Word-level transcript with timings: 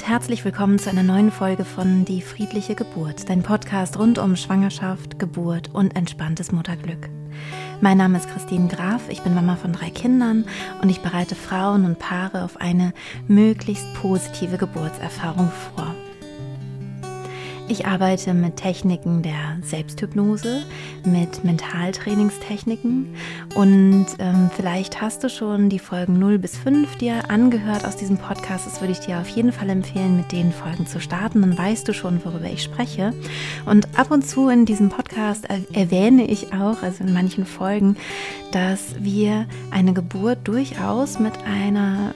und 0.00 0.08
herzlich 0.08 0.46
willkommen 0.46 0.78
zu 0.78 0.88
einer 0.88 1.02
neuen 1.02 1.30
Folge 1.30 1.66
von 1.66 2.06
Die 2.06 2.22
friedliche 2.22 2.74
Geburt, 2.74 3.28
dein 3.28 3.42
Podcast 3.42 3.98
rund 3.98 4.18
um 4.18 4.34
Schwangerschaft, 4.34 5.18
Geburt 5.18 5.68
und 5.74 5.94
entspanntes 5.94 6.52
Mutterglück. 6.52 7.10
Mein 7.82 7.98
Name 7.98 8.16
ist 8.16 8.30
Christine 8.30 8.68
Graf, 8.68 9.10
ich 9.10 9.20
bin 9.20 9.34
Mama 9.34 9.56
von 9.56 9.74
drei 9.74 9.90
Kindern 9.90 10.46
und 10.80 10.88
ich 10.88 11.00
bereite 11.00 11.34
Frauen 11.34 11.84
und 11.84 11.98
Paare 11.98 12.44
auf 12.44 12.58
eine 12.58 12.94
möglichst 13.28 13.92
positive 13.92 14.56
Geburtserfahrung 14.56 15.50
vor. 15.74 15.94
Ich 17.70 17.86
arbeite 17.86 18.34
mit 18.34 18.56
Techniken 18.56 19.22
der 19.22 19.58
Selbsthypnose, 19.62 20.64
mit 21.04 21.44
Mentaltrainingstechniken 21.44 23.14
und 23.54 24.06
ähm, 24.18 24.50
vielleicht 24.56 25.00
hast 25.00 25.22
du 25.22 25.30
schon 25.30 25.68
die 25.68 25.78
Folgen 25.78 26.18
0 26.18 26.40
bis 26.40 26.58
5 26.58 26.96
dir 26.96 27.30
angehört 27.30 27.84
aus 27.84 27.96
diesem 27.96 28.18
Podcast. 28.18 28.66
Das 28.66 28.80
würde 28.80 28.92
ich 28.92 28.98
dir 28.98 29.20
auf 29.20 29.28
jeden 29.28 29.52
Fall 29.52 29.70
empfehlen, 29.70 30.16
mit 30.16 30.32
den 30.32 30.50
Folgen 30.50 30.84
zu 30.88 31.00
starten. 31.00 31.42
Dann 31.42 31.56
weißt 31.56 31.86
du 31.86 31.94
schon, 31.94 32.24
worüber 32.24 32.50
ich 32.52 32.64
spreche. 32.64 33.14
Und 33.66 33.96
ab 33.96 34.10
und 34.10 34.26
zu 34.26 34.48
in 34.48 34.66
diesem 34.66 34.88
Podcast 34.88 35.46
erwähne 35.72 36.26
ich 36.26 36.52
auch, 36.52 36.82
also 36.82 37.04
in 37.04 37.12
manchen 37.12 37.46
Folgen, 37.46 37.96
dass 38.50 38.96
wir 38.98 39.46
eine 39.70 39.92
Geburt 39.92 40.38
durchaus 40.42 41.20
mit 41.20 41.34
einer 41.46 42.14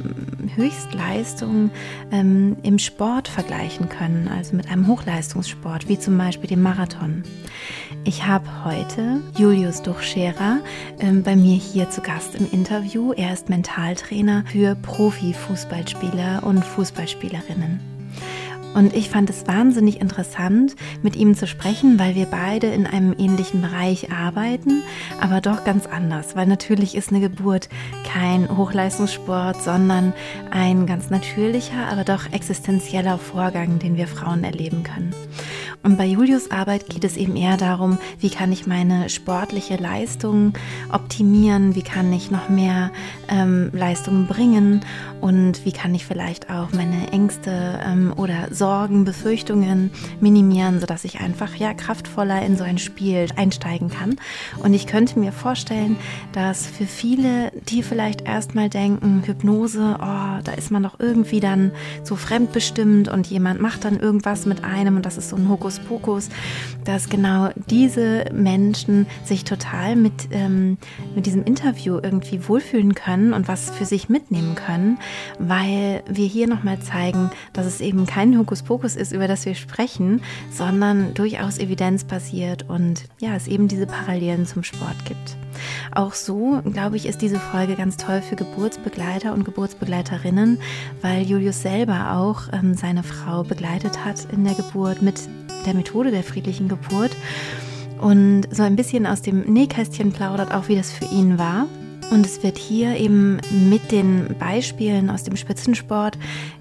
Höchstleistung 0.56 1.70
ähm, 2.10 2.56
im 2.64 2.80
Sport 2.80 3.28
vergleichen 3.28 3.88
können, 3.88 4.28
also 4.28 4.56
mit 4.56 4.68
einem 4.68 4.88
Hochleistungs 4.88 5.43
Leistungssport, 5.44 5.88
wie 5.88 5.98
zum 5.98 6.16
Beispiel 6.16 6.48
dem 6.48 6.62
Marathon. 6.62 7.22
Ich 8.04 8.26
habe 8.26 8.46
heute 8.64 9.20
Julius 9.36 9.82
Duchscherer 9.82 10.60
ähm, 10.98 11.22
bei 11.22 11.36
mir 11.36 11.56
hier 11.56 11.90
zu 11.90 12.00
Gast 12.00 12.34
im 12.34 12.50
Interview. 12.50 13.12
Er 13.12 13.32
ist 13.32 13.50
Mentaltrainer 13.50 14.44
für 14.46 14.74
Profifußballspieler 14.74 16.42
und 16.44 16.64
Fußballspielerinnen. 16.64 17.93
Und 18.74 18.94
ich 18.94 19.08
fand 19.08 19.30
es 19.30 19.46
wahnsinnig 19.46 20.00
interessant, 20.00 20.74
mit 21.02 21.16
ihm 21.16 21.34
zu 21.34 21.46
sprechen, 21.46 21.98
weil 21.98 22.14
wir 22.14 22.26
beide 22.26 22.66
in 22.66 22.86
einem 22.86 23.14
ähnlichen 23.16 23.62
Bereich 23.62 24.12
arbeiten, 24.12 24.82
aber 25.20 25.40
doch 25.40 25.64
ganz 25.64 25.86
anders. 25.86 26.34
Weil 26.34 26.46
natürlich 26.46 26.94
ist 26.96 27.10
eine 27.10 27.20
Geburt 27.20 27.68
kein 28.04 28.56
Hochleistungssport, 28.56 29.62
sondern 29.62 30.12
ein 30.50 30.86
ganz 30.86 31.10
natürlicher, 31.10 31.86
aber 31.90 32.04
doch 32.04 32.32
existenzieller 32.32 33.18
Vorgang, 33.18 33.78
den 33.78 33.96
wir 33.96 34.08
Frauen 34.08 34.44
erleben 34.44 34.82
können. 34.82 35.14
Und 35.84 35.98
bei 35.98 36.06
Julius 36.06 36.50
Arbeit 36.50 36.88
geht 36.88 37.04
es 37.04 37.18
eben 37.18 37.36
eher 37.36 37.58
darum, 37.58 37.98
wie 38.18 38.30
kann 38.30 38.50
ich 38.52 38.66
meine 38.66 39.10
sportliche 39.10 39.76
Leistung 39.76 40.54
optimieren, 40.90 41.74
wie 41.74 41.82
kann 41.82 42.10
ich 42.10 42.30
noch 42.30 42.48
mehr 42.48 42.90
ähm, 43.28 43.70
Leistungen 43.74 44.26
bringen 44.26 44.80
und 45.20 45.66
wie 45.66 45.72
kann 45.72 45.94
ich 45.94 46.06
vielleicht 46.06 46.48
auch 46.48 46.72
meine 46.72 47.12
Ängste 47.12 47.80
ähm, 47.84 48.14
oder 48.16 48.48
Sorgen, 48.50 49.04
Befürchtungen 49.04 49.90
minimieren, 50.20 50.80
sodass 50.80 51.04
ich 51.04 51.20
einfach 51.20 51.54
ja 51.54 51.74
kraftvoller 51.74 52.40
in 52.40 52.56
so 52.56 52.64
ein 52.64 52.78
Spiel 52.78 53.26
einsteigen 53.36 53.90
kann. 53.90 54.16
Und 54.62 54.72
ich 54.72 54.86
könnte 54.86 55.18
mir 55.18 55.32
vorstellen, 55.32 55.96
dass 56.32 56.66
für 56.66 56.86
viele, 56.86 57.52
die 57.68 57.82
vielleicht 57.82 58.22
erstmal 58.22 58.70
denken, 58.70 59.22
Hypnose, 59.26 59.96
oh, 60.00 60.40
da 60.42 60.52
ist 60.56 60.70
man 60.70 60.82
doch 60.82 60.98
irgendwie 60.98 61.40
dann 61.40 61.72
so 62.04 62.16
fremdbestimmt 62.16 63.08
und 63.08 63.26
jemand 63.26 63.60
macht 63.60 63.84
dann 63.84 64.00
irgendwas 64.00 64.46
mit 64.46 64.64
einem 64.64 64.96
und 64.96 65.04
das 65.04 65.18
ist 65.18 65.28
so 65.28 65.36
ein 65.36 65.48
Hokuspokus, 65.74 66.28
dass 66.84 67.08
genau 67.08 67.50
diese 67.68 68.26
Menschen 68.32 69.06
sich 69.24 69.44
total 69.44 69.96
mit, 69.96 70.28
ähm, 70.30 70.78
mit 71.14 71.26
diesem 71.26 71.44
Interview 71.44 71.98
irgendwie 72.02 72.48
wohlfühlen 72.48 72.94
können 72.94 73.32
und 73.32 73.48
was 73.48 73.70
für 73.70 73.84
sich 73.84 74.08
mitnehmen 74.08 74.54
können, 74.54 74.98
weil 75.38 76.02
wir 76.08 76.26
hier 76.26 76.46
nochmal 76.46 76.78
zeigen, 76.80 77.30
dass 77.52 77.66
es 77.66 77.80
eben 77.80 78.06
kein 78.06 78.36
Hokuspokus 78.38 78.96
ist, 78.96 79.12
über 79.12 79.28
das 79.28 79.46
wir 79.46 79.54
sprechen, 79.54 80.22
sondern 80.50 81.14
durchaus 81.14 81.58
evidenzbasiert 81.58 82.68
und 82.68 83.04
ja, 83.20 83.34
es 83.34 83.48
eben 83.48 83.68
diese 83.68 83.86
Parallelen 83.86 84.46
zum 84.46 84.62
Sport 84.62 85.04
gibt. 85.04 85.36
Auch 85.92 86.14
so, 86.14 86.60
glaube 86.72 86.96
ich, 86.96 87.06
ist 87.06 87.22
diese 87.22 87.38
Folge 87.38 87.76
ganz 87.76 87.96
toll 87.96 88.22
für 88.22 88.36
Geburtsbegleiter 88.36 89.32
und 89.32 89.44
Geburtsbegleiterinnen, 89.44 90.58
weil 91.02 91.22
Julius 91.22 91.62
selber 91.62 92.12
auch 92.12 92.52
ähm, 92.52 92.74
seine 92.74 93.02
Frau 93.02 93.44
begleitet 93.44 94.04
hat 94.04 94.26
in 94.32 94.44
der 94.44 94.54
Geburt 94.54 95.02
mit 95.02 95.28
der 95.66 95.74
Methode 95.74 96.10
der 96.10 96.22
friedlichen 96.22 96.68
Geburt 96.68 97.16
und 98.00 98.42
so 98.50 98.62
ein 98.62 98.76
bisschen 98.76 99.06
aus 99.06 99.22
dem 99.22 99.40
Nähkästchen 99.40 100.12
plaudert, 100.12 100.52
auch 100.52 100.68
wie 100.68 100.76
das 100.76 100.92
für 100.92 101.06
ihn 101.06 101.38
war. 101.38 101.66
Und 102.10 102.26
es 102.26 102.42
wird 102.42 102.58
hier 102.58 102.96
eben 102.96 103.40
mit 103.50 103.90
den 103.90 104.36
Beispielen 104.38 105.10
aus 105.10 105.24
dem 105.24 105.36
Spitzensport 105.36 106.18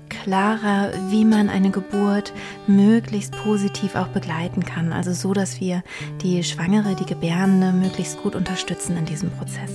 klarer, 0.10 0.92
wie 1.10 1.26
man 1.26 1.50
eine 1.50 1.72
Geburt 1.72 2.34
möglichst 2.68 3.36
positiv 3.36 3.96
auch 3.96 4.08
begleiten 4.08 4.64
kann. 4.64 4.94
Also 4.94 5.14
so, 5.14 5.34
dass 5.34 5.60
wir 5.60 5.84
die 6.22 6.44
Schwangere, 6.44 6.96
die 6.96 7.06
Gebärende 7.06 7.72
möglichst 7.72 8.22
gut 8.22 8.36
unterstützen 8.36 8.98
in 8.98 9.06
diesem 9.06 9.30
Prozess. 9.32 9.72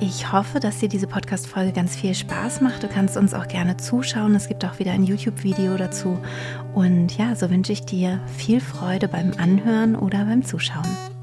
Ich 0.00 0.32
hoffe, 0.32 0.60
dass 0.60 0.78
dir 0.78 0.88
diese 0.88 1.08
Podcast-Folge 1.08 1.72
ganz 1.72 1.96
viel 1.96 2.14
Spaß 2.14 2.60
macht. 2.60 2.84
Du 2.84 2.88
kannst 2.88 3.16
uns 3.16 3.34
auch 3.34 3.48
gerne 3.48 3.78
zuschauen. 3.78 4.36
Es 4.36 4.46
gibt 4.46 4.64
auch 4.64 4.78
wieder 4.78 4.92
ein 4.92 5.02
YouTube-Video 5.02 5.76
dazu. 5.76 6.18
Und 6.72 7.18
ja, 7.18 7.34
so 7.34 7.50
wünsche 7.50 7.72
ich 7.72 7.80
dir 7.80 8.20
viel 8.36 8.60
Freude 8.60 9.08
beim 9.08 9.32
Anhören 9.38 9.96
oder 9.96 10.24
beim 10.24 10.44
Zuschauen. 10.44 11.17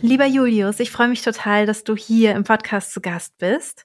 Lieber 0.00 0.26
Julius, 0.26 0.78
ich 0.78 0.92
freue 0.92 1.08
mich 1.08 1.22
total, 1.22 1.66
dass 1.66 1.82
du 1.82 1.96
hier 1.96 2.36
im 2.36 2.44
Podcast 2.44 2.92
zu 2.92 3.00
Gast 3.00 3.36
bist. 3.38 3.84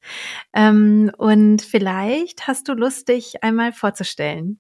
Ähm, 0.54 1.12
und 1.18 1.64
vielleicht 1.64 2.46
hast 2.46 2.68
du 2.68 2.74
Lust, 2.74 3.10
dich 3.10 3.44
einmal 3.44 3.74
vorzustellen. 3.74 4.60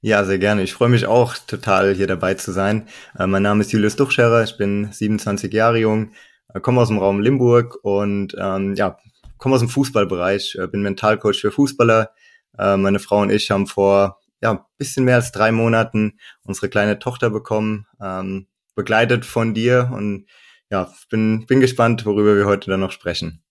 Ja, 0.00 0.24
sehr 0.24 0.38
gerne. 0.38 0.62
Ich 0.62 0.72
freue 0.72 0.88
mich 0.88 1.06
auch 1.06 1.34
total, 1.36 1.92
hier 1.94 2.06
dabei 2.06 2.34
zu 2.34 2.52
sein. 2.52 2.86
Äh, 3.18 3.26
mein 3.26 3.42
Name 3.42 3.62
ist 3.62 3.72
Julius 3.72 3.96
Duchscherer, 3.96 4.44
ich 4.44 4.56
bin 4.56 4.92
27 4.92 5.52
Jahre 5.52 5.78
jung, 5.78 6.12
äh, 6.54 6.60
komme 6.60 6.80
aus 6.80 6.88
dem 6.88 6.98
Raum 6.98 7.20
Limburg 7.20 7.78
und 7.82 8.36
ähm, 8.38 8.74
ja, 8.76 8.96
komme 9.38 9.56
aus 9.56 9.60
dem 9.60 9.68
Fußballbereich, 9.68 10.56
äh, 10.60 10.68
bin 10.68 10.82
Mentalcoach 10.82 11.40
für 11.40 11.50
Fußballer. 11.50 12.10
Meine 12.58 13.00
Frau 13.00 13.20
und 13.20 13.28
ich 13.28 13.50
haben 13.50 13.66
vor 13.66 14.18
ja 14.40 14.66
bisschen 14.78 15.04
mehr 15.04 15.16
als 15.16 15.30
drei 15.30 15.52
Monaten 15.52 16.18
unsere 16.42 16.70
kleine 16.70 16.98
Tochter 16.98 17.28
bekommen, 17.28 17.86
ähm, 18.00 18.46
begleitet 18.74 19.26
von 19.26 19.52
dir 19.52 19.90
und 19.92 20.26
ja, 20.70 20.92
bin, 21.10 21.46
bin 21.46 21.60
gespannt, 21.60 22.04
worüber 22.06 22.36
wir 22.36 22.46
heute 22.46 22.70
dann 22.70 22.80
noch 22.80 22.92
sprechen. 22.92 23.45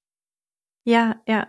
Ja, 0.87 1.15
ja. 1.27 1.47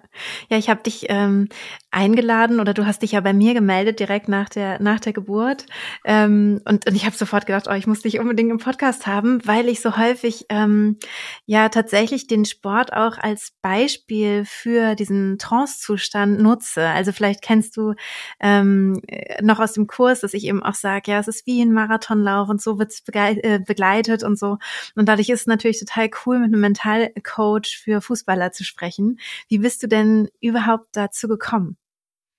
Ja, 0.48 0.56
ich 0.56 0.70
habe 0.70 0.82
dich 0.82 1.06
ähm, 1.10 1.50
eingeladen 1.90 2.58
oder 2.58 2.72
du 2.72 2.86
hast 2.86 3.02
dich 3.02 3.12
ja 3.12 3.20
bei 3.20 3.34
mir 3.34 3.52
gemeldet 3.52 4.00
direkt 4.00 4.28
nach 4.30 4.48
der 4.48 4.80
nach 4.80 4.98
der 4.98 5.12
Geburt 5.12 5.66
ähm, 6.06 6.62
und, 6.64 6.86
und 6.86 6.94
ich 6.94 7.04
habe 7.04 7.14
sofort 7.16 7.44
gedacht, 7.44 7.66
oh, 7.68 7.74
ich 7.74 7.86
muss 7.86 8.00
dich 8.00 8.18
unbedingt 8.18 8.50
im 8.50 8.56
Podcast 8.58 9.06
haben, 9.06 9.46
weil 9.46 9.68
ich 9.68 9.82
so 9.82 9.98
häufig 9.98 10.46
ähm, 10.48 10.96
ja 11.44 11.68
tatsächlich 11.68 12.26
den 12.28 12.46
Sport 12.46 12.94
auch 12.94 13.18
als 13.18 13.52
Beispiel 13.60 14.44
für 14.46 14.94
diesen 14.94 15.36
Trance-Zustand 15.38 16.40
nutze. 16.40 16.88
Also 16.88 17.12
vielleicht 17.12 17.42
kennst 17.42 17.76
du 17.76 17.92
ähm, 18.40 19.02
noch 19.42 19.60
aus 19.60 19.74
dem 19.74 19.86
Kurs, 19.86 20.20
dass 20.20 20.32
ich 20.32 20.46
eben 20.46 20.62
auch 20.62 20.74
sage, 20.74 21.10
ja, 21.10 21.18
es 21.18 21.28
ist 21.28 21.46
wie 21.46 21.60
ein 21.60 21.72
Marathonlauf 21.74 22.48
und 22.48 22.62
so 22.62 22.78
wird's 22.78 23.02
äh, 23.12 23.58
begleitet 23.58 24.22
und 24.22 24.38
so. 24.38 24.56
Und 24.94 25.10
dadurch 25.10 25.28
ist 25.28 25.40
es 25.42 25.46
natürlich 25.46 25.78
total 25.80 26.08
cool, 26.24 26.38
mit 26.38 26.48
einem 26.54 26.60
Mentalcoach 26.62 27.78
für 27.82 28.00
Fußballer 28.00 28.52
zu 28.52 28.64
sprechen 28.64 29.18
wie 29.48 29.58
bist 29.58 29.82
du 29.82 29.88
denn 29.88 30.28
überhaupt 30.40 30.88
dazu 30.92 31.28
gekommen? 31.28 31.76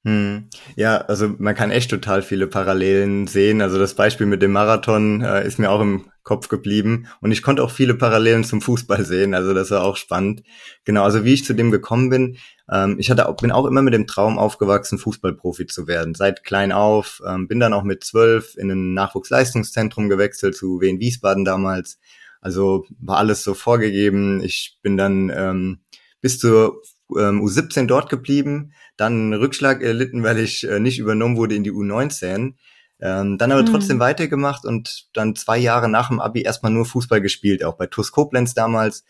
Hm. 0.08 0.50
Ja, 0.78 1.00
also 1.00 1.36
man 1.38 1.54
kann 1.54 1.70
echt 1.70 1.90
total 1.90 2.22
viele 2.22 2.48
Parallelen 2.48 3.28
sehen. 3.28 3.62
Also 3.62 3.78
das 3.78 3.94
Beispiel 3.94 4.26
mit 4.26 4.42
dem 4.42 4.54
Marathon 4.54 5.22
äh, 5.22 5.46
ist 5.46 5.60
mir 5.60 5.70
auch 5.70 5.82
im 5.82 6.06
Kopf 6.24 6.48
geblieben 6.48 7.08
und 7.20 7.32
ich 7.32 7.42
konnte 7.42 7.62
auch 7.62 7.72
viele 7.72 7.94
Parallelen 7.94 8.46
zum 8.46 8.62
Fußball 8.62 9.04
sehen. 9.04 9.34
Also 9.34 9.54
das 9.54 9.70
war 9.72 9.84
auch 9.84 9.98
spannend. 9.98 10.44
Genau, 10.86 11.04
also 11.04 11.26
wie 11.26 11.34
ich 11.34 11.44
zu 11.44 11.54
dem 11.54 11.72
gekommen 11.72 12.10
bin, 12.10 12.38
ähm, 12.72 12.96
ich 13.00 13.12
hatte 13.12 13.34
bin 13.42 13.52
auch 13.52 13.66
immer 13.66 13.82
mit 13.82 13.94
dem 13.94 14.08
Traum 14.08 14.38
aufgewachsen, 14.38 14.98
Fußballprofi 14.98 15.66
zu 15.66 15.88
werden. 15.88 16.16
Seit 16.16 16.46
klein 16.46 16.72
auf, 16.72 17.22
ähm, 17.28 17.50
bin 17.50 17.60
dann 17.60 17.74
auch 17.74 17.84
mit 17.84 18.06
zwölf 18.06 18.56
in 18.56 18.72
ein 18.72 18.94
Nachwuchsleistungszentrum 18.94 20.08
gewechselt 20.08 20.56
zu 20.56 20.80
Wien 20.80 21.02
Wiesbaden 21.02 21.44
damals. 21.44 22.00
Also 22.40 22.86
war 23.00 23.18
alles 23.18 23.44
so 23.44 23.54
vorgegeben. 23.54 24.42
Ich 24.42 24.78
bin 24.82 24.96
dann 24.96 25.30
ähm, 25.36 25.80
bis 26.22 26.40
zur 26.40 26.82
ähm, 27.16 27.42
U17 27.42 27.88
dort 27.88 28.10
geblieben, 28.10 28.74
dann 28.98 29.14
einen 29.14 29.34
Rückschlag 29.34 29.82
erlitten, 29.82 30.24
weil 30.24 30.40
ich 30.40 30.68
äh, 30.68 30.80
nicht 30.80 31.00
übernommen 31.00 31.38
wurde 31.38 31.56
in 31.56 31.64
die 31.64 31.72
U19. 31.72 32.56
Ähm, 33.00 33.38
dann 33.38 33.52
aber 33.52 33.62
mhm. 33.62 33.68
trotzdem 33.68 34.00
weitergemacht 34.00 34.66
und 34.66 35.08
dann 35.14 35.36
zwei 35.36 35.58
Jahre 35.58 35.88
nach 35.88 36.08
dem 36.10 36.20
Abi 36.20 36.42
erstmal 36.42 36.72
nur 36.72 36.86
Fußball 36.86 37.22
gespielt, 37.22 37.64
auch 37.64 37.78
bei 37.78 37.86
TuS 37.86 38.12
Koblenz 38.12 38.56
damals. 38.56 39.06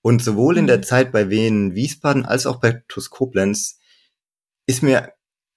Und 0.00 0.22
sowohl 0.22 0.54
mhm. 0.54 0.60
in 0.60 0.66
der 0.68 0.78
mhm. 0.78 0.82
Zeit 0.84 1.12
bei 1.12 1.28
Wien 1.28 1.74
Wiesbaden 1.74 2.24
als 2.24 2.46
auch 2.46 2.60
bei 2.60 2.82
TuS 2.88 3.10
Koblenz 3.10 3.78
ist 4.66 4.82
mir 4.82 5.12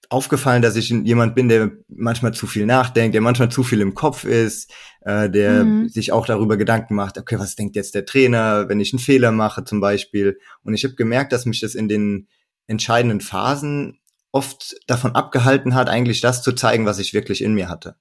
aufgefallen, 0.09 0.63
dass 0.63 0.75
ich 0.75 0.89
jemand 0.89 1.35
bin, 1.35 1.49
der 1.49 1.71
manchmal 1.87 2.33
zu 2.33 2.47
viel 2.47 2.65
nachdenkt, 2.65 3.13
der 3.13 3.21
manchmal 3.21 3.49
zu 3.49 3.63
viel 3.63 3.79
im 3.79 3.93
Kopf 3.93 4.23
ist, 4.23 4.71
äh, 5.01 5.29
der 5.29 5.63
mhm. 5.63 5.87
sich 5.87 6.11
auch 6.11 6.25
darüber 6.25 6.57
Gedanken 6.57 6.95
macht, 6.95 7.19
okay, 7.19 7.37
was 7.37 7.55
denkt 7.55 7.75
jetzt 7.75 7.93
der 7.93 8.05
Trainer, 8.05 8.67
wenn 8.67 8.79
ich 8.79 8.91
einen 8.91 8.99
Fehler 8.99 9.31
mache 9.31 9.63
zum 9.63 9.79
Beispiel. 9.79 10.39
Und 10.63 10.73
ich 10.73 10.83
habe 10.83 10.95
gemerkt, 10.95 11.31
dass 11.31 11.45
mich 11.45 11.59
das 11.61 11.75
in 11.75 11.87
den 11.87 12.27
entscheidenden 12.65 13.21
Phasen 13.21 13.99
oft 14.31 14.75
davon 14.87 15.15
abgehalten 15.15 15.75
hat, 15.75 15.89
eigentlich 15.89 16.21
das 16.21 16.41
zu 16.41 16.53
zeigen, 16.53 16.85
was 16.85 16.99
ich 16.99 17.13
wirklich 17.13 17.43
in 17.43 17.53
mir 17.53 17.69
hatte. 17.69 17.95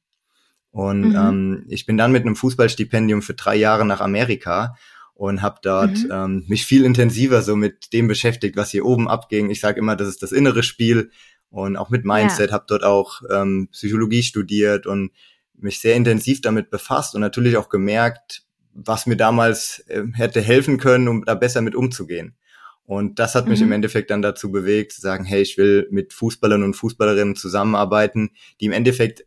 Und 0.70 1.10
mhm. 1.10 1.16
ähm, 1.16 1.64
ich 1.68 1.84
bin 1.84 1.98
dann 1.98 2.12
mit 2.12 2.24
einem 2.24 2.36
Fußballstipendium 2.36 3.20
für 3.20 3.34
drei 3.34 3.56
Jahre 3.56 3.84
nach 3.84 4.00
Amerika 4.00 4.76
und 5.14 5.42
habe 5.42 5.58
dort 5.62 5.98
mhm. 6.04 6.10
ähm, 6.10 6.44
mich 6.48 6.64
viel 6.64 6.84
intensiver 6.84 7.42
so 7.42 7.56
mit 7.56 7.92
dem 7.92 8.08
beschäftigt, 8.08 8.56
was 8.56 8.70
hier 8.70 8.86
oben 8.86 9.08
abging. 9.08 9.50
Ich 9.50 9.60
sage 9.60 9.78
immer, 9.78 9.96
das 9.96 10.08
ist 10.08 10.22
das 10.22 10.32
innere 10.32 10.62
Spiel 10.62 11.10
und 11.50 11.76
auch 11.76 11.90
mit 11.90 12.04
Mindset, 12.04 12.50
ja. 12.50 12.54
habe 12.54 12.64
dort 12.68 12.84
auch 12.84 13.22
ähm, 13.30 13.68
Psychologie 13.72 14.22
studiert 14.22 14.86
und 14.86 15.12
mich 15.54 15.80
sehr 15.80 15.94
intensiv 15.94 16.40
damit 16.40 16.70
befasst 16.70 17.14
und 17.14 17.20
natürlich 17.20 17.56
auch 17.56 17.68
gemerkt, 17.68 18.44
was 18.72 19.06
mir 19.06 19.16
damals 19.16 19.80
äh, 19.88 20.04
hätte 20.12 20.40
helfen 20.40 20.78
können, 20.78 21.08
um 21.08 21.24
da 21.24 21.34
besser 21.34 21.60
mit 21.60 21.74
umzugehen. 21.74 22.36
Und 22.84 23.18
das 23.18 23.34
hat 23.34 23.46
mich 23.48 23.60
mhm. 23.60 23.66
im 23.66 23.72
Endeffekt 23.72 24.10
dann 24.10 24.22
dazu 24.22 24.50
bewegt, 24.50 24.92
zu 24.92 25.00
sagen, 25.00 25.24
hey, 25.24 25.42
ich 25.42 25.58
will 25.58 25.88
mit 25.90 26.14
Fußballern 26.14 26.62
und 26.62 26.74
Fußballerinnen 26.74 27.36
zusammenarbeiten, 27.36 28.30
die 28.60 28.66
im 28.66 28.72
Endeffekt 28.72 29.26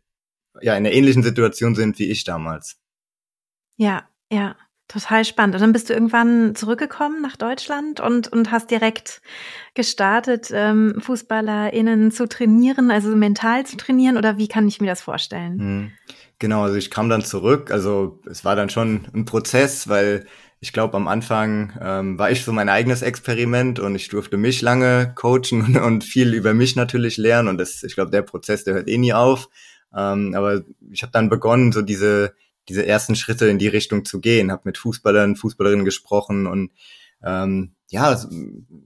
ja 0.60 0.72
in 0.72 0.84
einer 0.84 0.92
ähnlichen 0.92 1.22
Situation 1.22 1.74
sind 1.74 1.98
wie 1.98 2.10
ich 2.10 2.24
damals. 2.24 2.80
Ja, 3.76 4.08
ja. 4.32 4.56
Total 4.92 5.24
spannend. 5.24 5.54
Und 5.54 5.62
dann 5.62 5.72
bist 5.72 5.88
du 5.88 5.94
irgendwann 5.94 6.54
zurückgekommen 6.54 7.22
nach 7.22 7.36
Deutschland 7.36 8.00
und, 8.00 8.28
und 8.28 8.50
hast 8.50 8.70
direkt 8.70 9.22
gestartet, 9.74 10.50
ähm, 10.52 10.96
FußballerInnen 11.00 12.10
zu 12.10 12.28
trainieren, 12.28 12.90
also 12.90 13.08
mental 13.16 13.64
zu 13.64 13.78
trainieren, 13.78 14.18
oder 14.18 14.36
wie 14.36 14.48
kann 14.48 14.68
ich 14.68 14.82
mir 14.82 14.88
das 14.88 15.00
vorstellen? 15.00 15.58
Hm. 15.58 15.90
Genau, 16.38 16.64
also 16.64 16.76
ich 16.76 16.90
kam 16.90 17.08
dann 17.08 17.24
zurück. 17.24 17.70
Also 17.70 18.20
es 18.28 18.44
war 18.44 18.54
dann 18.54 18.68
schon 18.68 19.06
ein 19.14 19.24
Prozess, 19.24 19.88
weil 19.88 20.26
ich 20.60 20.74
glaube, 20.74 20.96
am 20.96 21.08
Anfang 21.08 21.72
ähm, 21.80 22.18
war 22.18 22.30
ich 22.30 22.44
so 22.44 22.52
mein 22.52 22.68
eigenes 22.68 23.00
Experiment 23.00 23.80
und 23.80 23.94
ich 23.94 24.08
durfte 24.10 24.36
mich 24.36 24.60
lange 24.60 25.14
coachen 25.14 25.76
und, 25.82 26.04
viel 26.04 26.34
über 26.34 26.52
mich 26.52 26.76
natürlich 26.76 27.16
lernen. 27.16 27.48
Und 27.48 27.58
das, 27.58 27.82
ich 27.82 27.94
glaube, 27.94 28.10
der 28.10 28.22
Prozess, 28.22 28.64
der 28.64 28.74
hört 28.74 28.88
eh 28.88 28.98
nie 28.98 29.14
auf. 29.14 29.48
Ähm, 29.96 30.34
aber 30.34 30.62
ich 30.90 31.02
habe 31.02 31.12
dann 31.12 31.30
begonnen, 31.30 31.72
so 31.72 31.80
diese 31.80 32.34
diese 32.68 32.86
ersten 32.86 33.16
Schritte 33.16 33.46
in 33.48 33.58
die 33.58 33.68
Richtung 33.68 34.04
zu 34.04 34.20
gehen, 34.20 34.52
habe 34.52 34.62
mit 34.64 34.78
Fußballern, 34.78 35.36
Fußballerinnen 35.36 35.84
gesprochen 35.84 36.46
und 36.46 36.72
ähm, 37.24 37.74
ja, 37.90 38.20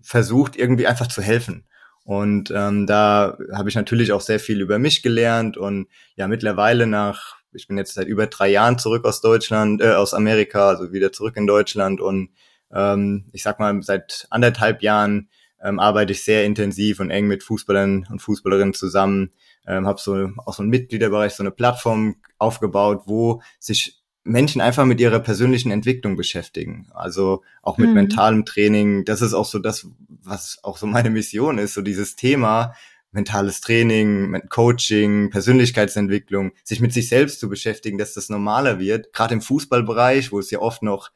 versucht 0.03 0.57
irgendwie 0.57 0.87
einfach 0.87 1.07
zu 1.07 1.23
helfen. 1.23 1.65
Und 2.05 2.53
ähm, 2.55 2.87
da 2.87 3.37
habe 3.53 3.69
ich 3.69 3.75
natürlich 3.75 4.13
auch 4.13 4.21
sehr 4.21 4.39
viel 4.39 4.61
über 4.61 4.79
mich 4.79 5.03
gelernt 5.03 5.57
und 5.57 5.89
ja, 6.15 6.29
mittlerweile 6.29 6.87
nach, 6.87 7.37
ich 7.53 7.67
bin 7.67 7.79
jetzt 7.79 7.95
seit 7.95 8.07
über 8.07 8.29
drei 8.29 8.49
Jahren 8.49 8.79
zurück 8.79 9.05
aus 9.05 9.21
Deutschland, 9.21 9.83
äh, 9.83 9.95
aus 9.95 10.15
Amerika, 10.15 10.69
also 10.69 10.93
wieder 10.93 11.11
zurück 11.13 11.37
in 11.37 11.49
Deutschland 11.49 12.01
und 12.01 12.31
ähm, 12.73 13.27
ich 13.33 13.43
sag 13.43 13.59
mal, 13.59 13.83
seit 13.83 14.27
anderthalb 14.31 14.83
Jahren 14.83 15.29
ähm, 15.61 15.81
arbeite 15.81 16.13
ich 16.13 16.23
sehr 16.23 16.45
intensiv 16.45 17.01
und 17.01 17.11
eng 17.11 17.27
mit 17.27 17.43
Fußballern 17.43 18.07
und 18.11 18.23
Fußballerinnen 18.23 18.75
zusammen, 18.75 19.33
ähm, 19.67 19.87
habe 19.87 20.01
so 20.01 20.31
auch 20.45 20.55
so 20.55 20.63
einen 20.63 20.71
Mitgliederbereich, 20.71 21.33
so 21.33 21.43
eine 21.43 21.51
Plattform 21.51 22.17
aufgebaut, 22.39 23.03
wo 23.07 23.43
sich 23.59 24.01
Menschen 24.25 24.61
einfach 24.61 24.85
mit 24.85 25.01
ihrer 25.01 25.21
persönlichen 25.21 25.71
Entwicklung 25.71 26.17
beschäftigen. 26.17 26.89
Also 26.93 27.43
auch 27.63 27.79
mit 27.79 27.89
mhm. 27.89 27.95
mentalem 27.95 28.45
Training. 28.45 29.05
Das 29.05 29.23
ist 29.23 29.35
auch 29.35 29.45
so 29.45 29.59
das, 29.59 29.87
was 30.09 30.59
auch 30.63 30.77
so 30.77 30.87
meine 30.87 31.11
Mission 31.11 31.59
ist, 31.59 31.75
so 31.75 31.83
dieses 31.83 32.17
Thema 32.17 32.75
mentales 33.13 33.61
Training, 33.61 34.43
Coaching, 34.51 35.31
Persönlichkeitsentwicklung, 35.31 36.53
sich 36.65 36.81
mit 36.81 36.93
sich 36.93 37.09
selbst 37.09 37.41
zu 37.41 37.49
beschäftigen, 37.49 37.99
dass 37.99 38.15
das 38.15 38.29
normaler 38.29 38.79
wird. 38.79 39.13
Gerade 39.13 39.35
im 39.35 39.41
Fußballbereich, 39.41 40.33
wo 40.33 40.39
es 40.39 40.51
ja 40.51 40.59
oft 40.59 40.83
noch 40.83 41.11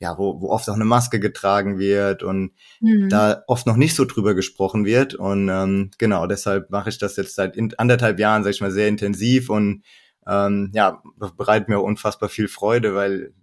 ja, 0.00 0.16
wo, 0.16 0.40
wo 0.40 0.48
oft 0.48 0.68
auch 0.70 0.74
eine 0.74 0.86
Maske 0.86 1.20
getragen 1.20 1.78
wird 1.78 2.22
und 2.22 2.52
mhm. 2.80 3.10
da 3.10 3.44
oft 3.46 3.66
noch 3.66 3.76
nicht 3.76 3.94
so 3.94 4.06
drüber 4.06 4.34
gesprochen 4.34 4.86
wird. 4.86 5.14
Und 5.14 5.50
ähm, 5.50 5.90
genau, 5.98 6.26
deshalb 6.26 6.70
mache 6.70 6.88
ich 6.88 6.98
das 6.98 7.16
jetzt 7.16 7.34
seit 7.34 7.56
anderthalb 7.78 8.18
Jahren, 8.18 8.42
sag 8.42 8.50
ich 8.50 8.62
mal, 8.62 8.70
sehr 8.70 8.88
intensiv 8.88 9.50
und 9.50 9.82
ähm, 10.26 10.70
ja, 10.74 11.02
bereitet 11.36 11.68
mir 11.68 11.80
unfassbar 11.80 12.30
viel 12.30 12.48
Freude, 12.48 12.94
weil 12.94 13.34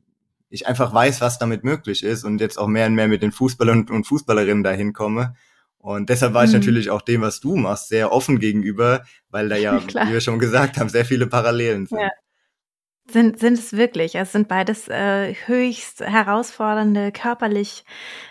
ich 0.49 0.65
einfach 0.65 0.93
weiß, 0.93 1.21
was 1.21 1.37
damit 1.37 1.63
möglich 1.63 2.03
ist 2.03 2.23
und 2.23 2.41
jetzt 2.41 2.57
auch 2.57 2.67
mehr 2.67 2.87
und 2.87 2.95
mehr 2.95 3.07
mit 3.07 3.21
den 3.21 3.31
Fußballern 3.31 3.89
und 3.89 4.07
Fußballerinnen 4.07 4.63
dahin 4.63 4.93
komme. 4.93 5.35
Und 5.77 6.09
deshalb 6.09 6.33
war 6.33 6.43
ich 6.43 6.51
mhm. 6.51 6.57
natürlich 6.57 6.89
auch 6.89 7.03
dem, 7.03 7.21
was 7.21 7.39
du 7.39 7.55
machst, 7.55 7.89
sehr 7.89 8.11
offen 8.11 8.39
gegenüber, 8.39 9.03
weil 9.29 9.47
da 9.47 9.55
ja, 9.57 9.79
wie 9.79 10.13
wir 10.13 10.21
schon 10.21 10.39
gesagt 10.39 10.77
haben, 10.77 10.89
sehr 10.89 11.05
viele 11.05 11.27
Parallelen 11.27 11.85
sind. 11.85 11.99
Ja. 11.99 12.09
Sind, 13.09 13.39
sind 13.39 13.53
es 13.53 13.71
wirklich. 13.71 14.15
Es 14.15 14.33
sind 14.33 14.49
beides 14.49 14.89
äh, 14.89 15.33
höchst 15.45 16.01
herausfordernde, 16.01 17.13
körperlich 17.13 17.85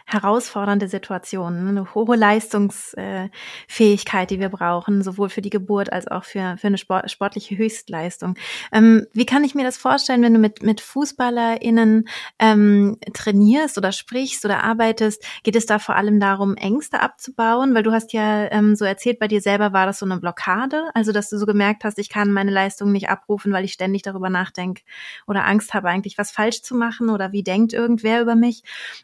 herausfordernde 0.04 0.86
Situationen. 0.86 1.68
Eine 1.68 1.94
hohe 1.94 2.14
Leistungsfähigkeit, 2.14 4.30
die 4.30 4.38
wir 4.38 4.50
brauchen, 4.50 5.02
sowohl 5.02 5.30
für 5.30 5.40
die 5.40 5.48
Geburt 5.48 5.90
als 5.90 6.06
auch 6.08 6.24
für, 6.24 6.58
für 6.58 6.66
eine 6.66 6.76
Sport, 6.76 7.10
sportliche 7.10 7.56
Höchstleistung. 7.56 8.34
Ähm, 8.70 9.06
wie 9.14 9.24
kann 9.24 9.44
ich 9.44 9.54
mir 9.54 9.64
das 9.64 9.78
vorstellen, 9.78 10.22
wenn 10.22 10.34
du 10.34 10.40
mit, 10.40 10.62
mit 10.62 10.82
FußballerInnen 10.82 12.06
ähm, 12.38 12.98
trainierst 13.14 13.78
oder 13.78 13.92
sprichst 13.92 14.44
oder 14.44 14.62
arbeitest? 14.62 15.24
Geht 15.42 15.56
es 15.56 15.64
da 15.64 15.78
vor 15.78 15.96
allem 15.96 16.20
darum, 16.20 16.54
Ängste 16.54 17.00
abzubauen? 17.00 17.74
Weil 17.74 17.82
du 17.82 17.92
hast 17.92 18.12
ja 18.12 18.52
ähm, 18.52 18.76
so 18.76 18.84
erzählt, 18.84 19.18
bei 19.18 19.28
dir 19.28 19.40
selber 19.40 19.72
war 19.72 19.86
das 19.86 20.00
so 20.00 20.06
eine 20.06 20.18
Blockade, 20.18 20.90
also 20.92 21.12
dass 21.12 21.30
du 21.30 21.38
so 21.38 21.46
gemerkt 21.46 21.82
hast, 21.82 21.98
ich 21.98 22.10
kann 22.10 22.30
meine 22.30 22.50
Leistung 22.50 22.92
nicht 22.92 23.08
abrufen, 23.08 23.54
weil 23.54 23.64
ich 23.64 23.72
ständig 23.72 24.02
darüber 24.02 24.28
nachdenke 24.28 24.65
denke 24.66 24.82
oder 25.26 25.46
Angst 25.46 25.74
habe, 25.74 25.88
eigentlich 25.88 26.18
was 26.18 26.30
falsch 26.30 26.62
zu 26.62 26.74
machen 26.74 27.10
oder 27.10 27.32
wie 27.32 27.42
denkt 27.42 27.72
irgendwer 27.72 28.20
über 28.20 28.34
mich? 28.34 28.62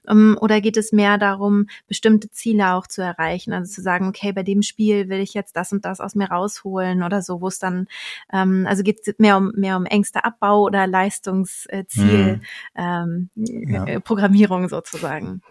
Ähm, 0.08 0.36
oder 0.40 0.60
geht 0.60 0.76
es 0.76 0.92
mehr 0.92 1.18
darum, 1.18 1.68
bestimmte 1.86 2.30
Ziele 2.30 2.74
auch 2.74 2.86
zu 2.86 3.02
erreichen? 3.02 3.52
Also 3.52 3.72
zu 3.72 3.82
sagen, 3.82 4.08
okay, 4.08 4.32
bei 4.32 4.42
dem 4.42 4.62
Spiel 4.62 5.08
will 5.08 5.20
ich 5.20 5.34
jetzt 5.34 5.56
das 5.56 5.72
und 5.72 5.84
das 5.84 6.00
aus 6.00 6.14
mir 6.14 6.30
rausholen 6.30 7.02
oder 7.02 7.22
so, 7.22 7.40
wo 7.40 7.48
es 7.48 7.58
dann, 7.58 7.86
ähm, 8.32 8.66
also 8.68 8.82
geht 8.82 9.06
es 9.06 9.14
mehr 9.18 9.36
um 9.36 9.52
mehr 9.54 9.76
um 9.76 9.86
Ängsteabbau 9.86 10.62
oder 10.62 10.86
Leistungsziel, 10.86 11.86
hm. 11.94 12.40
ähm, 12.76 13.30
ja. 13.34 13.84
Äh, 13.84 14.00
Programmierung 14.00 14.68
sozusagen. 14.68 15.42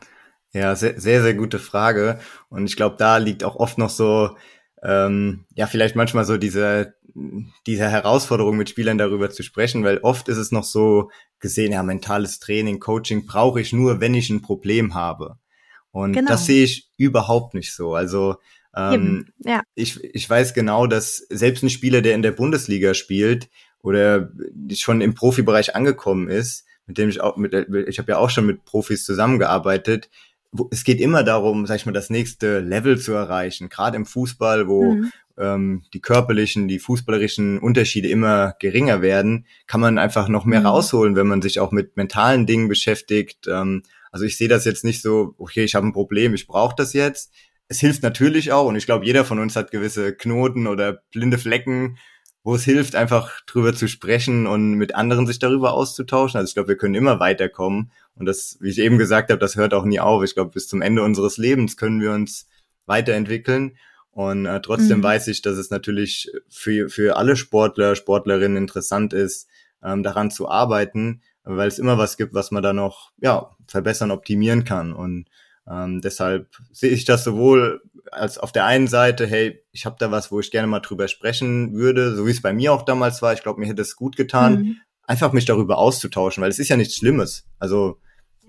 Ja, 0.54 0.76
sehr, 0.76 1.00
sehr, 1.00 1.22
sehr 1.22 1.34
gute 1.34 1.60
Frage. 1.60 2.20
Und 2.50 2.66
ich 2.66 2.76
glaube, 2.76 2.98
da 2.98 3.18
liegt 3.18 3.46
auch 3.46 3.56
oft 3.56 3.78
noch 3.78 3.90
so, 3.90 4.36
ähm, 4.84 5.46
ja, 5.54 5.68
vielleicht 5.68 5.96
manchmal 5.96 6.26
so 6.26 6.38
diese, 6.38 6.96
diese 7.68 7.90
Herausforderung 7.90 8.58
mit 8.58 8.70
Spielern 8.70 8.98
darüber 8.98 9.30
zu 9.30 9.44
sprechen, 9.44 9.84
weil 9.84 10.00
oft 10.00 10.28
ist 10.28 10.38
es 10.38 10.52
noch 10.52 10.64
so 10.64 11.12
gesehen, 11.40 11.72
ja, 11.72 11.84
mentales 11.84 12.40
Training, 12.40 12.80
Coaching 12.80 13.26
brauche 13.26 13.62
ich 13.62 13.74
nur, 13.74 14.00
wenn 14.00 14.14
ich 14.14 14.30
ein 14.30 14.42
Problem 14.42 14.94
habe. 14.94 15.38
Und 15.92 16.14
genau. 16.14 16.30
das 16.30 16.46
sehe 16.46 16.64
ich 16.64 16.90
überhaupt 16.98 17.54
nicht 17.54 17.74
so. 17.74 17.94
Also 17.94 18.38
ähm, 18.76 19.28
ja. 19.40 19.62
ich, 19.76 20.02
ich 20.04 20.30
weiß 20.30 20.54
genau, 20.54 20.88
dass 20.88 21.18
selbst 21.30 21.64
ein 21.64 21.70
Spieler, 21.70 22.02
der 22.02 22.16
in 22.16 22.22
der 22.22 22.32
Bundesliga 22.32 22.94
spielt 22.94 23.50
oder 23.82 24.32
schon 24.74 25.02
im 25.02 25.14
Profibereich 25.14 25.76
angekommen 25.76 26.30
ist, 26.30 26.66
mit 26.86 26.98
dem 26.98 27.10
ich 27.10 27.22
auch, 27.22 27.38
mit, 27.38 27.54
ich 27.54 28.00
habe 28.00 28.12
ja 28.12 28.18
auch 28.18 28.30
schon 28.30 28.46
mit 28.46 28.64
Profis 28.64 29.06
zusammengearbeitet, 29.06 30.10
es 30.70 30.84
geht 30.84 31.00
immer 31.00 31.24
darum, 31.24 31.66
sag 31.66 31.78
ich 31.78 31.86
mal, 31.86 31.92
das 31.92 32.10
nächste 32.10 32.60
Level 32.60 33.00
zu 33.00 33.14
erreichen. 33.14 33.70
Gerade 33.70 33.96
im 33.96 34.06
Fußball, 34.06 34.68
wo 34.68 34.94
mhm 34.94 35.12
ähm, 35.42 35.84
die 35.94 36.02
körperlichen, 36.02 36.68
die 36.68 36.80
fußballerischen 36.80 37.60
Unterschiede 37.60 38.08
immer 38.08 38.56
geringer 38.60 39.02
werden, 39.02 39.46
kann 39.68 39.82
man 39.82 39.98
einfach 39.98 40.28
noch 40.28 40.46
mehr 40.46 40.62
mhm. 40.62 40.68
rausholen, 40.68 41.16
wenn 41.16 41.28
man 41.28 41.42
sich 41.42 41.60
auch 41.60 41.72
mit 41.72 41.98
mentalen 41.98 42.46
Dingen 42.46 42.68
beschäftigt. 42.68 43.48
Ähm, 43.48 43.84
also 44.12 44.26
ich 44.26 44.38
sehe 44.38 44.48
das 44.48 44.66
jetzt 44.66 44.84
nicht 44.84 45.02
so, 45.02 45.34
okay, 45.38 45.64
ich 45.64 45.76
habe 45.76 45.88
ein 45.88 45.94
Problem, 45.94 46.34
ich 46.34 46.48
brauche 46.48 46.76
das 46.76 46.94
jetzt. 46.94 47.34
Es 47.68 47.80
hilft 47.80 48.04
natürlich 48.04 48.52
auch 48.52 48.68
und 48.68 48.76
ich 48.76 48.86
glaube, 48.86 49.06
jeder 49.06 49.26
von 49.26 49.40
uns 49.40 49.56
hat 49.56 49.72
gewisse 49.72 50.14
Knoten 50.14 50.68
oder 50.68 51.02
blinde 51.12 51.38
Flecken, 51.38 51.98
wo 52.44 52.56
es 52.56 52.64
hilft, 52.64 52.96
einfach 52.96 53.42
drüber 53.46 53.74
zu 53.74 53.88
sprechen 53.88 54.48
und 54.48 54.74
mit 54.74 54.96
anderen 54.96 55.28
sich 55.28 55.40
darüber 55.40 55.74
auszutauschen. 55.74 56.38
Also 56.38 56.50
ich 56.50 56.54
glaube, 56.56 56.70
wir 56.70 56.78
können 56.78 56.96
immer 56.96 57.20
weiterkommen. 57.20 57.92
Und 58.16 58.26
das, 58.26 58.58
wie 58.60 58.70
ich 58.70 58.80
eben 58.80 58.98
gesagt 58.98 59.30
habe, 59.30 59.40
das 59.40 59.56
hört 59.56 59.74
auch 59.74 59.86
nie 59.86 60.00
auf. 60.00 60.24
Ich 60.24 60.34
glaube, 60.34 60.52
bis 60.52 60.68
zum 60.68 60.82
Ende 60.82 61.04
unseres 61.04 61.38
Lebens 61.38 61.78
können 61.78 62.02
wir 62.02 62.12
uns 62.12 62.48
weiterentwickeln. 62.86 63.78
Und 64.12 64.46
äh, 64.46 64.62
trotzdem 64.62 65.00
mhm. 65.00 65.04
weiß 65.04 65.28
ich, 65.28 65.42
dass 65.42 65.58
es 65.58 65.70
natürlich 65.70 66.30
für, 66.50 66.90
für 66.90 67.16
alle 67.16 67.36
Sportler, 67.36 67.96
Sportlerinnen 67.96 68.58
interessant 68.58 69.14
ist, 69.14 69.48
ähm, 69.84 70.04
daran 70.04 70.30
zu 70.30 70.50
arbeiten, 70.50 71.22
weil 71.44 71.68
es 71.68 71.80
immer 71.80 71.98
was 71.98 72.18
gibt, 72.18 72.34
was 72.34 72.52
man 72.52 72.62
da 72.62 72.74
noch 72.74 73.12
ja, 73.22 73.56
verbessern, 73.68 74.12
optimieren 74.12 74.66
kann. 74.66 74.94
Und 74.94 75.28
ähm, 75.70 76.02
deshalb 76.02 76.50
sehe 76.72 76.92
ich 76.92 77.06
das 77.06 77.24
sowohl 77.24 77.82
als 78.12 78.38
auf 78.38 78.52
der 78.52 78.66
einen 78.66 78.88
Seite, 78.88 79.26
hey, 79.26 79.64
ich 79.72 79.86
habe 79.86 79.96
da 80.00 80.12
was, 80.12 80.32
wo 80.32 80.40
ich 80.40 80.52
gerne 80.52 80.68
mal 80.68 80.80
drüber 80.82 81.08
sprechen 81.08 81.74
würde, 81.74 82.16
so 82.16 82.28
wie 82.28 82.32
es 82.32 82.42
bei 82.42 82.54
mir 82.54 82.74
auch 82.74 82.84
damals 82.84 83.22
war. 83.22 83.34
Ich 83.34 83.44
glaube, 83.44 83.62
mir 83.62 83.68
hätte 83.68 83.82
es 83.82 83.96
gut 83.96 84.18
getan, 84.18 84.54
mhm. 84.54 84.78
Einfach 85.04 85.34
mich 85.34 85.46
darüber 85.46 85.78
auszutauschen, 85.78 86.42
weil 86.42 86.50
es 86.50 86.60
ist 86.60 86.70
ja 86.70 86.78
nichts 86.78 86.96
Schlimmes. 86.96 87.46
Also 87.60 88.00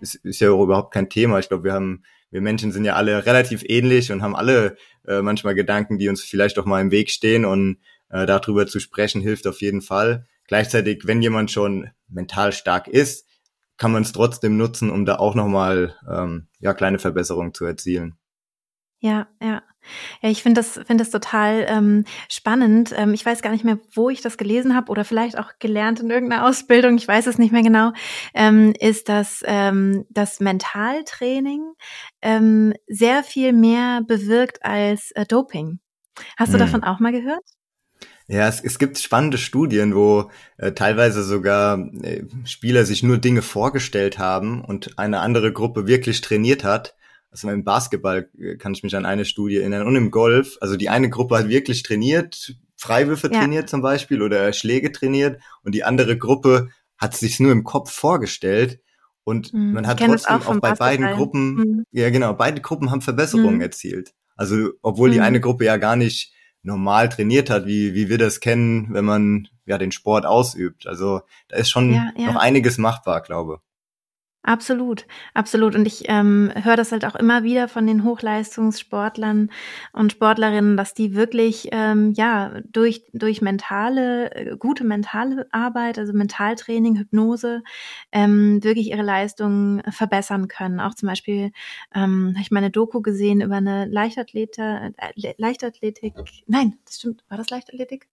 es 0.00 0.14
ist 0.14 0.40
ja 0.40 0.48
überhaupt 0.48 0.92
kein 0.92 1.08
Thema. 1.08 1.38
Ich 1.38 1.48
glaube, 1.48 1.64
wir 1.64 1.72
haben 1.72 2.02
wir 2.32 2.40
Menschen 2.40 2.72
sind 2.72 2.84
ja 2.84 2.94
alle 2.94 3.26
relativ 3.26 3.62
ähnlich 3.68 4.10
und 4.10 4.22
haben 4.22 4.34
alle 4.34 4.76
äh, 5.06 5.20
manchmal 5.20 5.54
Gedanken, 5.54 5.98
die 5.98 6.08
uns 6.08 6.22
vielleicht 6.22 6.58
auch 6.58 6.64
mal 6.64 6.80
im 6.80 6.90
Weg 6.90 7.10
stehen 7.10 7.44
und 7.44 7.78
äh, 8.08 8.26
darüber 8.26 8.66
zu 8.66 8.80
sprechen 8.80 9.20
hilft 9.20 9.46
auf 9.46 9.60
jeden 9.60 9.82
Fall. 9.82 10.26
Gleichzeitig, 10.48 11.02
wenn 11.06 11.22
jemand 11.22 11.50
schon 11.50 11.90
mental 12.08 12.52
stark 12.52 12.88
ist, 12.88 13.28
kann 13.76 13.92
man 13.92 14.02
es 14.02 14.12
trotzdem 14.12 14.56
nutzen, 14.56 14.90
um 14.90 15.04
da 15.04 15.16
auch 15.16 15.34
nochmal 15.34 15.94
ähm, 16.10 16.48
ja, 16.58 16.72
kleine 16.72 16.98
Verbesserungen 16.98 17.52
zu 17.52 17.66
erzielen. 17.66 18.16
Ja, 18.98 19.28
ja. 19.42 19.62
Ja, 20.20 20.30
ich 20.30 20.42
finde 20.42 20.60
das, 20.60 20.74
finde 20.74 21.04
das 21.04 21.10
total 21.10 21.66
ähm, 21.68 22.04
spannend. 22.28 22.94
Ähm, 22.96 23.14
ich 23.14 23.24
weiß 23.24 23.42
gar 23.42 23.50
nicht 23.50 23.64
mehr, 23.64 23.78
wo 23.92 24.10
ich 24.10 24.20
das 24.20 24.36
gelesen 24.36 24.74
habe 24.74 24.90
oder 24.90 25.04
vielleicht 25.04 25.38
auch 25.38 25.52
gelernt 25.58 26.00
in 26.00 26.10
irgendeiner 26.10 26.46
Ausbildung, 26.46 26.96
ich 26.96 27.08
weiß 27.08 27.26
es 27.26 27.38
nicht 27.38 27.52
mehr 27.52 27.62
genau, 27.62 27.92
ähm, 28.34 28.74
ist, 28.78 29.08
dass 29.08 29.42
ähm, 29.44 30.04
das 30.10 30.40
Mentaltraining 30.40 31.72
ähm, 32.20 32.74
sehr 32.86 33.22
viel 33.22 33.52
mehr 33.52 34.02
bewirkt 34.06 34.64
als 34.64 35.10
äh, 35.12 35.26
Doping. 35.26 35.80
Hast 36.36 36.52
du 36.52 36.58
hm. 36.58 36.66
davon 36.66 36.84
auch 36.84 37.00
mal 37.00 37.12
gehört? 37.12 37.42
Ja, 38.28 38.48
es, 38.48 38.60
es 38.62 38.78
gibt 38.78 38.98
spannende 38.98 39.36
Studien, 39.36 39.94
wo 39.94 40.30
äh, 40.56 40.72
teilweise 40.72 41.22
sogar 41.24 41.78
äh, 42.02 42.24
Spieler 42.44 42.84
sich 42.84 43.02
nur 43.02 43.18
Dinge 43.18 43.42
vorgestellt 43.42 44.18
haben 44.18 44.64
und 44.64 44.98
eine 44.98 45.20
andere 45.20 45.52
Gruppe 45.52 45.86
wirklich 45.86 46.20
trainiert 46.20 46.64
hat 46.64 46.94
also 47.32 47.48
im 47.48 47.64
Basketball 47.64 48.28
äh, 48.38 48.56
kann 48.56 48.74
ich 48.74 48.82
mich 48.82 48.94
an 48.94 49.06
eine 49.06 49.24
Studie 49.24 49.56
erinnern 49.56 49.86
und 49.86 49.96
im 49.96 50.10
Golf, 50.10 50.58
also 50.60 50.76
die 50.76 50.88
eine 50.88 51.10
Gruppe 51.10 51.38
hat 51.38 51.48
wirklich 51.48 51.82
trainiert, 51.82 52.54
Freiwürfe 52.76 53.30
ja. 53.32 53.40
trainiert 53.40 53.68
zum 53.68 53.82
Beispiel 53.82 54.22
oder 54.22 54.52
Schläge 54.52 54.92
trainiert 54.92 55.40
und 55.64 55.74
die 55.74 55.82
andere 55.82 56.16
Gruppe 56.16 56.68
hat 56.98 57.16
sich 57.16 57.40
nur 57.40 57.50
im 57.50 57.64
Kopf 57.64 57.90
vorgestellt 57.90 58.80
und 59.24 59.52
mhm. 59.52 59.72
man 59.72 59.86
hat 59.86 59.98
trotzdem 59.98 60.36
auch, 60.36 60.46
auch 60.46 60.60
bei 60.60 60.74
beiden 60.74 61.06
Gruppen, 61.16 61.54
mhm. 61.54 61.84
ja 61.90 62.10
genau, 62.10 62.34
beide 62.34 62.60
Gruppen 62.60 62.90
haben 62.90 63.00
Verbesserungen 63.00 63.56
mhm. 63.56 63.62
erzielt. 63.62 64.12
Also 64.36 64.70
obwohl 64.82 65.10
die 65.10 65.18
mhm. 65.18 65.24
eine 65.24 65.40
Gruppe 65.40 65.64
ja 65.64 65.78
gar 65.78 65.96
nicht 65.96 66.32
normal 66.62 67.08
trainiert 67.08 67.50
hat, 67.50 67.66
wie, 67.66 67.94
wie 67.94 68.08
wir 68.08 68.18
das 68.18 68.40
kennen, 68.40 68.92
wenn 68.92 69.04
man 69.04 69.48
ja 69.66 69.78
den 69.78 69.92
Sport 69.92 70.26
ausübt. 70.26 70.86
Also 70.86 71.22
da 71.48 71.56
ist 71.56 71.70
schon 71.70 71.92
ja, 71.92 72.12
ja. 72.16 72.26
noch 72.26 72.36
einiges 72.36 72.78
machbar, 72.78 73.22
glaube. 73.22 73.60
Absolut, 74.44 75.06
absolut. 75.34 75.76
Und 75.76 75.86
ich 75.86 76.04
ähm, 76.08 76.50
höre 76.54 76.74
das 76.76 76.90
halt 76.90 77.04
auch 77.04 77.14
immer 77.14 77.44
wieder 77.44 77.68
von 77.68 77.86
den 77.86 78.02
Hochleistungssportlern 78.02 79.50
und 79.92 80.10
Sportlerinnen, 80.12 80.76
dass 80.76 80.94
die 80.94 81.14
wirklich 81.14 81.68
ähm, 81.70 82.10
ja 82.16 82.52
durch 82.72 83.04
durch 83.12 83.40
mentale 83.40 84.34
äh, 84.34 84.56
gute 84.56 84.82
mentale 84.82 85.46
Arbeit, 85.52 85.96
also 85.96 86.12
Mentaltraining, 86.12 86.96
Hypnose, 86.98 87.62
ähm, 88.10 88.62
wirklich 88.64 88.88
ihre 88.90 89.02
Leistungen 89.02 89.80
verbessern 89.92 90.48
können. 90.48 90.80
Auch 90.80 90.94
zum 90.94 91.08
Beispiel 91.08 91.52
ähm, 91.94 92.30
habe 92.34 92.42
ich 92.42 92.50
meine 92.50 92.70
Doku 92.72 93.00
gesehen 93.00 93.42
über 93.42 93.56
eine 93.56 93.84
Leichtathletik, 93.86 94.58
äh, 94.58 95.34
Leichtathletik. 95.36 96.14
Nein, 96.46 96.74
das 96.84 96.96
stimmt. 96.96 97.24
War 97.28 97.38
das 97.38 97.50
Leichtathletik? 97.50 98.11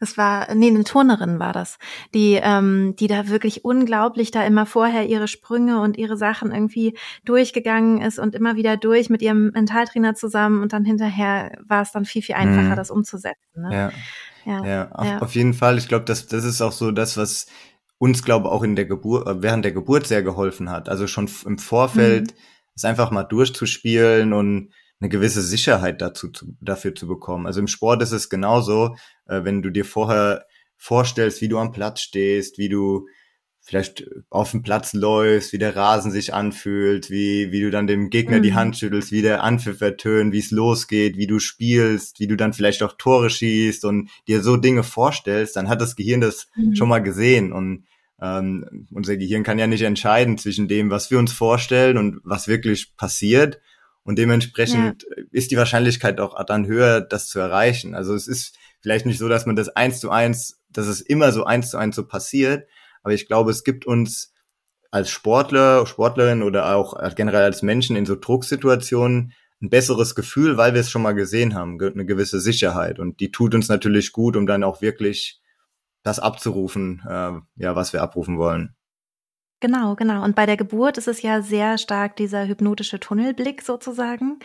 Das 0.00 0.16
war, 0.16 0.54
nee, 0.54 0.68
eine 0.68 0.84
Turnerin 0.84 1.38
war 1.38 1.52
das, 1.52 1.78
die, 2.14 2.38
ähm, 2.42 2.94
die 2.96 3.06
da 3.06 3.28
wirklich 3.28 3.64
unglaublich 3.64 4.30
da 4.30 4.44
immer 4.44 4.66
vorher 4.66 5.06
ihre 5.06 5.28
Sprünge 5.28 5.80
und 5.80 5.96
ihre 5.96 6.16
Sachen 6.16 6.52
irgendwie 6.52 6.96
durchgegangen 7.24 8.02
ist 8.02 8.18
und 8.18 8.34
immer 8.34 8.56
wieder 8.56 8.76
durch 8.76 9.10
mit 9.10 9.22
ihrem 9.22 9.50
Mentaltrainer 9.50 10.14
zusammen 10.14 10.62
und 10.62 10.72
dann 10.72 10.84
hinterher 10.84 11.58
war 11.66 11.82
es 11.82 11.92
dann 11.92 12.04
viel, 12.04 12.22
viel 12.22 12.34
einfacher, 12.34 12.70
mhm. 12.70 12.76
das 12.76 12.90
umzusetzen. 12.90 13.62
Ne? 13.62 13.72
Ja. 13.72 13.90
Ja, 14.46 14.64
ja, 14.64 14.90
auf, 14.92 15.06
ja. 15.06 15.18
auf 15.18 15.34
jeden 15.34 15.54
Fall. 15.54 15.76
Ich 15.76 15.88
glaube, 15.88 16.04
das, 16.04 16.28
das 16.28 16.44
ist 16.44 16.62
auch 16.62 16.70
so 16.70 16.92
das, 16.92 17.16
was 17.16 17.46
uns, 17.98 18.22
glaube 18.22 18.50
auch 18.50 18.62
in 18.62 18.76
der 18.76 18.84
Geburt, 18.84 19.26
äh, 19.26 19.42
während 19.42 19.64
der 19.64 19.72
Geburt 19.72 20.06
sehr 20.06 20.22
geholfen 20.22 20.70
hat. 20.70 20.88
Also 20.88 21.06
schon 21.06 21.28
im 21.44 21.58
Vorfeld 21.58 22.32
mhm. 22.32 22.38
es 22.74 22.84
einfach 22.84 23.10
mal 23.10 23.24
durchzuspielen 23.24 24.32
und 24.32 24.70
eine 25.00 25.08
gewisse 25.08 25.42
Sicherheit 25.42 26.00
dazu 26.00 26.28
zu, 26.28 26.56
dafür 26.60 26.94
zu 26.94 27.06
bekommen. 27.06 27.46
Also 27.46 27.60
im 27.60 27.68
Sport 27.68 28.02
ist 28.02 28.12
es 28.12 28.28
genauso, 28.28 28.96
äh, 29.26 29.44
wenn 29.44 29.62
du 29.62 29.70
dir 29.70 29.84
vorher 29.84 30.46
vorstellst, 30.76 31.40
wie 31.40 31.48
du 31.48 31.58
am 31.58 31.72
Platz 31.72 32.00
stehst, 32.00 32.58
wie 32.58 32.68
du 32.68 33.06
vielleicht 33.66 34.04
auf 34.30 34.52
dem 34.52 34.62
Platz 34.62 34.92
läufst, 34.92 35.52
wie 35.52 35.58
der 35.58 35.74
Rasen 35.74 36.12
sich 36.12 36.32
anfühlt, 36.32 37.10
wie, 37.10 37.50
wie 37.50 37.60
du 37.62 37.70
dann 37.70 37.88
dem 37.88 38.10
Gegner 38.10 38.38
mhm. 38.38 38.42
die 38.42 38.54
Hand 38.54 38.76
schüttelst, 38.78 39.10
wie 39.10 39.22
der 39.22 39.42
Anpfiff 39.42 39.80
ertönt, 39.80 40.32
wie 40.32 40.38
es 40.38 40.52
losgeht, 40.52 41.16
wie 41.16 41.26
du 41.26 41.40
spielst, 41.40 42.20
wie 42.20 42.28
du 42.28 42.36
dann 42.36 42.52
vielleicht 42.52 42.84
auch 42.84 42.94
Tore 42.96 43.28
schießt 43.28 43.84
und 43.84 44.08
dir 44.28 44.40
so 44.40 44.56
Dinge 44.56 44.84
vorstellst, 44.84 45.56
dann 45.56 45.68
hat 45.68 45.80
das 45.80 45.96
Gehirn 45.96 46.20
das 46.20 46.46
mhm. 46.54 46.76
schon 46.76 46.88
mal 46.88 47.00
gesehen 47.00 47.52
und 47.52 47.86
ähm, 48.22 48.86
unser 48.92 49.16
Gehirn 49.16 49.42
kann 49.42 49.58
ja 49.58 49.66
nicht 49.66 49.82
entscheiden 49.82 50.38
zwischen 50.38 50.68
dem, 50.68 50.90
was 50.90 51.10
wir 51.10 51.18
uns 51.18 51.32
vorstellen 51.32 51.98
und 51.98 52.20
was 52.22 52.46
wirklich 52.46 52.96
passiert. 52.96 53.60
Und 54.06 54.18
dementsprechend 54.20 55.02
ja. 55.02 55.24
ist 55.32 55.50
die 55.50 55.56
Wahrscheinlichkeit 55.56 56.20
auch 56.20 56.40
dann 56.44 56.66
höher, 56.66 57.00
das 57.00 57.26
zu 57.28 57.40
erreichen. 57.40 57.96
Also 57.96 58.14
es 58.14 58.28
ist 58.28 58.56
vielleicht 58.80 59.04
nicht 59.04 59.18
so, 59.18 59.28
dass 59.28 59.46
man 59.46 59.56
das 59.56 59.68
eins 59.70 59.98
zu 59.98 60.10
eins, 60.10 60.60
dass 60.70 60.86
es 60.86 61.00
immer 61.00 61.32
so 61.32 61.44
eins 61.44 61.70
zu 61.70 61.76
eins 61.76 61.96
so 61.96 62.06
passiert. 62.06 62.68
Aber 63.02 63.14
ich 63.14 63.26
glaube, 63.26 63.50
es 63.50 63.64
gibt 63.64 63.84
uns 63.84 64.32
als 64.92 65.10
Sportler, 65.10 65.86
Sportlerin 65.86 66.44
oder 66.44 66.76
auch 66.76 66.94
generell 67.16 67.42
als 67.42 67.62
Menschen 67.62 67.96
in 67.96 68.06
so 68.06 68.14
Drucksituationen 68.14 69.32
ein 69.60 69.70
besseres 69.70 70.14
Gefühl, 70.14 70.56
weil 70.56 70.72
wir 70.72 70.82
es 70.82 70.90
schon 70.90 71.02
mal 71.02 71.14
gesehen 71.14 71.56
haben, 71.56 71.80
eine 71.80 72.06
gewisse 72.06 72.40
Sicherheit. 72.40 73.00
Und 73.00 73.18
die 73.18 73.32
tut 73.32 73.56
uns 73.56 73.68
natürlich 73.68 74.12
gut, 74.12 74.36
um 74.36 74.46
dann 74.46 74.62
auch 74.62 74.82
wirklich 74.82 75.40
das 76.04 76.20
abzurufen, 76.20 77.02
äh, 77.08 77.32
ja, 77.56 77.74
was 77.74 77.92
wir 77.92 78.02
abrufen 78.02 78.38
wollen. 78.38 78.76
Genau, 79.60 79.94
genau. 79.94 80.22
Und 80.22 80.36
bei 80.36 80.44
der 80.44 80.58
Geburt 80.58 80.98
ist 80.98 81.08
es 81.08 81.22
ja 81.22 81.40
sehr 81.40 81.78
stark 81.78 82.16
dieser 82.16 82.46
hypnotische 82.46 83.00
Tunnelblick 83.00 83.62
sozusagen, 83.62 84.38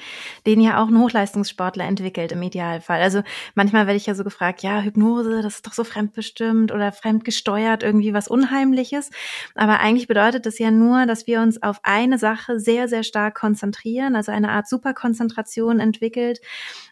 den 0.45 0.61
ja 0.61 0.81
auch 0.81 0.87
ein 0.87 0.97
Hochleistungssportler 0.97 1.83
entwickelt 1.83 2.31
im 2.31 2.41
Idealfall. 2.41 3.01
Also 3.01 3.21
manchmal 3.53 3.87
werde 3.87 3.97
ich 3.97 4.05
ja 4.05 4.15
so 4.15 4.23
gefragt, 4.23 4.63
ja, 4.63 4.79
Hypnose, 4.79 5.41
das 5.41 5.55
ist 5.55 5.67
doch 5.67 5.73
so 5.73 5.83
fremdbestimmt 5.83 6.71
oder 6.71 6.93
fremdgesteuert, 6.93 7.83
irgendwie 7.83 8.13
was 8.13 8.29
Unheimliches. 8.29 9.09
Aber 9.53 9.81
eigentlich 9.81 10.07
bedeutet 10.07 10.45
das 10.45 10.59
ja 10.59 10.71
nur, 10.71 11.05
dass 11.05 11.27
wir 11.27 11.41
uns 11.41 11.61
auf 11.61 11.81
eine 11.83 12.17
Sache 12.17 12.57
sehr, 12.61 12.87
sehr 12.87 13.03
stark 13.03 13.35
konzentrieren, 13.35 14.15
also 14.15 14.31
eine 14.31 14.49
Art 14.51 14.69
Superkonzentration 14.69 15.81
entwickelt, 15.81 16.39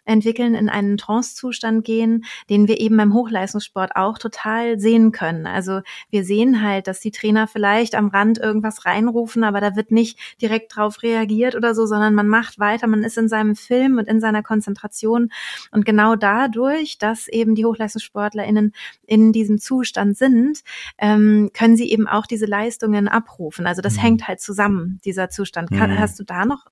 entwickeln, 0.03 0.55
in 0.55 0.67
einen 0.67 0.97
Trance-Zustand 0.97 1.85
gehen, 1.85 2.25
den 2.49 2.67
wir 2.67 2.81
eben 2.81 2.97
beim 2.97 3.13
Hochleistungssport 3.13 3.95
auch 3.95 4.17
total 4.17 4.77
sehen 4.77 5.13
können. 5.13 5.47
Also 5.47 5.81
wir 6.09 6.25
sehen 6.25 6.61
halt, 6.61 6.87
dass 6.87 6.99
die 6.99 7.11
Trainer 7.11 7.47
vielleicht 7.47 7.95
am 7.95 8.08
Rand 8.09 8.37
irgendwas 8.37 8.85
reinrufen, 8.85 9.43
aber 9.43 9.61
da 9.61 9.75
wird 9.75 9.91
nicht 9.91 10.19
direkt 10.41 10.75
drauf 10.75 11.01
reagiert 11.03 11.55
oder 11.55 11.73
so, 11.73 11.85
sondern 11.85 12.13
man 12.13 12.27
macht 12.27 12.59
weiter, 12.59 12.87
man 12.87 13.03
ist 13.03 13.17
in 13.17 13.29
seinem 13.29 13.55
Film 13.55 13.97
und 13.97 14.07
in 14.07 14.19
seiner 14.19 14.43
Konzentration. 14.43 15.31
Und 15.71 15.85
genau 15.85 16.15
dadurch, 16.15 16.97
dass 16.97 17.27
eben 17.27 17.55
die 17.55 17.65
HochleistungssportlerInnen 17.65 18.73
in 19.05 19.31
diesem 19.31 19.59
Zustand 19.59 20.17
sind, 20.17 20.59
ähm, 20.97 21.49
können 21.53 21.77
sie 21.77 21.91
eben 21.91 22.07
auch 22.07 22.25
diese 22.25 22.45
Leistungen 22.45 23.07
abrufen. 23.07 23.67
Also 23.67 23.81
das 23.81 23.95
mhm. 23.95 24.01
hängt 24.01 24.27
halt 24.27 24.41
zusammen, 24.41 24.99
dieser 25.05 25.29
Zustand. 25.29 25.71
Kann, 25.71 25.91
mhm. 25.91 25.99
Hast 25.99 26.19
du 26.19 26.23
da 26.23 26.45
noch, 26.45 26.65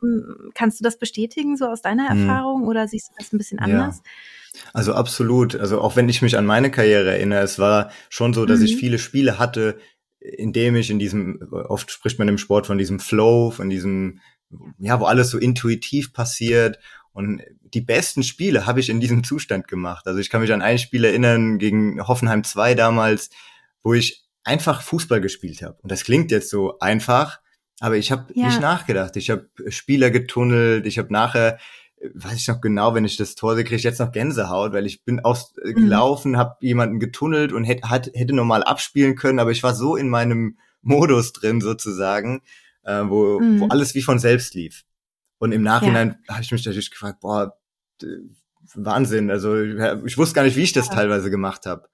kannst 0.53 0.79
du 0.79 0.83
das 0.83 0.97
bestätigen, 0.97 1.57
so 1.57 1.65
aus 1.65 1.81
deiner 1.81 2.13
mhm. 2.13 2.21
Erfahrung, 2.21 2.67
oder 2.67 2.87
siehst 2.87 3.09
du 3.09 3.13
das 3.17 3.33
ein 3.33 3.37
bisschen 3.37 3.59
anders? 3.59 4.01
Ja. 4.03 4.11
Also 4.73 4.93
absolut. 4.93 5.55
Also 5.55 5.81
auch 5.81 5.95
wenn 5.95 6.09
ich 6.09 6.21
mich 6.21 6.37
an 6.37 6.45
meine 6.45 6.71
Karriere 6.71 7.11
erinnere, 7.11 7.41
es 7.41 7.59
war 7.59 7.91
schon 8.09 8.33
so, 8.33 8.45
dass 8.45 8.61
ich 8.61 8.75
mhm. 8.75 8.79
viele 8.79 8.99
Spiele 8.99 9.39
hatte, 9.39 9.77
indem 10.19 10.75
ich 10.75 10.89
in 10.89 10.99
diesem, 10.99 11.39
oft 11.51 11.91
spricht 11.91 12.19
man 12.19 12.27
im 12.27 12.37
Sport 12.37 12.67
von 12.67 12.77
diesem 12.77 12.99
Flow, 12.99 13.51
von 13.51 13.69
diesem, 13.69 14.19
ja, 14.79 14.99
wo 14.99 15.05
alles 15.05 15.29
so 15.29 15.37
intuitiv 15.37 16.13
passiert. 16.13 16.79
Und 17.11 17.41
die 17.73 17.81
besten 17.81 18.23
Spiele 18.23 18.65
habe 18.65 18.79
ich 18.79 18.89
in 18.89 18.99
diesem 18.99 19.23
Zustand 19.23 19.67
gemacht. 19.67 20.07
Also 20.07 20.19
ich 20.19 20.29
kann 20.29 20.41
mich 20.41 20.53
an 20.53 20.61
ein 20.61 20.77
Spiel 20.79 21.03
erinnern 21.03 21.57
gegen 21.57 22.05
Hoffenheim 22.07 22.43
2 22.43 22.75
damals, 22.75 23.29
wo 23.83 23.93
ich 23.93 24.27
einfach 24.43 24.81
Fußball 24.81 25.21
gespielt 25.21 25.61
habe. 25.61 25.77
Und 25.81 25.91
das 25.91 26.03
klingt 26.03 26.31
jetzt 26.31 26.49
so 26.49 26.79
einfach, 26.79 27.39
aber 27.79 27.97
ich 27.97 28.11
habe 28.11 28.33
ja. 28.33 28.47
nicht 28.47 28.61
nachgedacht. 28.61 29.15
Ich 29.17 29.29
habe 29.29 29.49
Spieler 29.67 30.09
getunnelt, 30.09 30.85
ich 30.85 30.97
habe 30.97 31.11
nachher 31.11 31.59
weiß 32.13 32.35
ich 32.35 32.47
noch 32.47 32.61
genau, 32.61 32.93
wenn 32.93 33.05
ich 33.05 33.17
das 33.17 33.35
Tor 33.35 33.55
sehe, 33.55 33.63
kriege 33.63 33.77
ich 33.77 33.83
jetzt 33.83 33.99
noch 33.99 34.11
Gänsehaut, 34.11 34.73
weil 34.73 34.85
ich 34.85 35.03
bin 35.03 35.19
ausgelaufen, 35.19 36.33
mhm. 36.33 36.37
habe 36.37 36.55
jemanden 36.61 36.99
getunnelt 36.99 37.51
und 37.51 37.63
hätte, 37.63 37.89
hat, 37.89 38.11
hätte 38.13 38.33
normal 38.33 38.63
abspielen 38.63 39.15
können, 39.15 39.39
aber 39.39 39.51
ich 39.51 39.63
war 39.63 39.73
so 39.73 39.95
in 39.95 40.09
meinem 40.09 40.57
Modus 40.81 41.33
drin 41.33 41.59
sozusagen, 41.61 42.41
äh, 42.83 43.03
wo, 43.05 43.39
mhm. 43.39 43.61
wo 43.61 43.67
alles 43.67 43.95
wie 43.95 44.01
von 44.01 44.19
selbst 44.19 44.53
lief. 44.53 44.83
Und 45.39 45.51
im 45.51 45.61
Nachhinein 45.61 46.17
ja. 46.27 46.35
habe 46.35 46.43
ich 46.43 46.51
mich 46.51 46.65
natürlich 46.65 46.91
gefragt, 46.91 47.19
boah, 47.21 47.57
Wahnsinn, 48.75 49.31
also 49.31 49.59
ich 49.59 50.17
wusste 50.17 50.35
gar 50.35 50.43
nicht, 50.43 50.57
wie 50.57 50.63
ich 50.63 50.73
das 50.73 50.87
ja. 50.87 50.95
teilweise 50.95 51.29
gemacht 51.29 51.65
habe. 51.65 51.87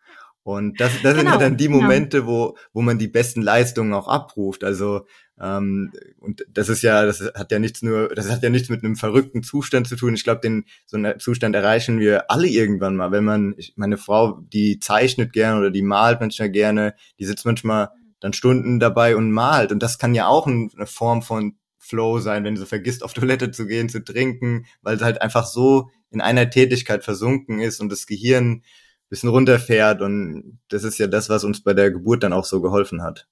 Und 0.44 0.80
das, 0.80 0.92
das 1.02 1.02
genau, 1.02 1.16
sind 1.16 1.32
halt 1.32 1.42
dann 1.42 1.58
die 1.58 1.68
genau. 1.68 1.82
Momente, 1.82 2.20
genau. 2.20 2.32
wo, 2.32 2.58
wo 2.74 2.82
man 2.82 2.98
die 2.98 3.08
besten 3.08 3.42
Leistungen 3.42 3.94
auch 3.94 4.08
abruft. 4.08 4.64
Also 4.64 5.06
ähm, 5.42 5.92
und 6.20 6.46
das 6.50 6.70
ist 6.70 6.84
ja, 6.84 7.06
das 7.06 7.22
hat 7.34 7.52
ja 7.52 7.60
nichts 7.60 7.82
nur, 7.82 8.10
das 8.10 8.30
hat 8.30 8.44
ja 8.44 8.50
nichts 8.50 8.70
mit 8.70 8.84
einem 8.84 8.96
verrückten 8.96 9.42
Zustand 9.42 9.88
zu 9.88 9.96
tun. 9.96 10.14
Ich 10.14 10.24
glaube, 10.24 10.42
den 10.42 10.66
so 10.86 10.98
einen 10.98 11.20
Zustand 11.20 11.56
erreichen 11.56 12.00
wir 12.00 12.30
alle 12.30 12.48
irgendwann 12.48 12.96
mal. 12.96 13.12
Wenn 13.12 13.24
man, 13.24 13.56
ich, 13.58 13.74
meine 13.76 13.98
Frau, 13.98 14.42
die 14.42 14.80
zeichnet 14.80 15.34
gerne 15.34 15.60
oder 15.60 15.72
die 15.72 15.82
malt 15.82 16.20
manchmal 16.20 16.50
gerne, 16.50 16.94
die 17.20 17.26
sitzt 17.26 17.46
manchmal 17.46 17.90
dann 18.20 18.34
Stunden 18.34 18.80
dabei 18.80 19.16
und 19.16 19.32
malt. 19.32 19.72
Und 19.72 19.82
das 19.82 19.98
kann 19.98 20.14
ja 20.14 20.28
auch 20.28 20.46
eine 20.46 20.86
Form 20.86 21.22
von 21.22 21.56
Flow 21.78 22.20
sein, 22.20 22.46
wenn 22.46 22.56
sie 22.56 22.66
vergisst, 22.66 23.04
auf 23.04 23.14
Toilette 23.14 23.52
zu 23.52 23.68
gehen, 23.68 23.90
zu 23.90 24.04
trinken, 24.04 24.66
weil 24.82 24.98
sie 24.98 25.04
halt 25.04 25.22
einfach 25.22 25.46
so 25.46 25.90
in 26.12 26.22
einer 26.22 26.50
Tätigkeit 26.50 27.04
versunken 27.04 27.60
ist 27.60 27.82
und 27.82 27.92
das 27.92 28.06
Gehirn 28.08 28.64
bisschen 29.13 29.29
runterfährt. 29.29 30.01
Und 30.01 30.60
das 30.70 30.84
ist 30.84 30.98
ja 30.98 31.05
das, 31.05 31.29
was 31.29 31.43
uns 31.43 31.62
bei 31.62 31.75
der 31.75 31.91
Geburt 31.91 32.24
dann 32.24 32.34
auch 32.34 32.46
so 32.46 32.62
geholfen 32.62 33.03
hat. 33.03 33.27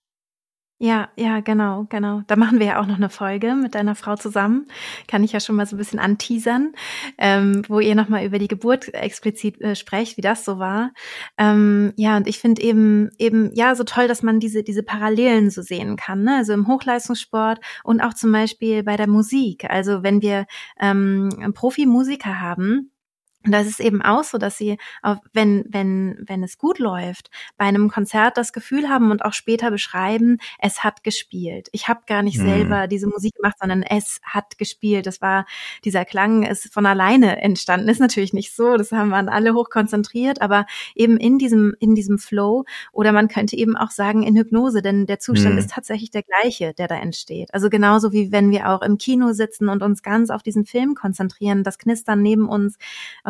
Ja, 0.77 1.09
ja, 1.15 1.41
genau, 1.41 1.85
genau. 1.89 2.21
Da 2.25 2.35
machen 2.35 2.59
wir 2.59 2.65
ja 2.65 2.81
auch 2.81 2.87
noch 2.87 2.95
eine 2.95 3.09
Folge 3.09 3.53
mit 3.55 3.75
deiner 3.75 3.93
Frau 3.93 4.15
zusammen. 4.15 4.67
Kann 5.07 5.23
ich 5.23 5.31
ja 5.31 5.39
schon 5.39 5.55
mal 5.55 5.67
so 5.67 5.75
ein 5.75 5.79
bisschen 5.79 5.99
anteasern, 5.99 6.73
ähm, 7.19 7.63
wo 7.67 7.79
ihr 7.79 7.93
nochmal 7.93 8.25
über 8.25 8.39
die 8.39 8.47
Geburt 8.47 8.91
explizit 8.93 9.61
äh, 9.61 9.75
sprecht, 9.75 10.17
wie 10.17 10.21
das 10.21 10.43
so 10.45 10.57
war. 10.59 10.91
Ähm, 11.37 11.93
ja, 11.97 12.17
und 12.17 12.27
ich 12.27 12.39
finde 12.39 12.63
eben, 12.63 13.09
eben, 13.19 13.51
ja, 13.53 13.75
so 13.75 13.83
toll, 13.83 14.07
dass 14.07 14.23
man 14.23 14.39
diese, 14.39 14.63
diese 14.63 14.81
Parallelen 14.81 15.51
so 15.51 15.61
sehen 15.61 15.97
kann, 15.97 16.23
ne? 16.23 16.37
Also 16.37 16.53
im 16.53 16.67
Hochleistungssport 16.67 17.59
und 17.83 18.01
auch 18.01 18.15
zum 18.15 18.31
Beispiel 18.31 18.83
bei 18.83 18.97
der 18.97 19.07
Musik. 19.07 19.65
Also 19.69 20.03
wenn 20.03 20.21
wir 20.21 20.45
ähm, 20.79 21.29
Profimusiker 21.53 22.39
haben, 22.39 22.90
und 23.43 23.51
das 23.51 23.65
ist 23.65 23.79
eben 23.79 24.01
auch 24.03 24.23
so, 24.23 24.37
dass 24.37 24.57
sie, 24.57 24.77
wenn, 25.33 25.65
wenn, 25.67 26.17
wenn 26.27 26.43
es 26.43 26.59
gut 26.59 26.77
läuft, 26.77 27.31
bei 27.57 27.65
einem 27.65 27.89
Konzert 27.89 28.37
das 28.37 28.53
Gefühl 28.53 28.87
haben 28.87 29.09
und 29.09 29.25
auch 29.25 29.33
später 29.33 29.71
beschreiben, 29.71 30.37
es 30.59 30.83
hat 30.83 31.03
gespielt. 31.03 31.67
Ich 31.71 31.87
habe 31.87 32.01
gar 32.05 32.21
nicht 32.21 32.37
mhm. 32.37 32.45
selber 32.45 32.87
diese 32.87 33.07
Musik 33.07 33.35
gemacht, 33.35 33.55
sondern 33.59 33.81
es 33.81 34.19
hat 34.23 34.59
gespielt. 34.59 35.07
Das 35.07 35.21
war, 35.21 35.47
dieser 35.83 36.05
Klang 36.05 36.43
ist 36.43 36.71
von 36.71 36.85
alleine 36.85 37.41
entstanden. 37.41 37.89
Ist 37.89 37.99
natürlich 37.99 38.33
nicht 38.33 38.55
so, 38.55 38.77
das 38.77 38.91
haben 38.91 39.09
wir 39.09 39.31
alle 39.31 39.55
hoch 39.55 39.69
konzentriert, 39.71 40.41
aber 40.41 40.67
eben 40.93 41.17
in 41.17 41.39
diesem, 41.39 41.75
in 41.79 41.95
diesem 41.95 42.19
Flow 42.19 42.65
oder 42.91 43.11
man 43.11 43.27
könnte 43.27 43.55
eben 43.55 43.75
auch 43.75 43.89
sagen 43.89 44.21
in 44.21 44.37
Hypnose, 44.37 44.83
denn 44.83 45.07
der 45.07 45.19
Zustand 45.19 45.55
mhm. 45.55 45.59
ist 45.59 45.71
tatsächlich 45.71 46.11
der 46.11 46.23
gleiche, 46.23 46.73
der 46.75 46.87
da 46.87 46.95
entsteht. 46.95 47.53
Also 47.55 47.69
genauso 47.69 48.11
wie 48.11 48.31
wenn 48.31 48.51
wir 48.51 48.69
auch 48.69 48.83
im 48.83 48.99
Kino 48.99 49.33
sitzen 49.33 49.67
und 49.67 49.81
uns 49.81 50.03
ganz 50.03 50.29
auf 50.29 50.43
diesen 50.43 50.65
Film 50.65 50.93
konzentrieren, 50.93 51.63
das 51.63 51.79
Knistern 51.79 52.21
neben 52.21 52.47
uns, 52.47 52.77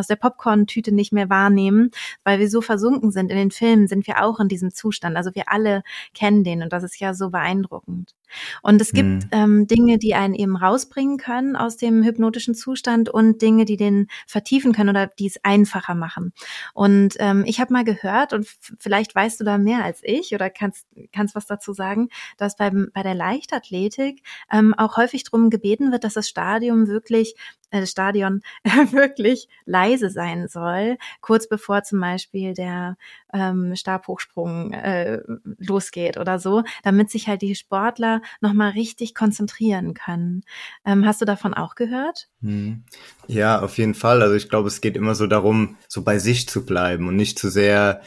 aus 0.01 0.08
der 0.08 0.15
Popcorn-Tüte 0.15 0.91
nicht 0.91 1.13
mehr 1.13 1.29
wahrnehmen, 1.29 1.91
weil 2.24 2.39
wir 2.39 2.50
so 2.50 2.62
versunken 2.62 3.12
sind 3.12 3.31
in 3.31 3.38
den 3.38 3.51
Filmen, 3.51 3.88
sind 3.88 4.08
wir 4.08 4.24
auch 4.24 4.39
in 4.39 4.48
diesem 4.48 4.74
Zustand. 4.74 5.15
Also 5.15 5.34
wir 5.36 5.50
alle 5.50 5.84
kennen 6.13 6.43
den 6.43 6.63
und 6.63 6.74
das 6.74 6.84
ist 6.84 7.00
ja 7.00 7.13
so 7.13 7.29
beeindruckend. 7.29 8.15
Und 8.62 8.82
es 8.82 8.92
gibt 8.94 9.08
mhm. 9.08 9.30
ähm, 9.32 9.68
Dinge, 9.68 9.98
die 9.98 10.16
einen 10.16 10.34
eben 10.34 10.56
rausbringen 10.56 11.18
können 11.18 11.56
aus 11.56 11.78
dem 11.78 12.04
hypnotischen 12.04 12.56
Zustand 12.56 13.10
und 13.10 13.42
Dinge, 13.42 13.66
die 13.66 13.78
den 13.78 14.08
vertiefen 14.28 14.74
können 14.74 14.90
oder 14.90 15.08
die 15.08 15.28
es 15.28 15.44
einfacher 15.44 15.96
machen. 15.96 16.34
Und 16.74 17.16
ähm, 17.20 17.44
ich 17.46 17.60
habe 17.60 17.74
mal 17.74 17.84
gehört, 17.84 18.34
und 18.34 18.48
vielleicht 18.80 19.16
weißt 19.16 19.40
du 19.40 19.44
da 19.44 19.58
mehr 19.58 19.84
als 19.84 20.02
ich 20.04 20.34
oder 20.34 20.50
kannst, 20.50 20.86
kannst 21.12 21.36
was 21.36 21.46
dazu 21.46 21.74
sagen, 21.74 22.10
dass 22.38 22.56
beim, 22.56 22.90
bei 22.94 23.04
der 23.04 23.16
Leichtathletik 23.16 24.24
ähm, 24.52 24.74
auch 24.74 24.98
häufig 24.98 25.24
darum 25.24 25.50
gebeten 25.50 25.92
wird, 25.92 26.04
dass 26.04 26.14
das 26.14 26.30
Stadium 26.30 26.88
wirklich, 26.88 27.36
äh, 27.72 27.86
Stadion 27.86 28.42
wirklich 28.92 29.48
leise 29.66 30.10
sein 30.10 30.48
soll, 30.48 30.98
kurz 31.22 31.48
bevor 31.48 31.84
zum 31.84 32.00
Beispiel 32.00 32.54
der 32.54 32.98
ähm, 33.34 33.76
Stabhochsprung 33.76 34.74
äh, 34.74 35.22
losgeht 35.58 36.18
oder 36.18 36.40
so, 36.40 36.64
damit 36.84 37.10
sich 37.10 37.28
halt 37.28 37.42
die 37.42 37.56
Sportler 37.56 38.21
nochmal 38.40 38.72
richtig 38.72 39.16
konzentrieren 39.16 39.94
können. 39.94 40.44
Ähm, 40.86 41.06
hast 41.06 41.22
du 41.22 41.25
davon 41.25 41.54
auch 41.54 41.75
gehört? 41.75 42.30
Hm. 42.42 42.84
Ja, 43.28 43.62
auf 43.62 43.78
jeden 43.78 43.96
Fall. 43.96 44.22
Also 44.22 44.36
ich 44.36 44.50
glaube, 44.50 44.68
es 44.68 44.82
geht 44.82 44.96
immer 44.96 45.16
so 45.16 45.28
darum, 45.28 45.78
so 45.88 46.01
bei 46.01 46.20
sich 46.20 46.48
zu 46.48 46.66
bleiben 46.66 47.08
und 47.08 47.16
nicht 47.16 47.40
zu 47.40 47.50
sehr 47.50 48.01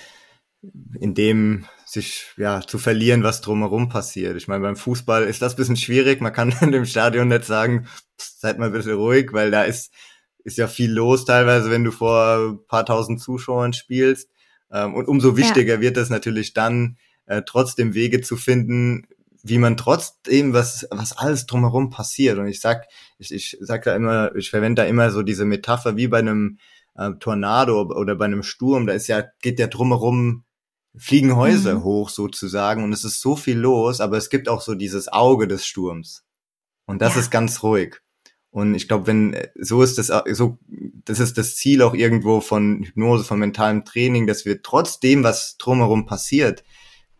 in 0.99 1.15
dem 1.15 1.67
sich 1.85 2.33
ja 2.39 2.63
zu 2.63 2.79
verlieren, 2.79 3.23
was 3.23 3.43
drumherum 3.43 3.89
passiert. 3.89 4.37
Ich 4.37 4.49
meine, 4.49 4.63
beim 4.63 4.77
Fußball 4.77 5.25
ist 5.25 5.43
das 5.43 5.57
bisschen 5.57 5.77
schwierig. 5.77 6.21
Man 6.21 6.33
kann 6.33 6.55
in 6.61 6.73
dem 6.73 6.87
Stadion 6.87 7.29
nicht 7.29 7.45
sagen, 7.45 7.87
seid 8.17 8.59
mal 8.59 8.71
bitte 8.71 8.95
ruhig, 8.95 9.33
weil 9.33 9.51
da 9.51 9.63
ist 9.63 9.93
ist 10.45 10.59
ja 10.59 10.69
viel 10.69 10.93
los 10.93 11.25
teilweise, 11.25 11.71
wenn 11.71 11.85
du 11.85 11.91
vor 11.91 12.37
ein 12.37 12.67
paar 12.67 12.85
tausend 12.85 13.21
Zuschauern 13.21 13.73
spielst. 13.73 14.29
Ähm, 14.71 14.95
und 14.95 15.09
umso 15.09 15.37
wichtiger 15.37 15.75
ja. 15.77 15.81
wird 15.81 15.97
es 15.97 16.11
natürlich 16.11 16.53
dann, 16.53 16.99
äh, 17.27 17.43
trotzdem 17.47 17.95
Wege 17.95 18.21
zu 18.21 18.37
finden, 18.37 19.07
wie 19.45 19.59
man 19.59 19.77
trotzdem, 19.77 20.55
was, 20.55 20.89
was 20.91 21.13
alles 21.13 21.45
drumherum 21.45 21.91
passiert. 21.91 22.39
Und 22.39 22.49
ich 22.49 22.61
sag, 22.61 22.87
ich, 23.19 23.31
ich 23.31 23.59
sag 23.61 23.85
da 23.85 23.95
immer, 23.95 24.35
ich 24.35 24.49
verwende 24.49 24.83
da 24.83 24.89
immer 24.89 25.11
so 25.11 25.23
diese 25.23 25.45
Metapher 25.45 25.97
wie 25.97 26.09
bei 26.09 26.19
einem 26.19 26.59
äh, 26.95 27.11
Tornado 27.21 27.83
oder 27.83 28.15
bei 28.15 28.25
einem 28.25 28.43
Sturm. 28.43 28.87
Da 28.87 28.95
ist 28.95 29.07
ja, 29.07 29.23
geht 29.43 29.59
ja 29.59 29.67
drumherum, 29.67 30.45
fliegen 30.97 31.37
Häuser 31.37 31.75
mhm. 31.75 31.85
hoch 31.85 32.09
sozusagen 32.09 32.83
und 32.85 32.95
es 32.95 33.05
ist 33.05 33.21
so 33.21 33.37
viel 33.37 33.59
los, 33.59 34.01
aber 34.01 34.17
es 34.17 34.31
gibt 34.31 34.49
auch 34.49 34.63
so 34.63 34.75
dieses 34.75 35.09
Auge 35.09 35.47
des 35.47 35.67
Sturms. 35.67 36.25
Und 36.87 37.03
das 37.03 37.15
ja. 37.15 37.21
ist 37.21 37.31
ganz 37.31 37.63
ruhig. 37.63 38.01
Und 38.49 38.75
ich 38.75 38.89
glaube, 38.89 39.09
wenn 39.09 39.37
so 39.61 39.83
ist 39.83 39.99
das 39.99 40.11
so, 40.33 40.59
das 41.05 41.21
ist 41.21 41.37
das 41.37 41.57
Ziel 41.57 41.83
auch 41.83 41.93
irgendwo 41.93 42.41
von 42.41 42.85
Hypnose, 42.85 43.25
von 43.25 43.41
mentalem 43.41 43.85
Training, 43.85 44.27
dass 44.27 44.47
wir 44.47 44.63
trotzdem, 44.63 45.23
was 45.23 45.59
drumherum 45.59 46.07
passiert, 46.07 46.65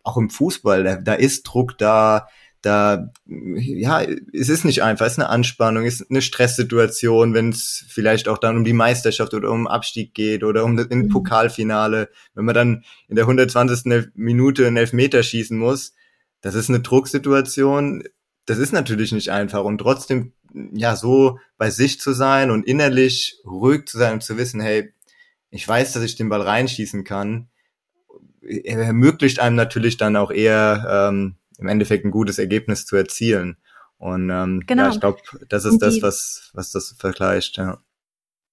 auch 0.05 0.17
im 0.17 0.29
Fußball, 0.29 0.83
da, 0.83 0.95
da 0.95 1.13
ist 1.13 1.43
Druck 1.43 1.77
da, 1.77 2.27
da, 2.61 3.11
ja, 3.27 4.01
es 4.33 4.49
ist 4.49 4.65
nicht 4.65 4.81
einfach, 4.81 5.05
es 5.05 5.13
ist 5.13 5.19
eine 5.19 5.29
Anspannung, 5.29 5.85
es 5.85 6.01
ist 6.01 6.09
eine 6.09 6.23
Stresssituation, 6.23 7.35
wenn 7.35 7.49
es 7.49 7.85
vielleicht 7.87 8.27
auch 8.27 8.39
dann 8.39 8.57
um 8.57 8.63
die 8.63 8.73
Meisterschaft 8.73 9.35
oder 9.35 9.51
um 9.51 9.67
Abstieg 9.67 10.15
geht 10.15 10.43
oder 10.43 10.63
um 10.63 10.75
das 10.75 10.89
mhm. 10.89 11.09
Pokalfinale, 11.09 12.09
wenn 12.33 12.45
man 12.45 12.55
dann 12.55 12.83
in 13.07 13.15
der 13.15 13.25
120. 13.25 14.11
Minute 14.15 14.65
einen 14.65 14.77
Elfmeter 14.77 15.21
schießen 15.21 15.57
muss, 15.57 15.93
das 16.41 16.55
ist 16.55 16.69
eine 16.69 16.79
Drucksituation, 16.79 18.03
das 18.45 18.57
ist 18.57 18.73
natürlich 18.73 19.11
nicht 19.11 19.29
einfach 19.29 19.63
und 19.63 19.77
trotzdem, 19.77 20.33
ja, 20.73 20.95
so 20.95 21.39
bei 21.57 21.69
sich 21.69 21.99
zu 21.99 22.13
sein 22.13 22.49
und 22.49 22.65
innerlich 22.65 23.41
ruhig 23.45 23.85
zu 23.85 23.97
sein 23.99 24.13
und 24.13 24.23
zu 24.23 24.37
wissen, 24.37 24.59
hey, 24.59 24.91
ich 25.51 25.67
weiß, 25.67 25.93
dass 25.93 26.03
ich 26.03 26.15
den 26.15 26.29
Ball 26.29 26.41
reinschießen 26.41 27.03
kann, 27.03 27.49
ermöglicht 28.45 29.39
einem 29.39 29.55
natürlich 29.55 29.97
dann 29.97 30.15
auch 30.15 30.31
eher 30.31 31.09
ähm, 31.09 31.35
im 31.57 31.67
Endeffekt 31.67 32.05
ein 32.05 32.11
gutes 32.11 32.39
Ergebnis 32.39 32.85
zu 32.85 32.95
erzielen. 32.95 33.57
Und 33.97 34.29
ähm, 34.29 34.63
genau. 34.65 34.83
ja, 34.83 34.89
ich 34.89 34.99
glaube, 34.99 35.19
das 35.47 35.65
ist 35.65 35.79
das, 35.79 36.01
was, 36.01 36.51
was 36.53 36.71
das 36.71 36.95
vergleicht, 36.97 37.57
ja. 37.57 37.79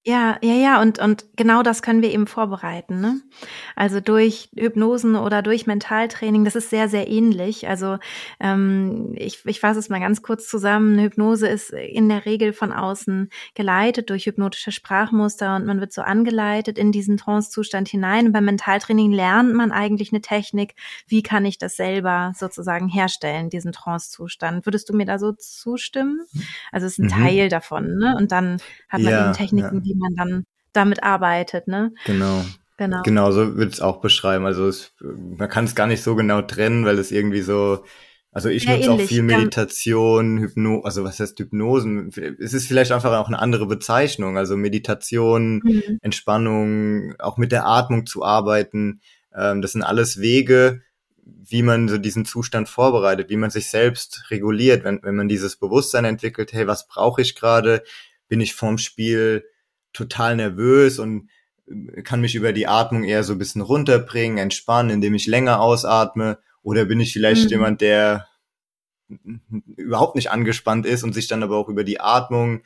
Ja, 0.05 0.37
ja, 0.43 0.55
ja, 0.55 0.83
und, 0.83 0.99
und 0.99 1.27
genau 1.37 1.62
das 1.62 1.81
können 1.81 2.03
wir 2.03 2.11
eben 2.11 2.27
vorbereiten. 2.27 3.01
Ne? 3.01 3.21
Also 3.77 4.01
durch 4.01 4.51
Hypnosen 4.57 5.15
oder 5.15 5.43
durch 5.43 5.69
Mentaltraining, 5.69 6.45
das 6.45 6.57
ist 6.57 6.71
sehr, 6.71 6.88
sehr 6.88 7.09
ähnlich. 7.09 7.69
Also 7.69 7.99
ähm, 8.41 9.12
ich, 9.15 9.47
ich 9.47 9.61
fasse 9.61 9.79
es 9.79 9.91
mal 9.91 10.01
ganz 10.01 10.21
kurz 10.21 10.49
zusammen. 10.49 10.99
Hypnose 10.99 11.47
ist 11.47 11.71
in 11.71 12.09
der 12.09 12.27
Regel 12.27 12.53
von 12.53 12.73
außen 12.73 13.29
geleitet 13.55 14.11
durch 14.11 14.27
hypnotische 14.27 14.73
Sprachmuster 14.73 15.55
und 15.55 15.67
man 15.67 15.79
wird 15.79 15.93
so 15.93 16.03
angeleitet 16.03 16.79
in 16.79 16.91
diesen 16.91 17.17
Trance-Zustand 17.17 17.88
hinein. 17.88 18.27
Und 18.27 18.33
beim 18.33 18.45
Mentaltraining 18.45 19.12
lernt 19.12 19.55
man 19.55 19.71
eigentlich 19.71 20.12
eine 20.12 20.21
Technik, 20.21 20.75
wie 21.07 21.23
kann 21.23 21.45
ich 21.45 21.59
das 21.59 21.77
selber 21.77 22.33
sozusagen 22.37 22.88
herstellen, 22.88 23.51
diesen 23.51 23.71
Trance-Zustand. 23.71 24.67
Würdest 24.67 24.88
du 24.88 24.97
mir 24.97 25.07
da 25.07 25.21
so 25.21 25.31
zustimmen? 25.31 26.27
Also 26.73 26.88
es 26.88 26.95
ist 26.95 26.99
ein 26.99 27.05
mhm. 27.05 27.25
Teil 27.25 27.49
davon, 27.49 27.99
ne? 27.99 28.17
Und 28.19 28.33
dann 28.33 28.55
hat 28.88 29.01
man 29.01 29.12
ja, 29.12 29.27
eben 29.27 29.33
Techniken, 29.35 29.83
ja 29.85 29.91
wie 29.92 29.98
man 29.98 30.14
dann 30.16 30.44
damit 30.72 31.02
arbeitet, 31.02 31.68
ne? 31.68 31.92
Genau. 32.07 32.44
Genau. 32.78 33.02
Genau, 33.02 33.31
so 33.31 33.55
würde 33.55 33.70
es 33.70 33.81
auch 33.81 34.00
beschreiben. 34.00 34.44
Also 34.46 34.66
es, 34.66 34.92
man 35.00 35.48
kann 35.48 35.66
es 35.66 35.74
gar 35.74 35.87
nicht 35.87 36.02
so 36.02 36.16
genau 36.16 36.42
trennen, 36.42 36.85
weil 36.85 36.98
es 36.98 37.12
irgendwie 37.12 37.42
so, 37.42 37.85
also 38.33 38.48
ich 38.48 38.64
ja, 38.64 38.76
nutze 38.76 38.90
auch 38.90 39.00
viel 39.00 39.22
Meditation, 39.22 40.38
Hypno, 40.38 40.81
also 40.81 41.05
was 41.05 41.20
heißt 41.20 41.38
Hypnosen? 41.38 42.11
Es 42.40 42.55
ist 42.55 42.66
vielleicht 42.66 42.90
einfach 42.90 43.12
auch 43.18 43.28
eine 43.28 43.38
andere 43.38 43.66
Bezeichnung. 43.66 44.38
Also 44.38 44.57
Meditation, 44.57 45.61
mhm. 45.62 45.98
Entspannung, 46.00 47.14
auch 47.20 47.37
mit 47.37 47.52
der 47.52 47.66
Atmung 47.66 48.07
zu 48.07 48.24
arbeiten. 48.24 49.00
Ähm, 49.35 49.62
das 49.62 49.72
sind 49.72 49.83
alles 49.83 50.20
Wege, 50.20 50.81
wie 51.24 51.62
man 51.62 51.88
so 51.88 51.98
diesen 51.98 52.24
Zustand 52.24 52.68
vorbereitet, 52.68 53.31
wie 53.31 53.37
man 53.37 53.50
sich 53.50 53.68
selbst 53.68 54.24
reguliert, 54.31 54.83
wenn, 54.83 55.00
wenn 55.02 55.14
man 55.14 55.28
dieses 55.28 55.57
Bewusstsein 55.57 56.05
entwickelt, 56.05 56.52
hey, 56.52 56.66
was 56.66 56.88
brauche 56.88 57.22
ich 57.22 57.37
gerade? 57.37 57.85
Bin 58.28 58.40
ich 58.40 58.55
vorm 58.55 58.78
Spiel 58.78 59.44
total 59.92 60.37
nervös 60.37 60.98
und 60.98 61.28
äh, 61.66 62.02
kann 62.02 62.20
mich 62.20 62.35
über 62.35 62.52
die 62.52 62.66
Atmung 62.66 63.05
eher 63.05 63.24
so 63.24 63.33
ein 63.33 63.38
bisschen 63.38 63.62
runterbringen, 63.62 64.38
entspannen, 64.38 64.90
indem 64.90 65.14
ich 65.14 65.26
länger 65.26 65.61
ausatme? 65.61 66.38
Oder 66.62 66.85
bin 66.85 67.00
ich 67.00 67.12
vielleicht 67.12 67.44
mhm. 67.44 67.50
jemand, 67.50 67.81
der 67.81 68.28
überhaupt 69.76 70.14
nicht 70.14 70.31
angespannt 70.31 70.87
ist 70.87 71.02
und 71.02 71.12
sich 71.12 71.28
dann 71.28 71.42
aber 71.42 71.57
auch 71.57 71.68
über 71.68 71.85
die 71.85 72.00
Atmung 72.00 72.62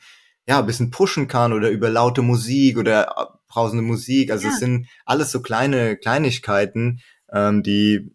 ja 0.47 0.59
ein 0.59 0.65
bisschen 0.65 0.91
pushen 0.91 1.27
kann 1.27 1.51
oder 1.51 1.69
über 1.69 1.89
laute 1.89 2.21
Musik 2.21 2.77
oder 2.77 3.37
brausende 3.47 3.83
Musik. 3.83 4.31
Also 4.31 4.47
ja. 4.47 4.53
es 4.53 4.59
sind 4.59 4.87
alles 5.05 5.31
so 5.31 5.41
kleine 5.41 5.97
Kleinigkeiten, 5.97 7.01
ähm, 7.31 7.63
die 7.63 8.11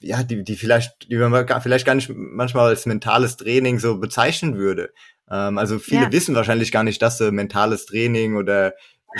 ja, 0.00 0.22
die, 0.22 0.42
die 0.42 0.56
vielleicht, 0.56 1.10
die 1.10 1.16
man 1.16 1.46
vielleicht 1.60 1.86
gar 1.86 1.94
nicht 1.94 2.10
manchmal 2.12 2.68
als 2.68 2.86
mentales 2.86 3.36
Training 3.36 3.78
so 3.78 3.98
bezeichnen 3.98 4.56
würde. 4.56 4.92
Ähm, 5.30 5.58
also 5.58 5.78
viele 5.78 6.02
ja. 6.02 6.12
wissen 6.12 6.34
wahrscheinlich 6.34 6.72
gar 6.72 6.84
nicht, 6.84 7.02
dass 7.02 7.18
sie 7.18 7.32
mentales 7.32 7.86
Training 7.86 8.36
oder 8.36 8.74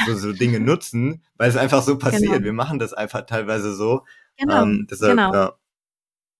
so, 0.07 0.15
so 0.15 0.33
Dinge 0.33 0.61
nutzen, 0.61 1.23
weil 1.37 1.49
es 1.49 1.57
einfach 1.57 1.83
so 1.83 1.99
passiert. 1.99 2.33
Genau. 2.33 2.45
Wir 2.45 2.53
machen 2.53 2.79
das 2.79 2.93
einfach 2.93 3.27
teilweise 3.27 3.75
so. 3.75 4.05
Genau. 4.39 4.63
Ähm, 4.63 4.87
deshalb, 4.91 5.13
genau. 5.13 5.33
Ja. 5.33 5.53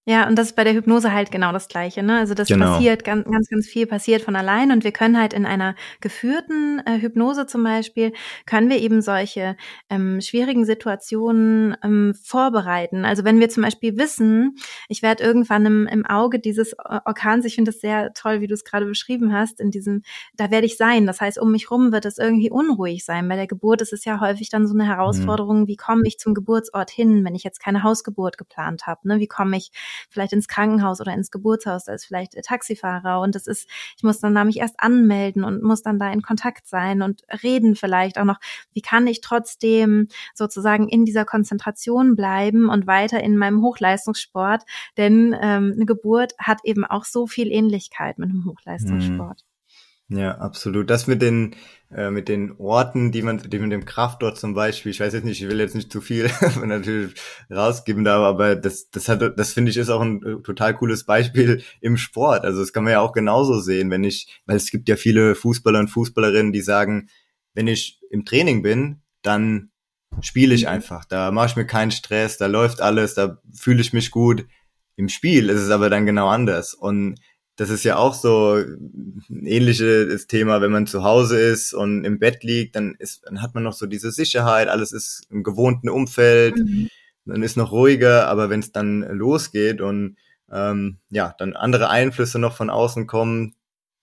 Ja, 0.09 0.29
und 0.29 0.37
das 0.37 0.49
ist 0.49 0.57
bei 0.57 0.63
der 0.63 0.73
Hypnose 0.73 1.13
halt 1.13 1.33
genau 1.33 1.51
das 1.51 1.67
Gleiche. 1.67 2.01
Ne? 2.01 2.21
Also 2.21 2.35
das 2.35 2.47
genau. 2.47 2.75
passiert 2.75 3.03
ganz, 3.03 3.25
ganz, 3.29 3.49
ganz 3.49 3.67
viel 3.67 3.89
passiert 3.89 4.23
von 4.23 4.37
allein 4.37 4.71
und 4.71 4.85
wir 4.85 4.93
können 4.93 5.19
halt 5.19 5.33
in 5.33 5.45
einer 5.45 5.75
geführten 6.01 6.81
äh, 6.87 7.01
Hypnose 7.01 7.47
zum 7.49 7.65
Beispiel 7.65 8.13
können 8.47 8.71
wir 8.71 8.79
eben 8.79 9.03
solche 9.03 9.57
ähm, 9.91 10.21
schwierigen 10.21 10.65
Situationen 10.65 11.77
ähm, 11.83 12.15
vorbereiten. 12.23 13.05
Also 13.05 13.25
wenn 13.25 13.41
wir 13.41 13.49
zum 13.49 13.65
Beispiel 13.65 13.99
wissen, 13.99 14.57
ich 14.89 15.03
werde 15.03 15.25
irgendwann 15.25 15.67
im, 15.67 15.89
im 15.89 16.07
Auge 16.07 16.39
dieses 16.39 16.79
Orkans, 16.79 17.45
ich 17.45 17.57
finde 17.57 17.73
das 17.73 17.81
sehr 17.81 18.13
toll, 18.15 18.41
wie 18.41 18.47
du 18.47 18.55
es 18.55 18.63
gerade 18.63 18.87
beschrieben 18.87 19.33
hast, 19.33 19.59
in 19.59 19.73
diesem, 19.73 20.03
da 20.37 20.53
werde 20.53 20.67
ich 20.67 20.77
sein. 20.77 21.07
Das 21.09 21.21
heißt, 21.21 21.37
um 21.37 21.51
mich 21.51 21.69
rum 21.69 21.91
wird 21.91 22.05
es 22.05 22.19
irgendwie 22.19 22.49
unruhig 22.49 23.05
sein. 23.05 23.29
Bei 23.29 23.35
der 23.35 23.49
Geburt 23.49 23.83
ist 23.83 23.93
es 23.93 24.05
ja 24.05 24.21
häufig 24.21 24.51
dann 24.51 24.69
so 24.69 24.75
eine 24.75 24.85
mhm. 24.85 24.89
Herausforderung, 24.89 25.63
mhm. 25.63 25.67
wie 25.67 25.77
komme 25.77 26.03
ich 26.05 26.21
zum 26.21 26.33
Geburtsort 26.33 26.93
hin, 26.93 27.25
wenn 27.25 27.35
ich 27.35 27.43
jetzt 27.43 27.59
keine 27.59 27.83
Hausgeburt 27.83 28.39
geplant 28.39 28.87
habe. 28.87 29.09
Ne? 29.09 29.19
Wie 29.19 29.27
komme 29.27 29.57
ich 29.57 29.73
vielleicht 30.11 30.33
ins 30.33 30.49
Krankenhaus 30.49 31.01
oder 31.01 31.13
ins 31.13 31.31
Geburtshaus, 31.31 31.85
da 31.85 31.95
ist 31.95 32.07
vielleicht 32.07 32.33
Taxifahrer 32.43 33.21
und 33.21 33.35
das 33.35 33.47
ist, 33.47 33.69
ich 33.97 34.03
muss 34.03 34.21
dann 34.21 34.35
da 34.35 34.45
mich 34.45 34.59
erst 34.59 34.81
anmelden 34.81 35.45
und 35.45 35.63
muss 35.63 35.83
dann 35.83 35.99
da 35.99 36.13
in 36.13 36.23
Kontakt 36.23 36.67
sein 36.67 37.03
und 37.03 37.23
reden 37.43 37.77
vielleicht 37.77 38.19
auch 38.19 38.25
noch, 38.25 38.39
wie 38.73 38.83
kann 38.83 39.07
ich 39.07 39.21
trotzdem 39.21 40.09
sozusagen 40.35 40.89
in 40.89 41.05
dieser 41.05 41.25
Konzentration 41.25 42.17
bleiben 42.17 42.69
und 42.69 42.87
weiter 42.87 43.23
in 43.23 43.37
meinem 43.37 43.63
Hochleistungssport, 43.63 44.65
denn 44.97 45.35
ähm, 45.41 45.73
eine 45.75 45.87
Geburt 45.87 46.35
hat 46.39 46.61
eben 46.65 46.85
auch 46.85 47.05
so 47.05 47.27
viel 47.27 47.51
Ähnlichkeit 47.51 48.19
mit 48.19 48.31
einem 48.31 48.45
Hochleistungssport. 48.47 49.43
Mhm. 49.43 49.56
Ja, 50.09 50.39
absolut. 50.39 50.89
Das 50.89 51.07
mit 51.07 51.21
den 51.21 51.57
äh, 51.91 52.11
mit 52.11 52.29
den 52.29 52.53
Orten, 52.59 53.13
die 53.13 53.23
man, 53.23 53.39
die 53.39 53.59
mit 53.59 53.71
dem 53.71 53.85
Kraftort 53.85 54.39
zum 54.39 54.55
Beispiel, 54.55 54.91
ich 54.91 54.99
weiß 54.99 55.13
jetzt 55.13 55.25
nicht, 55.25 55.41
ich 55.41 55.49
will 55.49 55.61
jetzt 55.61 55.77
nicht 55.77 55.93
zu 55.93 56.01
viel 56.01 56.29
natürlich 56.65 57.15
rausgeben 57.49 58.05
da, 58.05 58.19
aber 58.25 58.57
das, 58.57 58.91
das 58.91 59.09
hat, 59.09 59.39
das 59.39 59.53
finde 59.53 59.71
ich 59.71 59.77
ist 59.77 59.89
auch 59.89 60.01
ein 60.01 60.23
äh, 60.25 60.43
total 60.43 60.75
cooles 60.75 61.05
Beispiel 61.07 61.63
im 61.81 61.97
Sport. 61.97 62.45
Also 62.45 62.61
das 62.61 62.73
kann 62.73 62.85
man 62.85 62.93
ja 62.93 63.01
auch 63.01 63.13
genauso 63.13 63.61
sehen, 63.61 63.91
wenn 63.91 64.03
ich, 64.03 64.43
weil 64.47 64.57
es 64.57 64.71
gibt 64.71 64.89
ja 64.89 64.97
viele 64.97 65.37
Fußballer 65.37 65.79
und 65.79 65.89
Fußballerinnen, 65.89 66.53
die 66.53 66.61
sagen, 66.61 67.09
wenn 67.55 67.69
ich 67.69 68.01
im 68.11 68.25
Training 68.25 68.63
bin, 68.63 69.03
dann 69.23 69.71
spiele 70.21 70.55
ich 70.55 70.63
mhm. 70.63 70.71
einfach. 70.71 71.05
Da 71.05 71.31
mache 71.31 71.47
ich 71.47 71.57
mir 71.57 71.67
keinen 71.67 71.93
Stress, 71.93 72.37
da 72.37 72.47
läuft 72.47 72.81
alles, 72.81 73.15
da 73.15 73.41
fühle 73.55 73.81
ich 73.81 73.93
mich 73.93 74.11
gut. 74.11 74.47
Im 74.97 75.09
Spiel 75.09 75.51
ist 75.51 75.61
es 75.61 75.71
aber 75.71 75.89
dann 75.89 76.07
genau 76.07 76.29
anders. 76.29 76.75
Und 76.75 77.21
das 77.57 77.71
ist 77.71 77.85
ja 77.85 77.97
auch 77.97 78.15
so 78.15 78.55
ein 78.55 79.47
ähnliches 79.47 80.27
Thema, 80.27 80.61
wenn 80.61 80.71
man 80.71 80.87
zu 80.87 81.03
Hause 81.03 81.41
ist 81.41 81.73
und 81.73 82.05
im 82.05 82.19
Bett 82.19 82.45
liegt, 82.45 82.77
dann 82.77 82.95
ist, 82.99 83.25
dann 83.25 83.41
hat 83.41 83.55
man 83.55 83.65
noch 83.65 83.73
so 83.73 83.87
diese 83.87 84.13
Sicherheit, 84.13 84.69
alles 84.69 84.93
ist 84.93 85.27
im 85.31 85.43
gewohnten 85.43 85.89
Umfeld, 85.89 86.59
mhm. 86.59 86.89
dann 87.25 87.43
ist 87.43 87.57
noch 87.57 87.73
ruhiger, 87.73 88.29
aber 88.29 88.51
wenn 88.51 88.61
es 88.61 88.73
dann 88.73 89.01
losgeht 89.01 89.81
und 89.81 90.17
ähm, 90.53 90.99
ja, 91.09 91.35
dann 91.39 91.57
andere 91.57 91.89
Einflüsse 91.89 92.39
noch 92.39 92.55
von 92.55 92.69
außen 92.71 93.07
kommen, 93.07 93.55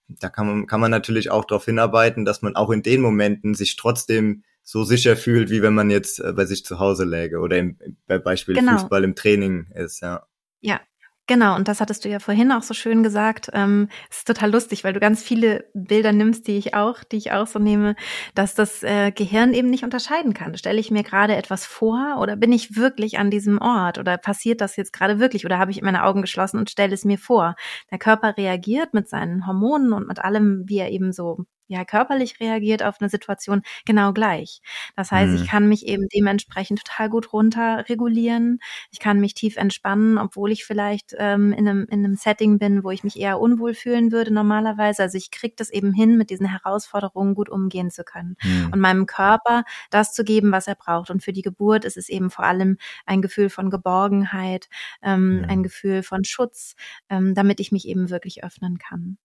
da 0.08 0.30
kann 0.30 0.48
man, 0.48 0.68
kann 0.68 0.82
man 0.82 0.92
natürlich 0.92 1.30
auch 1.30 1.46
darauf 1.46 1.66
hinarbeiten, 1.66 2.26
dass 2.26 2.42
man 2.42 2.56
auch 2.56 2.72
in 2.72 2.82
den 2.82 3.02
Momenten 3.02 3.54
sich 3.54 3.76
trotzdem 3.76 4.44
so 4.64 4.84
sicher 4.84 5.16
fühlt, 5.16 5.50
wie 5.50 5.62
wenn 5.62 5.74
man 5.74 5.92
jetzt 5.92 6.20
äh, 6.20 6.34
bei 6.34 6.46
sich 6.46 6.66
zu 6.66 6.80
Hause 6.80 7.06
läge 7.06 7.40
oder 7.40 7.58
im, 7.58 7.78
bei 8.08 8.18
Beispiel 8.18 8.56
genau. 8.56 8.74
Fußball 8.74 9.04
im 9.04 9.16
Training 9.16 9.68
ist, 9.76 10.02
ja. 10.02 10.26
Ja, 10.62 10.80
Genau, 11.28 11.56
und 11.56 11.70
das 11.70 11.80
hattest 11.80 12.04
du 12.04 12.10
ja 12.10 12.20
vorhin 12.20 12.52
auch 12.52 12.64
so 12.64 12.74
schön 12.74 13.02
gesagt. 13.02 13.50
Ähm, 13.54 13.88
es 14.10 14.18
ist 14.20 14.28
total 14.28 14.52
lustig, 14.52 14.84
weil 14.84 14.92
du 14.92 15.00
ganz 15.00 15.24
viele 15.24 15.64
Bilder 15.74 16.12
nimmst, 16.12 16.48
die 16.48 16.58
ich 16.58 16.74
auch, 16.74 17.02
die 17.02 17.16
ich 17.16 17.32
auch 17.32 17.48
so 17.48 17.60
nehme, 17.60 17.96
dass 18.36 18.56
das 18.56 18.84
äh, 18.84 19.12
Gehirn 19.12 19.54
eben 19.54 19.70
nicht 19.70 19.86
unterscheiden 19.86 20.34
kann. 20.34 20.58
Stelle 20.58 20.82
ich 20.82 20.92
mir 20.92 21.04
gerade 21.04 21.38
etwas 21.38 21.66
vor 21.66 22.18
oder 22.20 22.36
bin 22.36 22.52
ich 22.52 22.76
wirklich 22.76 23.20
an 23.20 23.32
diesem 23.32 23.58
Ort 23.62 24.00
oder 24.00 24.18
passiert 24.18 24.60
das 24.60 24.76
jetzt 24.76 24.92
gerade 24.92 25.18
wirklich 25.20 25.46
oder 25.46 25.60
habe 25.60 25.72
ich 25.72 25.82
meine 25.82 26.04
Augen 26.04 26.22
geschlossen 26.22 26.58
und 26.58 26.70
stelle 26.70 26.94
es 26.94 27.06
mir 27.06 27.18
vor? 27.18 27.56
Der 27.90 28.00
Körper 28.00 28.36
reagiert 28.36 28.94
mit 28.94 29.08
seinen 29.08 29.48
Hormonen 29.48 29.94
und 29.94 30.08
mit 30.10 30.20
allem, 30.20 30.64
wie 30.68 30.80
er 30.80 30.92
eben 30.92 31.14
so 31.14 31.46
ja 31.68 31.86
körperlich 31.86 32.40
reagiert 32.40 32.84
auf 32.84 33.00
eine 33.00 33.10
Situation 33.10 33.62
genau 33.86 34.14
gleich. 34.14 34.62
Das 34.96 35.12
heißt, 35.12 35.32
mhm. 35.32 35.38
ich 35.38 35.48
kann 35.48 35.68
mich 35.68 35.86
eben 35.88 36.08
dementsprechend 36.14 36.84
total 36.84 37.10
gut 37.10 37.34
runter 37.34 37.86
regulieren. 37.90 38.60
Ich 38.92 39.00
kann 39.00 39.20
mich 39.20 39.34
tief 39.34 39.58
entspannen, 39.58 40.18
obwohl 40.18 40.52
ich 40.52 40.66
vielleicht 40.66 41.16
ähm, 41.18 41.54
in, 41.54 41.68
einem, 41.68 41.86
in 41.90 42.06
einem 42.06 42.16
Setting 42.16 42.60
bin, 42.60 42.84
wo 42.84 42.92
ich 42.92 43.04
mich 43.04 43.20
eher 43.20 43.40
unwohl 43.40 43.74
fühlen 43.74 44.12
würde 44.12 44.34
normalerweise. 44.34 45.04
Also 45.04 45.18
ich 45.18 45.32
kriege 45.32 45.56
das 45.58 45.70
eben 45.70 45.94
hin, 45.94 46.18
mit 46.18 46.30
diesen 46.30 46.46
Herausforderungen 46.46 47.36
gut 47.36 47.50
umgehen 47.50 47.92
zu 47.92 48.04
können 48.04 48.36
mhm. 48.44 48.70
und 48.72 48.80
meinem 48.80 49.06
Körper 49.06 49.64
das 49.90 50.14
zu 50.14 50.24
geben, 50.24 50.52
was 50.52 50.68
er 50.68 50.76
braucht. 50.76 51.10
Und 51.10 51.24
für 51.24 51.34
die 51.34 51.42
Geburt 51.42 51.86
ist 51.86 51.98
es 51.98 52.10
eben 52.10 52.30
vor 52.30 52.46
allem 52.46 52.78
ein 53.06 53.22
Gefühl 53.22 53.50
von 53.50 53.70
Geborgenheit, 53.70 54.68
ähm, 55.02 55.40
mhm. 55.40 55.46
ein 55.50 55.64
Gefühl 55.64 56.04
von 56.04 56.24
Schutz, 56.24 56.76
ähm, 57.10 57.34
damit 57.34 57.60
ich 57.60 57.72
mich 57.72 57.88
eben 57.88 58.10
wirklich 58.10 58.44
öffnen 58.44 58.78
kann. 58.78 59.18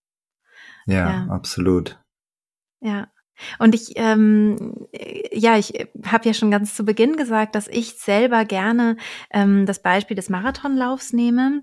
ja. 0.85 1.09
ja. 1.09 1.27
absolut. 1.29 1.99
Ja. 2.81 3.07
Und 3.57 3.73
ich, 3.73 3.93
ähm, 3.95 4.87
ja, 5.31 5.57
ich 5.57 5.87
habe 6.05 6.27
ja 6.27 6.33
schon 6.33 6.51
ganz 6.51 6.75
zu 6.75 6.83
Beginn 6.83 7.15
gesagt, 7.15 7.55
dass 7.55 7.67
ich 7.69 7.97
selber 7.97 8.43
gerne 8.45 8.97
ähm, 9.31 9.65
das 9.65 9.81
Beispiel 9.81 10.15
des 10.15 10.29
Marathonlaufs 10.29 11.13
nehme 11.13 11.61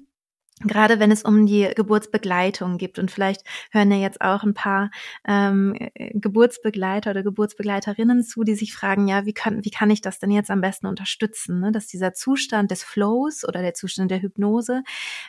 gerade 0.60 0.98
wenn 0.98 1.10
es 1.10 1.22
um 1.22 1.44
die 1.44 1.68
Geburtsbegleitung 1.76 2.78
gibt 2.78 2.98
und 2.98 3.10
vielleicht 3.10 3.42
hören 3.70 3.90
ja 3.90 3.98
jetzt 3.98 4.22
auch 4.22 4.42
ein 4.42 4.54
paar 4.54 4.90
ähm, 5.26 5.76
Geburtsbegleiter 6.14 7.10
oder 7.10 7.22
Geburtsbegleiterinnen 7.22 8.22
zu, 8.22 8.42
die 8.42 8.54
sich 8.54 8.74
fragen, 8.74 9.06
ja, 9.06 9.26
wie 9.26 9.34
kann, 9.34 9.66
wie 9.66 9.70
kann 9.70 9.90
ich 9.90 10.00
das 10.00 10.18
denn 10.18 10.30
jetzt 10.30 10.50
am 10.50 10.62
besten 10.62 10.86
unterstützen, 10.86 11.60
ne? 11.60 11.72
dass 11.72 11.88
dieser 11.88 12.14
Zustand 12.14 12.70
des 12.70 12.82
Flows 12.82 13.46
oder 13.46 13.60
der 13.60 13.74
Zustand 13.74 14.10
der 14.10 14.22
Hypnose 14.22 14.82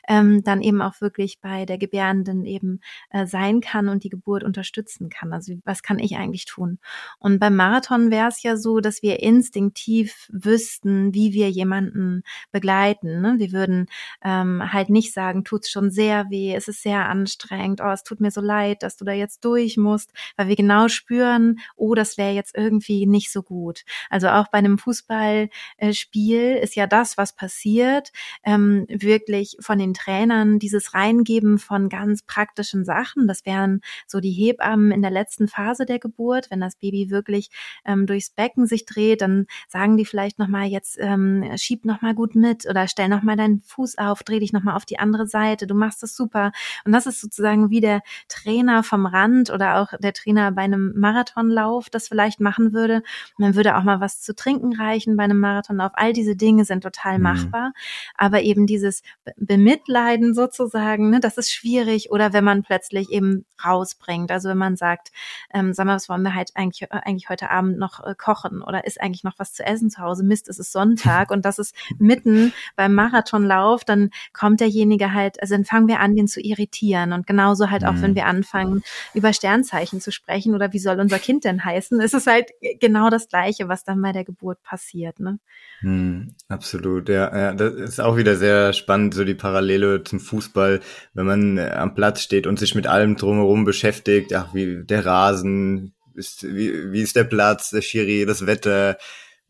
ähm, 0.07 0.43
dann 0.45 0.61
eben 0.61 0.81
auch 0.81 1.01
wirklich 1.01 1.41
bei 1.41 1.65
der 1.65 1.77
Gebärenden 1.77 2.45
eben 2.45 2.79
äh, 3.09 3.25
sein 3.25 3.59
kann 3.59 3.89
und 3.89 4.05
die 4.05 4.09
Geburt 4.09 4.45
unterstützen 4.45 5.09
kann. 5.09 5.33
Also 5.33 5.55
was 5.65 5.83
kann 5.83 5.99
ich 5.99 6.15
eigentlich 6.15 6.45
tun? 6.45 6.79
Und 7.19 7.39
beim 7.39 7.55
Marathon 7.57 8.11
wäre 8.11 8.29
es 8.29 8.43
ja 8.43 8.55
so, 8.55 8.79
dass 8.79 9.01
wir 9.01 9.21
instinktiv 9.21 10.29
wüssten, 10.31 11.13
wie 11.13 11.33
wir 11.33 11.49
jemanden 11.49 12.23
begleiten. 12.53 13.19
Ne? 13.19 13.35
Wir 13.39 13.51
würden 13.51 13.87
ähm, 14.23 14.71
halt 14.71 14.89
nicht 14.89 15.16
sagen, 15.17 15.43
tut's 15.43 15.71
schon 15.71 15.89
sehr 15.89 16.29
weh, 16.29 16.53
es 16.53 16.67
ist 16.67 16.83
sehr 16.83 17.09
anstrengend, 17.09 17.81
oh, 17.81 17.89
es 17.89 18.03
tut 18.03 18.19
mir 18.19 18.29
so 18.29 18.39
leid, 18.39 18.83
dass 18.83 18.97
du 18.97 19.03
da 19.03 19.13
jetzt 19.13 19.43
durch 19.43 19.75
musst, 19.75 20.13
weil 20.35 20.47
wir 20.47 20.55
genau 20.55 20.89
spüren, 20.89 21.57
oh, 21.75 21.95
das 21.95 22.19
wäre 22.19 22.33
jetzt 22.33 22.55
irgendwie 22.55 23.07
nicht 23.07 23.31
so 23.31 23.41
gut. 23.41 23.83
Also 24.11 24.27
auch 24.29 24.47
bei 24.49 24.59
einem 24.59 24.77
Fußballspiel 24.77 26.59
ist 26.61 26.75
ja 26.75 26.85
das, 26.85 27.17
was 27.17 27.35
passiert, 27.35 28.11
ähm, 28.43 28.85
wirklich 28.89 29.57
von 29.59 29.79
den 29.79 29.95
Trainern 29.95 30.59
dieses 30.59 30.93
Reingeben 30.93 31.57
von 31.57 31.89
ganz 31.89 32.21
praktischen 32.21 32.85
Sachen. 32.85 33.27
Das 33.27 33.43
wären 33.43 33.81
so 34.05 34.19
die 34.19 34.31
Hebammen 34.31 34.91
in 34.91 35.01
der 35.01 35.09
letzten 35.09 35.47
Phase 35.47 35.87
der 35.87 35.97
Geburt, 35.97 36.51
wenn 36.51 36.61
das 36.61 36.75
Baby 36.75 37.09
wirklich 37.09 37.49
ähm, 37.85 38.05
durchs 38.05 38.29
Becken 38.29 38.67
sich 38.67 38.85
dreht, 38.85 39.21
dann 39.21 39.47
sagen 39.67 39.97
die 39.97 40.05
vielleicht 40.05 40.37
nochmal 40.37 40.67
jetzt 40.67 40.99
ähm, 40.99 41.43
schieb 41.57 41.85
nochmal 41.85 42.13
gut 42.13 42.35
mit 42.35 42.69
oder 42.69 42.87
stell 42.87 43.09
nochmal 43.09 43.35
deinen 43.35 43.63
Fuß 43.63 43.97
auf, 43.97 44.21
dreh 44.21 44.39
dich 44.39 44.53
nochmal 44.53 44.75
auf 44.75 44.85
die 44.85 44.99
andere 44.99 45.06
Seite, 45.27 45.67
du 45.67 45.75
machst 45.75 46.03
das 46.03 46.15
super. 46.15 46.51
Und 46.85 46.91
das 46.91 47.05
ist 47.05 47.21
sozusagen 47.21 47.69
wie 47.69 47.81
der 47.81 48.01
Trainer 48.27 48.83
vom 48.83 49.05
Rand 49.05 49.49
oder 49.49 49.77
auch 49.77 49.93
der 49.99 50.13
Trainer 50.13 50.51
bei 50.51 50.63
einem 50.63 50.93
Marathonlauf 50.95 51.89
das 51.89 52.07
vielleicht 52.07 52.39
machen 52.39 52.73
würde. 52.73 53.03
Man 53.37 53.55
würde 53.55 53.77
auch 53.77 53.83
mal 53.83 53.99
was 53.99 54.21
zu 54.21 54.35
trinken 54.35 54.75
reichen 54.75 55.17
bei 55.17 55.23
einem 55.23 55.39
Marathonlauf. 55.39 55.91
All 55.95 56.13
diese 56.13 56.35
Dinge 56.35 56.65
sind 56.65 56.81
total 56.81 57.17
mhm. 57.17 57.23
machbar. 57.23 57.73
Aber 58.15 58.41
eben 58.41 58.67
dieses 58.67 59.01
Bemitleiden 59.37 60.33
sozusagen, 60.33 61.09
ne, 61.09 61.19
das 61.19 61.37
ist 61.37 61.51
schwierig. 61.51 62.11
Oder 62.11 62.33
wenn 62.33 62.43
man 62.43 62.63
plötzlich 62.63 63.11
eben 63.11 63.45
rausbringt. 63.63 64.31
Also 64.31 64.49
wenn 64.49 64.57
man 64.57 64.75
sagt, 64.75 65.11
ähm, 65.53 65.73
sag 65.73 65.85
mal, 65.85 65.95
was 65.95 66.09
wollen 66.09 66.23
wir 66.23 66.35
halt 66.35 66.51
eigentlich, 66.55 66.91
eigentlich 66.91 67.29
heute 67.29 67.49
Abend 67.49 67.77
noch 67.77 68.05
äh, 68.05 68.13
kochen? 68.15 68.61
Oder 68.61 68.85
ist 68.85 69.01
eigentlich 69.01 69.23
noch 69.23 69.33
was 69.37 69.53
zu 69.53 69.65
essen 69.65 69.89
zu 69.89 70.01
Hause? 70.01 70.23
Mist, 70.23 70.47
es 70.49 70.59
ist 70.59 70.71
Sonntag 70.71 71.31
und 71.31 71.45
das 71.45 71.59
ist 71.59 71.75
mitten 71.97 72.53
beim 72.75 72.93
Marathonlauf, 72.93 73.83
dann 73.83 74.09
kommt 74.33 74.59
derjenige 74.59 74.96
weniger 74.97 75.13
halt, 75.13 75.41
also 75.41 75.55
dann 75.55 75.65
fangen 75.65 75.87
wir 75.87 75.99
an, 75.99 76.15
den 76.15 76.27
zu 76.27 76.41
irritieren. 76.41 77.13
Und 77.13 77.27
genauso 77.27 77.69
halt 77.69 77.85
auch, 77.85 77.93
mhm. 77.93 78.01
wenn 78.01 78.15
wir 78.15 78.25
anfangen, 78.25 78.83
über 79.13 79.33
Sternzeichen 79.33 80.01
zu 80.01 80.11
sprechen 80.11 80.55
oder 80.55 80.73
wie 80.73 80.79
soll 80.79 80.99
unser 80.99 81.19
Kind 81.19 81.43
denn 81.43 81.63
heißen, 81.63 81.99
ist 82.01 82.13
es 82.13 82.27
halt 82.27 82.49
genau 82.79 83.09
das 83.09 83.27
Gleiche, 83.29 83.67
was 83.67 83.83
dann 83.83 84.01
bei 84.01 84.11
der 84.11 84.23
Geburt 84.23 84.61
passiert. 84.63 85.19
Ne? 85.19 85.39
Mhm, 85.81 86.33
absolut, 86.47 87.09
ja, 87.09 87.35
ja. 87.35 87.53
Das 87.53 87.73
ist 87.73 88.01
auch 88.01 88.17
wieder 88.17 88.35
sehr 88.35 88.73
spannend, 88.73 89.13
so 89.13 89.23
die 89.23 89.35
Parallele 89.35 90.03
zum 90.03 90.19
Fußball, 90.19 90.81
wenn 91.13 91.25
man 91.25 91.57
äh, 91.57 91.69
am 91.69 91.93
Platz 91.93 92.21
steht 92.21 92.47
und 92.47 92.59
sich 92.59 92.75
mit 92.75 92.87
allem 92.87 93.15
drumherum 93.15 93.65
beschäftigt, 93.65 94.33
ach, 94.33 94.53
wie 94.53 94.83
der 94.83 95.05
Rasen, 95.05 95.93
ist, 96.15 96.43
wie, 96.43 96.91
wie 96.91 97.01
ist 97.01 97.15
der 97.15 97.25
Platz, 97.25 97.69
der 97.69 97.81
Schiri, 97.81 98.25
das 98.25 98.47
Wetter, 98.47 98.97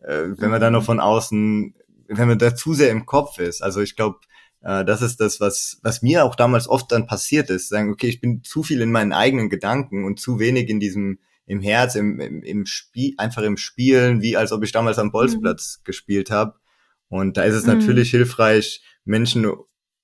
äh, 0.04 0.24
wenn 0.38 0.50
man 0.50 0.60
dann 0.60 0.74
noch 0.74 0.82
mhm. 0.82 0.86
von 0.86 1.00
außen, 1.00 1.74
wenn 2.10 2.28
man 2.28 2.40
da 2.40 2.56
zu 2.56 2.74
sehr 2.74 2.90
im 2.90 3.06
Kopf 3.06 3.40
ist. 3.40 3.62
Also 3.62 3.82
ich 3.82 3.96
glaube, 3.96 4.20
äh, 4.62 4.86
das 4.86 5.02
ist 5.02 5.20
das, 5.20 5.40
was, 5.40 5.80
was 5.84 6.02
mir 6.02 6.26
auch 6.26 6.36
damals 6.36 6.68
oft 6.68 6.92
dann 6.92 7.08
passiert 7.08 7.50
ist. 7.50 7.70
Sagen, 7.70 7.92
okay, 7.92 8.08
ich 8.08 8.22
bin 8.22 8.44
zu 8.44 8.64
viel 8.64 8.82
in 8.82 8.92
meinen 8.92 9.14
eigenen 9.14 9.50
Gedanken 9.50 10.06
und 10.06 10.20
zu 10.20 10.40
wenig 10.40 10.70
in 10.70 10.80
diesem, 10.80 11.20
im 11.46 11.62
Herz, 11.62 11.96
im, 11.96 12.20
im, 12.20 12.44
im 12.44 12.66
Spiel, 12.66 13.14
einfach 13.18 13.44
im 13.44 13.58
Spielen, 13.58 14.22
wie 14.22 14.38
als 14.38 14.52
ob 14.52 14.64
ich 14.64 14.72
damals 14.72 15.00
am 15.00 15.12
Bolzplatz 15.12 15.80
mhm. 15.80 15.84
gespielt 15.86 16.32
habe. 16.32 16.56
Und 17.10 17.38
da 17.38 17.44
ist 17.44 17.56
es 17.56 17.66
mhm. 17.66 17.78
natürlich 17.78 18.12
hilfreich, 18.12 18.84
Menschen 19.06 19.48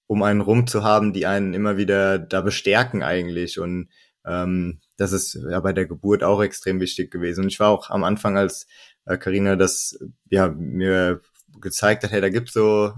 um 0.08 0.24
einen 0.24 0.42
rum 0.42 0.68
zu 0.68 0.84
haben, 0.84 1.14
die 1.14 1.26
einen 1.26 1.54
immer 1.54 1.78
wieder 1.78 2.20
da 2.20 2.42
bestärken 2.42 3.04
eigentlich. 3.04 3.60
Und 3.60 3.90
ähm, 4.26 4.80
das 4.98 5.12
ist 5.12 5.38
ja 5.50 5.60
bei 5.60 5.74
der 5.74 5.86
Geburt 5.86 6.24
auch 6.24 6.42
extrem 6.42 6.80
wichtig 6.80 7.12
gewesen. 7.12 7.44
Und 7.44 7.48
ich 7.48 7.60
war 7.60 7.70
auch 7.70 7.90
am 7.90 8.04
Anfang, 8.04 8.38
als 8.38 8.68
Karina 9.06 9.54
äh, 9.54 9.58
das 9.58 9.98
ja 10.30 10.48
mir 10.50 11.22
gezeigt 11.60 12.04
hat, 12.04 12.12
hey, 12.12 12.22
da 12.22 12.30
gibt's 12.30 12.54
so 12.54 12.94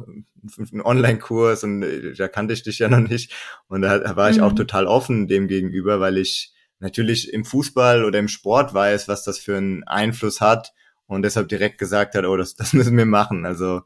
einen 0.58 0.82
Online-Kurs 0.82 1.64
und 1.64 1.84
äh, 1.84 2.14
da 2.14 2.28
kannte 2.28 2.54
ich 2.54 2.64
dich 2.64 2.80
ja 2.80 2.88
noch 2.88 3.00
nicht. 3.00 3.34
Und 3.68 3.82
da, 3.82 4.00
da 4.00 4.16
war 4.16 4.30
ich 4.30 4.38
mhm. 4.38 4.44
auch 4.44 4.54
total 4.54 4.88
offen 4.88 5.28
dem 5.28 5.48
gegenüber, 5.48 6.00
weil 6.00 6.18
ich 6.18 6.54
natürlich 6.80 7.32
im 7.34 7.46
Fußball 7.46 8.04
oder 8.04 8.20
im 8.20 8.28
Sport 8.28 8.74
weiß, 8.74 9.08
was 9.08 9.24
das 9.24 9.40
für 9.40 9.58
einen 9.58 9.84
Einfluss 9.84 10.42
hat 10.42 10.74
und 11.08 11.22
deshalb 11.24 11.50
direkt 11.50 11.78
gesagt 11.78 12.16
hat, 12.16 12.26
oh, 12.26 12.38
das, 12.38 12.56
das 12.56 12.74
müssen 12.74 12.98
wir 12.98 13.06
machen. 13.06 13.46
Also 13.46 13.82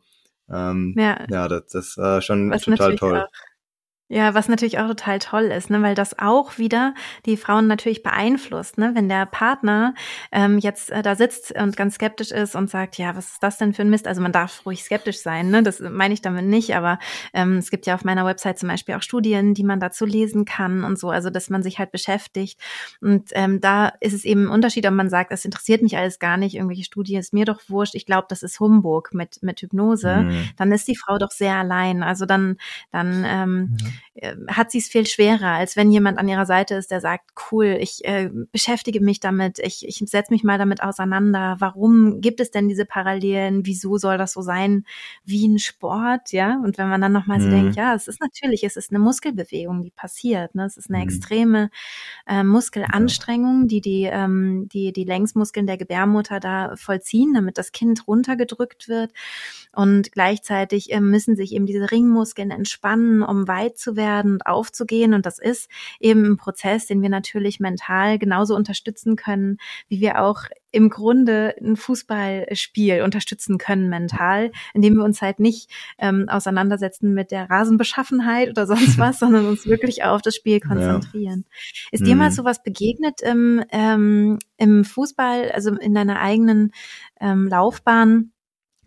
ähm, 0.49 0.95
ja. 0.97 1.25
ja, 1.29 1.47
das, 1.47 1.67
das 1.67 1.97
war 1.97 2.21
schon 2.21 2.49
was 2.51 2.63
total 2.63 2.95
toll. 2.95 3.19
Auch 3.19 3.27
ja, 4.11 4.33
was 4.33 4.49
natürlich 4.49 4.79
auch 4.79 4.87
total 4.87 5.19
toll 5.19 5.43
ist, 5.43 5.69
ne, 5.69 5.83
weil 5.83 5.93
das 5.93 6.17
auch 6.17 6.57
wieder 6.57 6.95
die 7.27 7.37
Frauen 7.37 7.67
natürlich 7.67 8.01
beeinflusst, 8.01 8.79
ne, 8.79 8.91
wenn 8.95 9.07
der 9.07 9.27
Partner 9.27 9.93
ähm, 10.31 10.57
jetzt 10.57 10.89
äh, 10.89 11.03
da 11.03 11.15
sitzt 11.15 11.51
und 11.51 11.77
ganz 11.77 11.95
skeptisch 11.95 12.31
ist 12.31 12.55
und 12.55 12.71
sagt, 12.71 12.97
ja, 12.97 13.15
was 13.15 13.33
ist 13.33 13.43
das 13.43 13.59
denn 13.59 13.71
für 13.71 13.83
ein 13.83 13.91
Mist? 13.91 14.07
Also 14.07 14.19
man 14.21 14.31
darf 14.31 14.65
ruhig 14.65 14.83
skeptisch 14.83 15.19
sein, 15.19 15.51
ne, 15.51 15.61
das 15.61 15.79
meine 15.79 16.15
ich 16.15 16.23
damit 16.23 16.45
nicht, 16.45 16.75
aber 16.75 16.97
ähm, 17.33 17.57
es 17.57 17.69
gibt 17.69 17.85
ja 17.85 17.93
auf 17.93 18.03
meiner 18.03 18.25
Website 18.25 18.57
zum 18.57 18.67
Beispiel 18.67 18.95
auch 18.95 19.03
Studien, 19.03 19.53
die 19.53 19.63
man 19.63 19.79
dazu 19.79 20.05
lesen 20.05 20.43
kann 20.43 20.83
und 20.83 20.97
so, 20.97 21.11
also 21.11 21.29
dass 21.29 21.51
man 21.51 21.61
sich 21.61 21.77
halt 21.77 21.91
beschäftigt. 21.91 22.59
Und 23.01 23.29
ähm, 23.33 23.61
da 23.61 23.89
ist 23.99 24.13
es 24.13 24.25
eben 24.25 24.45
ein 24.45 24.49
Unterschied, 24.49 24.87
ob 24.87 24.93
man 24.93 25.11
sagt, 25.11 25.31
das 25.31 25.45
interessiert 25.45 25.83
mich 25.83 25.97
alles 25.97 26.17
gar 26.17 26.37
nicht, 26.37 26.55
irgendwelche 26.55 26.83
Studien 26.83 27.19
ist 27.19 27.31
mir 27.31 27.45
doch 27.45 27.61
wurscht, 27.67 27.93
ich 27.93 28.07
glaube, 28.07 28.25
das 28.27 28.41
ist 28.41 28.59
Humbug 28.59 29.13
mit 29.13 29.43
mit 29.43 29.61
Hypnose, 29.61 30.21
mhm. 30.21 30.49
dann 30.57 30.71
ist 30.71 30.87
die 30.87 30.95
Frau 30.95 31.19
doch 31.19 31.29
sehr 31.29 31.57
allein, 31.57 32.01
also 32.01 32.25
dann 32.25 32.57
dann 32.91 33.23
ähm, 33.27 33.59
mhm 33.59 33.98
hat 34.47 34.71
sie 34.71 34.79
es 34.79 34.87
viel 34.87 35.05
schwerer, 35.05 35.53
als 35.53 35.75
wenn 35.75 35.91
jemand 35.91 36.17
an 36.17 36.27
ihrer 36.27 36.45
Seite 36.45 36.75
ist, 36.75 36.91
der 36.91 36.99
sagt, 36.99 37.31
cool, 37.51 37.77
ich 37.79 38.03
äh, 38.05 38.29
beschäftige 38.51 39.01
mich 39.01 39.19
damit, 39.19 39.59
ich, 39.59 39.87
ich 39.87 39.97
setze 40.09 40.33
mich 40.33 40.43
mal 40.43 40.57
damit 40.57 40.83
auseinander. 40.83 41.55
Warum 41.59 42.19
gibt 42.19 42.39
es 42.39 42.51
denn 42.51 42.67
diese 42.67 42.85
Parallelen? 42.85 43.65
Wieso 43.65 43.97
soll 43.97 44.17
das 44.17 44.33
so 44.33 44.41
sein 44.41 44.85
wie 45.23 45.47
ein 45.47 45.59
Sport? 45.59 46.31
Ja, 46.31 46.59
und 46.63 46.77
wenn 46.77 46.89
man 46.89 47.01
dann 47.01 47.11
nochmal 47.11 47.39
mhm. 47.39 47.43
so 47.43 47.49
denkt, 47.49 47.75
ja, 47.75 47.93
es 47.95 48.07
ist 48.07 48.19
natürlich, 48.19 48.63
es 48.63 48.75
ist 48.75 48.91
eine 48.91 48.99
Muskelbewegung, 48.99 49.83
die 49.83 49.91
passiert. 49.91 50.55
Ne? 50.55 50.65
Es 50.65 50.77
ist 50.77 50.89
eine 50.89 50.99
mhm. 50.99 51.03
extreme 51.03 51.69
äh, 52.27 52.43
Muskelanstrengung, 52.43 53.67
die 53.67 53.81
die, 53.81 54.03
ähm, 54.03 54.67
die 54.73 54.91
die 54.91 55.05
Längsmuskeln 55.05 55.67
der 55.67 55.77
Gebärmutter 55.77 56.39
da 56.39 56.75
vollziehen, 56.75 57.33
damit 57.33 57.57
das 57.57 57.71
Kind 57.71 58.07
runtergedrückt 58.07 58.89
wird. 58.89 59.13
Und 59.73 60.11
gleichzeitig 60.11 60.91
äh, 60.91 60.99
müssen 60.99 61.35
sich 61.35 61.53
eben 61.53 61.65
diese 61.65 61.91
Ringmuskeln 61.91 62.51
entspannen, 62.51 63.23
um 63.23 63.47
weit 63.47 63.77
zu 63.77 63.88
werden 63.95 64.33
und 64.33 64.45
aufzugehen. 64.45 65.13
Und 65.13 65.25
das 65.25 65.39
ist 65.39 65.69
eben 65.99 66.25
ein 66.25 66.37
Prozess, 66.37 66.87
den 66.87 67.01
wir 67.01 67.09
natürlich 67.09 67.59
mental 67.59 68.19
genauso 68.19 68.55
unterstützen 68.55 69.15
können, 69.15 69.57
wie 69.87 70.01
wir 70.01 70.21
auch 70.21 70.45
im 70.71 70.89
Grunde 70.89 71.55
ein 71.59 71.75
Fußballspiel 71.75 73.01
unterstützen 73.01 73.57
können 73.57 73.89
mental, 73.89 74.51
indem 74.73 74.95
wir 74.95 75.03
uns 75.03 75.21
halt 75.21 75.39
nicht 75.39 75.69
ähm, 75.97 76.29
auseinandersetzen 76.29 77.13
mit 77.13 77.31
der 77.31 77.49
Rasenbeschaffenheit 77.49 78.49
oder 78.49 78.67
sonst 78.67 78.97
was, 78.97 79.19
sondern 79.19 79.47
uns 79.47 79.65
wirklich 79.65 80.03
auf 80.03 80.21
das 80.21 80.35
Spiel 80.35 80.59
konzentrieren. 80.59 81.45
Ja. 81.47 81.87
Ist 81.91 82.05
dir 82.05 82.13
mhm. 82.13 82.19
mal 82.19 82.31
sowas 82.31 82.61
begegnet 82.61 83.21
im, 83.21 83.63
ähm, 83.71 84.39
im 84.57 84.85
Fußball, 84.85 85.51
also 85.51 85.75
in 85.75 85.93
deiner 85.93 86.19
eigenen 86.19 86.71
ähm, 87.19 87.47
Laufbahn, 87.47 88.31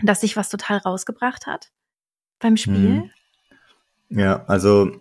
dass 0.03 0.21
sich 0.21 0.37
was 0.37 0.51
total 0.51 0.79
rausgebracht 0.79 1.47
hat 1.47 1.73
beim 2.39 2.57
Spiel? 2.57 2.75
Mhm. 2.75 3.11
Ja, 4.15 4.45
also 4.47 4.93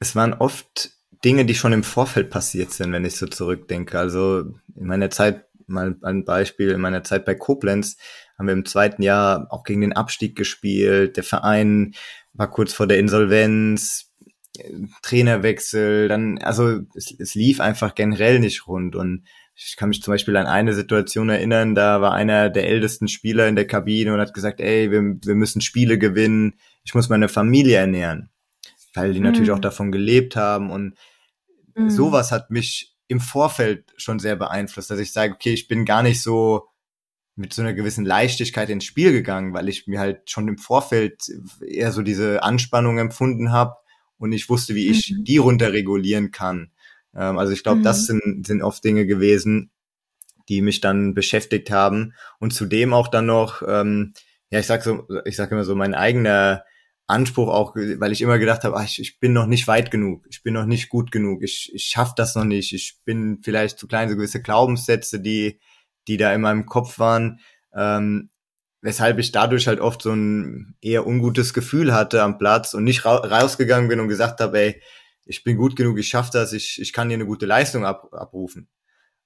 es 0.00 0.16
waren 0.16 0.34
oft 0.34 0.90
Dinge, 1.24 1.44
die 1.44 1.54
schon 1.54 1.72
im 1.72 1.84
Vorfeld 1.84 2.28
passiert 2.28 2.72
sind, 2.72 2.92
wenn 2.92 3.04
ich 3.04 3.16
so 3.16 3.26
zurückdenke. 3.26 3.98
Also 3.98 4.40
in 4.74 4.86
meiner 4.86 5.10
Zeit, 5.10 5.46
mal 5.66 5.96
ein 6.02 6.24
Beispiel, 6.24 6.70
in 6.70 6.80
meiner 6.80 7.04
Zeit 7.04 7.24
bei 7.24 7.34
Koblenz 7.34 7.96
haben 8.36 8.46
wir 8.46 8.52
im 8.52 8.66
zweiten 8.66 9.02
Jahr 9.02 9.46
auch 9.50 9.62
gegen 9.62 9.80
den 9.80 9.92
Abstieg 9.92 10.36
gespielt. 10.36 11.16
Der 11.16 11.22
Verein 11.22 11.94
war 12.32 12.50
kurz 12.50 12.72
vor 12.72 12.86
der 12.86 12.98
Insolvenz, 12.98 14.12
Trainerwechsel, 15.02 16.08
dann, 16.08 16.38
also 16.38 16.80
es, 16.94 17.14
es 17.18 17.34
lief 17.34 17.60
einfach 17.60 17.94
generell 17.94 18.40
nicht 18.40 18.66
rund 18.66 18.94
und 18.96 19.24
ich 19.56 19.76
kann 19.76 19.88
mich 19.88 20.02
zum 20.02 20.12
Beispiel 20.12 20.36
an 20.36 20.46
eine 20.46 20.74
Situation 20.74 21.28
erinnern, 21.28 21.74
da 21.74 22.00
war 22.00 22.12
einer 22.12 22.50
der 22.50 22.68
ältesten 22.68 23.06
Spieler 23.08 23.46
in 23.46 23.56
der 23.56 23.66
Kabine 23.66 24.12
und 24.12 24.20
hat 24.20 24.34
gesagt, 24.34 24.60
ey, 24.60 24.90
wir, 24.90 25.00
wir 25.00 25.34
müssen 25.34 25.60
Spiele 25.60 25.98
gewinnen, 25.98 26.54
ich 26.82 26.94
muss 26.94 27.08
meine 27.08 27.28
Familie 27.28 27.76
ernähren, 27.76 28.30
weil 28.94 29.12
die 29.12 29.20
mhm. 29.20 29.26
natürlich 29.26 29.52
auch 29.52 29.60
davon 29.60 29.92
gelebt 29.92 30.34
haben 30.34 30.70
und 30.70 30.96
mhm. 31.76 31.88
sowas 31.88 32.32
hat 32.32 32.50
mich 32.50 32.96
im 33.06 33.20
Vorfeld 33.20 33.92
schon 33.96 34.18
sehr 34.18 34.34
beeinflusst, 34.34 34.90
dass 34.90 34.98
ich 34.98 35.12
sage, 35.12 35.34
okay, 35.34 35.52
ich 35.52 35.68
bin 35.68 35.84
gar 35.84 36.02
nicht 36.02 36.20
so 36.20 36.66
mit 37.36 37.52
so 37.52 37.62
einer 37.62 37.74
gewissen 37.74 38.04
Leichtigkeit 38.04 38.70
ins 38.70 38.84
Spiel 38.84 39.12
gegangen, 39.12 39.54
weil 39.54 39.68
ich 39.68 39.86
mir 39.86 39.98
halt 39.98 40.30
schon 40.30 40.48
im 40.48 40.58
Vorfeld 40.58 41.22
eher 41.66 41.92
so 41.92 42.02
diese 42.02 42.42
Anspannung 42.42 42.98
empfunden 42.98 43.52
habe 43.52 43.74
und 44.18 44.32
ich 44.32 44.48
wusste, 44.48 44.74
wie 44.74 44.88
ich 44.88 45.10
mhm. 45.10 45.24
die 45.24 45.38
runterregulieren 45.38 46.30
kann. 46.30 46.70
Ähm, 47.16 47.38
also 47.38 47.52
ich 47.52 47.62
glaube, 47.62 47.80
mhm. 47.80 47.84
das 47.84 48.06
sind, 48.06 48.46
sind 48.46 48.62
oft 48.62 48.84
Dinge 48.84 49.06
gewesen, 49.06 49.70
die 50.48 50.60
mich 50.60 50.80
dann 50.80 51.14
beschäftigt 51.14 51.70
haben. 51.70 52.14
Und 52.38 52.52
zudem 52.52 52.92
auch 52.92 53.08
dann 53.08 53.26
noch, 53.26 53.62
ähm, 53.66 54.12
ja, 54.50 54.58
ich 54.60 54.66
sag 54.66 54.82
so, 54.82 55.06
ich 55.24 55.36
sag 55.36 55.50
immer 55.50 55.64
so, 55.64 55.74
mein 55.74 55.94
eigener 55.94 56.64
Anspruch 57.06 57.48
auch, 57.48 57.74
weil 57.76 58.12
ich 58.12 58.22
immer 58.22 58.38
gedacht 58.38 58.64
habe, 58.64 58.76
ach, 58.76 58.84
ich, 58.84 58.98
ich 58.98 59.20
bin 59.20 59.32
noch 59.32 59.46
nicht 59.46 59.68
weit 59.68 59.90
genug, 59.90 60.24
ich 60.30 60.42
bin 60.42 60.54
noch 60.54 60.64
nicht 60.64 60.88
gut 60.88 61.12
genug, 61.12 61.42
ich, 61.42 61.70
ich 61.74 61.84
schaff 61.84 62.14
das 62.14 62.34
noch 62.34 62.44
nicht, 62.44 62.72
ich 62.72 62.98
bin 63.04 63.40
vielleicht 63.42 63.78
zu 63.78 63.86
klein, 63.86 64.08
so 64.08 64.16
gewisse 64.16 64.40
Glaubenssätze, 64.40 65.20
die, 65.20 65.60
die 66.08 66.16
da 66.16 66.32
in 66.32 66.40
meinem 66.40 66.64
Kopf 66.64 66.98
waren, 66.98 67.40
ähm, 67.74 68.30
weshalb 68.80 69.18
ich 69.18 69.32
dadurch 69.32 69.66
halt 69.66 69.80
oft 69.80 70.00
so 70.00 70.12
ein 70.12 70.76
eher 70.80 71.06
ungutes 71.06 71.52
Gefühl 71.52 71.92
hatte 71.92 72.22
am 72.22 72.38
Platz 72.38 72.72
und 72.72 72.84
nicht 72.84 73.04
ra 73.04 73.16
rausgegangen 73.16 73.88
bin 73.88 74.00
und 74.00 74.08
gesagt 74.08 74.40
habe, 74.40 74.58
ey, 74.58 74.82
ich 75.24 75.44
bin 75.44 75.56
gut 75.56 75.76
genug, 75.76 75.98
ich 75.98 76.08
schaffe 76.08 76.30
das, 76.32 76.52
ich, 76.52 76.80
ich 76.80 76.92
kann 76.92 77.08
hier 77.08 77.16
eine 77.16 77.26
gute 77.26 77.46
Leistung 77.46 77.84
ab, 77.84 78.12
abrufen. 78.12 78.68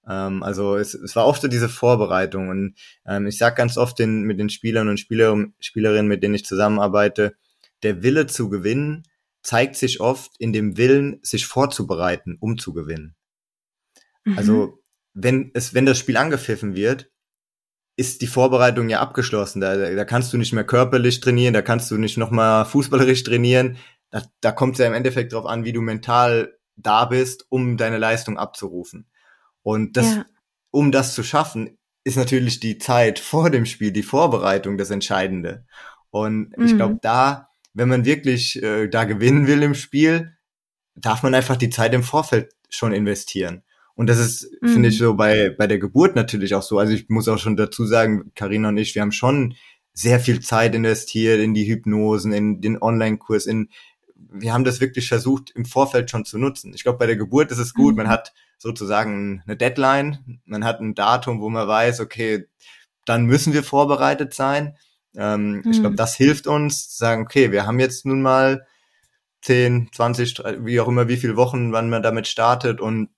Ähm, 0.07 0.43
also 0.43 0.77
es, 0.77 0.95
es 0.95 1.15
war 1.17 1.27
oft 1.27 1.43
so 1.43 1.49
diese 1.49 1.69
Vorbereitung 1.69 2.49
und 2.49 2.75
ähm, 3.07 3.27
ich 3.27 3.39
sage 3.39 3.57
ganz 3.57 3.77
oft 3.77 3.99
den, 3.99 4.23
mit 4.23 4.39
den 4.39 4.51
Spielern 4.51 4.89
und 4.89 4.99
Spieler, 4.99 5.37
Spielerinnen, 5.61 6.09
mit 6.09 6.23
denen 6.23 6.35
ich 6.35 6.45
zusammenarbeite, 6.45 7.37
der 7.83 8.03
Wille 8.03 8.27
zu 8.27 8.49
gewinnen 8.49 9.05
zeigt 9.43 9.77
sich 9.77 10.01
oft 10.01 10.33
in 10.39 10.53
dem 10.53 10.77
Willen, 10.77 11.21
sich 11.23 11.47
vorzubereiten, 11.47 12.37
um 12.41 12.59
zu 12.59 12.73
gewinnen. 12.73 13.15
Mhm. 14.25 14.39
Also 14.39 14.83
wenn 15.15 15.51
es, 15.55 15.75
wenn 15.75 15.87
das 15.87 15.99
Spiel 15.99 16.17
angepfiffen 16.17 16.75
wird, 16.75 17.11
ist 17.97 18.23
die 18.23 18.27
Vorbereitung 18.27 18.89
ja 18.89 19.01
abgeschlossen. 19.01 19.61
Da, 19.61 19.77
da 19.77 20.05
kannst 20.05 20.33
du 20.33 20.37
nicht 20.37 20.53
mehr 20.53 20.65
körperlich 20.65 21.21
trainieren, 21.21 21.55
da 21.55 21.63
kannst 21.63 21.91
du 21.91 21.97
nicht 21.97 22.17
nochmal 22.17 22.65
fußballerisch 22.65 23.25
trainieren 23.25 23.77
da, 24.11 24.23
da 24.41 24.53
kommt 24.53 24.75
es 24.75 24.79
ja 24.79 24.87
im 24.87 24.95
Endeffekt 24.95 25.33
darauf 25.33 25.47
an, 25.47 25.65
wie 25.65 25.73
du 25.73 25.81
mental 25.81 26.57
da 26.77 27.05
bist, 27.05 27.47
um 27.49 27.77
deine 27.77 27.99
Leistung 27.99 28.39
abzurufen. 28.39 29.07
Und 29.63 29.97
das, 29.97 30.17
ja. 30.17 30.27
um 30.71 30.93
das 30.93 31.15
zu 31.15 31.23
schaffen, 31.23 31.79
ist 32.05 32.17
natürlich 32.17 32.61
die 32.61 32.79
Zeit 32.79 33.19
vor 33.19 33.51
dem 33.51 33.67
Spiel, 33.67 33.93
die 33.93 34.03
Vorbereitung 34.03 34.79
das 34.79 34.91
Entscheidende. 34.91 35.67
Und 36.11 36.57
mhm. 36.57 36.65
ich 36.65 36.77
glaube, 36.77 36.99
da, 37.03 37.49
wenn 37.75 37.89
man 37.89 38.05
wirklich 38.05 38.63
äh, 38.63 38.89
da 38.89 39.05
gewinnen 39.05 39.47
will 39.47 39.63
im 39.63 39.75
Spiel, 39.75 40.37
darf 40.95 41.23
man 41.23 41.35
einfach 41.35 41.57
die 41.57 41.71
Zeit 41.71 41.95
im 41.95 42.03
Vorfeld 42.03 42.53
schon 42.71 42.93
investieren. 42.93 43.63
Und 43.95 44.09
das 44.09 44.19
ist, 44.19 44.51
mhm. 44.63 44.69
finde 44.69 44.89
ich, 44.91 44.99
so 44.99 45.15
bei, 45.15 45.51
bei 45.51 45.67
der 45.67 45.79
Geburt 45.79 46.15
natürlich 46.15 46.55
auch 46.55 46.63
so. 46.63 46.79
Also 46.79 46.93
ich 46.93 47.09
muss 47.09 47.29
auch 47.29 47.39
schon 47.39 47.57
dazu 47.57 47.85
sagen, 47.85 48.31
Karina 48.35 48.69
und 48.69 48.79
ich, 48.79 48.95
wir 48.95 49.03
haben 49.03 49.13
schon 49.13 49.55
sehr 49.93 50.21
viel 50.21 50.41
Zeit 50.41 50.75
investiert 50.77 51.41
in 51.41 51.55
die 51.55 51.69
Hypnosen, 51.69 52.33
in 52.33 52.61
den 52.61 52.81
Online-Kurs, 52.81 53.47
in 53.47 53.69
wir 54.19 54.53
haben 54.53 54.65
das 54.65 54.81
wirklich 54.81 55.09
versucht, 55.09 55.51
im 55.51 55.65
Vorfeld 55.65 56.11
schon 56.11 56.25
zu 56.25 56.39
nutzen. 56.39 56.75
Ich 56.75 56.83
glaube, 56.83 56.99
bei 56.99 57.07
der 57.07 57.17
Geburt 57.17 57.51
ist 57.51 57.59
es 57.59 57.75
gut, 57.75 57.93
mhm. 57.93 57.99
man 57.99 58.09
hat 58.09 58.35
sozusagen 58.59 59.43
eine 59.47 59.57
Deadline, 59.57 60.41
man 60.45 60.65
hat 60.65 60.81
ein 60.81 60.95
Datum, 60.95 61.41
wo 61.41 61.49
man 61.49 61.69
weiß, 61.69 62.01
okay, 62.01 62.47
dann 63.05 63.25
müssen 63.25 63.53
wir 63.53 63.63
vorbereitet 63.63 64.35
sein. 64.35 64.77
Ähm, 65.17 65.63
mhm. 65.63 65.71
Ich 65.71 65.81
glaube, 65.81 65.97
das 65.97 66.17
hilft 66.17 66.47
uns, 66.47 66.91
zu 66.91 66.99
sagen, 66.99 67.23
okay, 67.23 67.53
wir 67.53 67.67
haben 67.67 67.81
jetzt 67.81 68.05
nun 68.05 68.21
mal 68.21 68.67
10, 69.43 69.91
20, 69.93 70.43
wie 70.61 70.81
auch 70.81 70.89
immer, 70.89 71.09
wie 71.09 71.17
viele 71.17 71.37
Wochen, 71.37 71.73
wann 71.73 71.89
man 71.89 72.03
damit 72.03 72.27
startet. 72.27 72.81
Und 72.81 73.11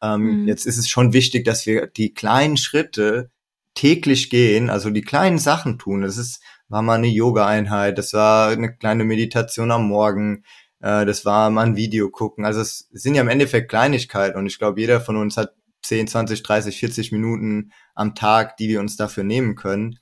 ähm, 0.00 0.42
mhm. 0.42 0.48
jetzt 0.48 0.66
ist 0.66 0.78
es 0.78 0.88
schon 0.88 1.12
wichtig, 1.12 1.44
dass 1.44 1.66
wir 1.66 1.86
die 1.86 2.14
kleinen 2.14 2.56
Schritte 2.56 3.30
täglich 3.74 4.30
gehen, 4.30 4.70
also 4.70 4.90
die 4.90 5.02
kleinen 5.02 5.38
Sachen 5.38 5.78
tun. 5.78 6.02
Das 6.02 6.16
ist 6.16 6.42
war 6.72 6.80
mal 6.80 6.94
eine 6.94 7.08
Yoga-Einheit, 7.08 7.98
das 7.98 8.14
war 8.14 8.48
eine 8.48 8.74
kleine 8.74 9.04
Meditation 9.04 9.70
am 9.70 9.86
Morgen, 9.88 10.42
äh, 10.80 11.04
das 11.04 11.26
war 11.26 11.50
mal 11.50 11.66
ein 11.66 11.76
Video 11.76 12.08
gucken. 12.08 12.46
Also 12.46 12.62
es 12.62 12.88
sind 12.92 13.14
ja 13.14 13.20
im 13.20 13.28
Endeffekt 13.28 13.68
Kleinigkeiten 13.68 14.38
und 14.38 14.46
ich 14.46 14.58
glaube, 14.58 14.80
jeder 14.80 15.00
von 15.00 15.16
uns 15.16 15.36
hat 15.36 15.54
10, 15.82 16.08
20, 16.08 16.42
30, 16.42 16.78
40 16.78 17.12
Minuten 17.12 17.72
am 17.94 18.14
Tag, 18.14 18.56
die 18.56 18.68
wir 18.68 18.80
uns 18.80 18.96
dafür 18.96 19.22
nehmen 19.22 19.54
können. 19.54 19.98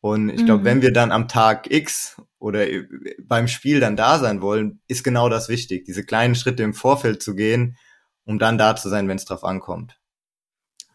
Und 0.00 0.28
ich 0.28 0.44
glaube, 0.44 0.60
mhm. 0.60 0.64
wenn 0.66 0.82
wir 0.82 0.92
dann 0.92 1.12
am 1.12 1.28
Tag 1.28 1.70
X 1.70 2.20
oder 2.38 2.68
äh, 2.70 2.86
beim 3.22 3.48
Spiel 3.48 3.80
dann 3.80 3.96
da 3.96 4.18
sein 4.18 4.42
wollen, 4.42 4.82
ist 4.88 5.04
genau 5.04 5.30
das 5.30 5.48
wichtig, 5.48 5.86
diese 5.86 6.04
kleinen 6.04 6.34
Schritte 6.34 6.62
im 6.62 6.74
Vorfeld 6.74 7.22
zu 7.22 7.34
gehen, 7.34 7.78
um 8.24 8.38
dann 8.38 8.58
da 8.58 8.76
zu 8.76 8.90
sein, 8.90 9.08
wenn 9.08 9.16
es 9.16 9.24
drauf 9.24 9.44
ankommt. 9.44 9.98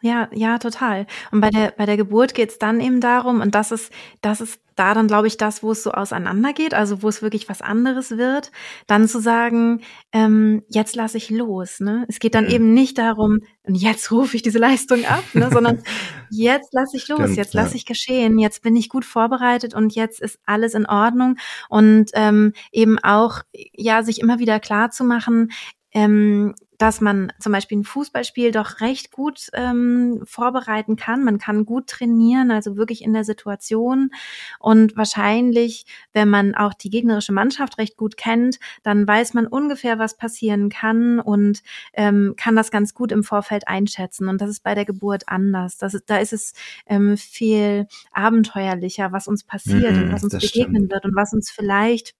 Ja, 0.01 0.29
ja, 0.31 0.60
total. 0.60 1.07
Und 1.31 1.41
bei 1.41 1.49
der, 1.49 1.71
bei 1.71 1.86
der 1.88 1.97
Geburt 1.97 2.36
geht's 2.36 2.60
dann 2.60 2.79
eben 2.79 3.01
darum, 3.01 3.41
und 3.41 3.55
das 3.55 3.71
ist, 3.71 3.91
das 4.21 4.41
ist 4.41 4.60
da 4.75 4.93
dann, 4.93 5.07
glaube 5.07 5.25
ich, 5.25 5.38
das, 5.38 5.63
wo 5.63 5.71
es 5.71 5.81
so 5.81 5.91
auseinandergeht, 5.91 6.75
also 6.75 7.01
wo 7.01 7.10
es 7.10 7.23
wirklich 7.23 7.49
was 7.49 7.63
anderes 7.63 8.12
wird, 8.12 8.51
dann 8.86 9.07
zu 9.07 9.19
sagen, 9.19 9.81
ähm, 10.12 10.62
jetzt 10.69 10.95
lasse 10.95 11.17
ich 11.17 11.31
los. 11.31 11.79
Ne? 11.79 12.05
Es 12.07 12.19
geht 12.19 12.36
dann 12.36 12.45
mhm. 12.45 12.51
eben 12.51 12.73
nicht 12.75 12.99
darum, 12.99 13.39
und 13.63 13.73
jetzt 13.73 14.12
rufe 14.12 14.36
ich 14.36 14.43
diese 14.43 14.60
Leistung 14.60 15.03
ab, 15.05 15.23
ne, 15.33 15.49
sondern 15.51 15.81
jetzt 16.29 16.73
lasse 16.73 16.95
ich 16.95 17.07
los, 17.07 17.19
Stimmt, 17.21 17.38
jetzt 17.38 17.55
lasse 17.55 17.71
ja. 17.71 17.75
ich 17.77 17.86
geschehen, 17.86 18.38
jetzt 18.38 18.62
bin 18.62 18.75
ich 18.75 18.89
gut 18.89 19.03
vorbereitet 19.03 19.73
und 19.73 19.95
jetzt 19.95 20.21
ist 20.21 20.39
alles 20.45 20.75
in 20.75 20.86
Ordnung. 20.86 21.38
Und 21.69 22.12
ähm, 22.13 22.53
eben 22.71 22.99
auch, 22.99 23.41
ja, 23.53 24.03
sich 24.03 24.21
immer 24.21 24.38
wieder 24.38 24.60
klar 24.60 24.91
zu 24.91 25.03
machen, 25.03 25.49
ähm, 25.91 26.53
dass 26.77 27.01
man 27.01 27.31
zum 27.39 27.51
Beispiel 27.51 27.79
ein 27.79 27.83
Fußballspiel 27.83 28.51
doch 28.51 28.81
recht 28.81 29.11
gut 29.11 29.47
ähm, 29.53 30.21
vorbereiten 30.25 30.95
kann. 30.95 31.23
Man 31.23 31.39
kann 31.39 31.65
gut 31.65 31.87
trainieren, 31.87 32.51
also 32.51 32.77
wirklich 32.77 33.03
in 33.03 33.13
der 33.13 33.23
Situation. 33.23 34.11
Und 34.59 34.95
wahrscheinlich, 34.95 35.85
wenn 36.13 36.29
man 36.29 36.53
auch 36.55 36.73
die 36.73 36.89
gegnerische 36.89 37.33
Mannschaft 37.33 37.77
recht 37.79 37.97
gut 37.97 38.15
kennt, 38.17 38.59
dann 38.83 39.07
weiß 39.07 39.33
man 39.33 39.47
ungefähr, 39.47 39.97
was 39.97 40.17
passieren 40.17 40.69
kann 40.69 41.19
und 41.19 41.63
ähm, 41.93 42.35
kann 42.37 42.55
das 42.55 42.69
ganz 42.69 42.93
gut 42.93 43.11
im 43.11 43.23
Vorfeld 43.23 43.67
einschätzen. 43.67 44.27
Und 44.27 44.41
das 44.41 44.49
ist 44.49 44.63
bei 44.63 44.75
der 44.75 44.85
Geburt 44.85 45.23
anders. 45.27 45.77
Das 45.77 45.95
ist, 45.95 46.09
da 46.09 46.17
ist 46.17 46.33
es 46.33 46.53
ähm, 46.85 47.17
viel 47.17 47.87
abenteuerlicher, 48.11 49.11
was 49.11 49.27
uns 49.27 49.43
passiert 49.43 49.95
mm, 49.95 50.03
und 50.03 50.11
was 50.11 50.23
uns 50.23 50.33
begegnen 50.33 50.75
stimmt. 50.75 50.91
wird 50.91 51.05
und 51.05 51.15
was 51.15 51.33
uns 51.33 51.49
vielleicht 51.49 52.16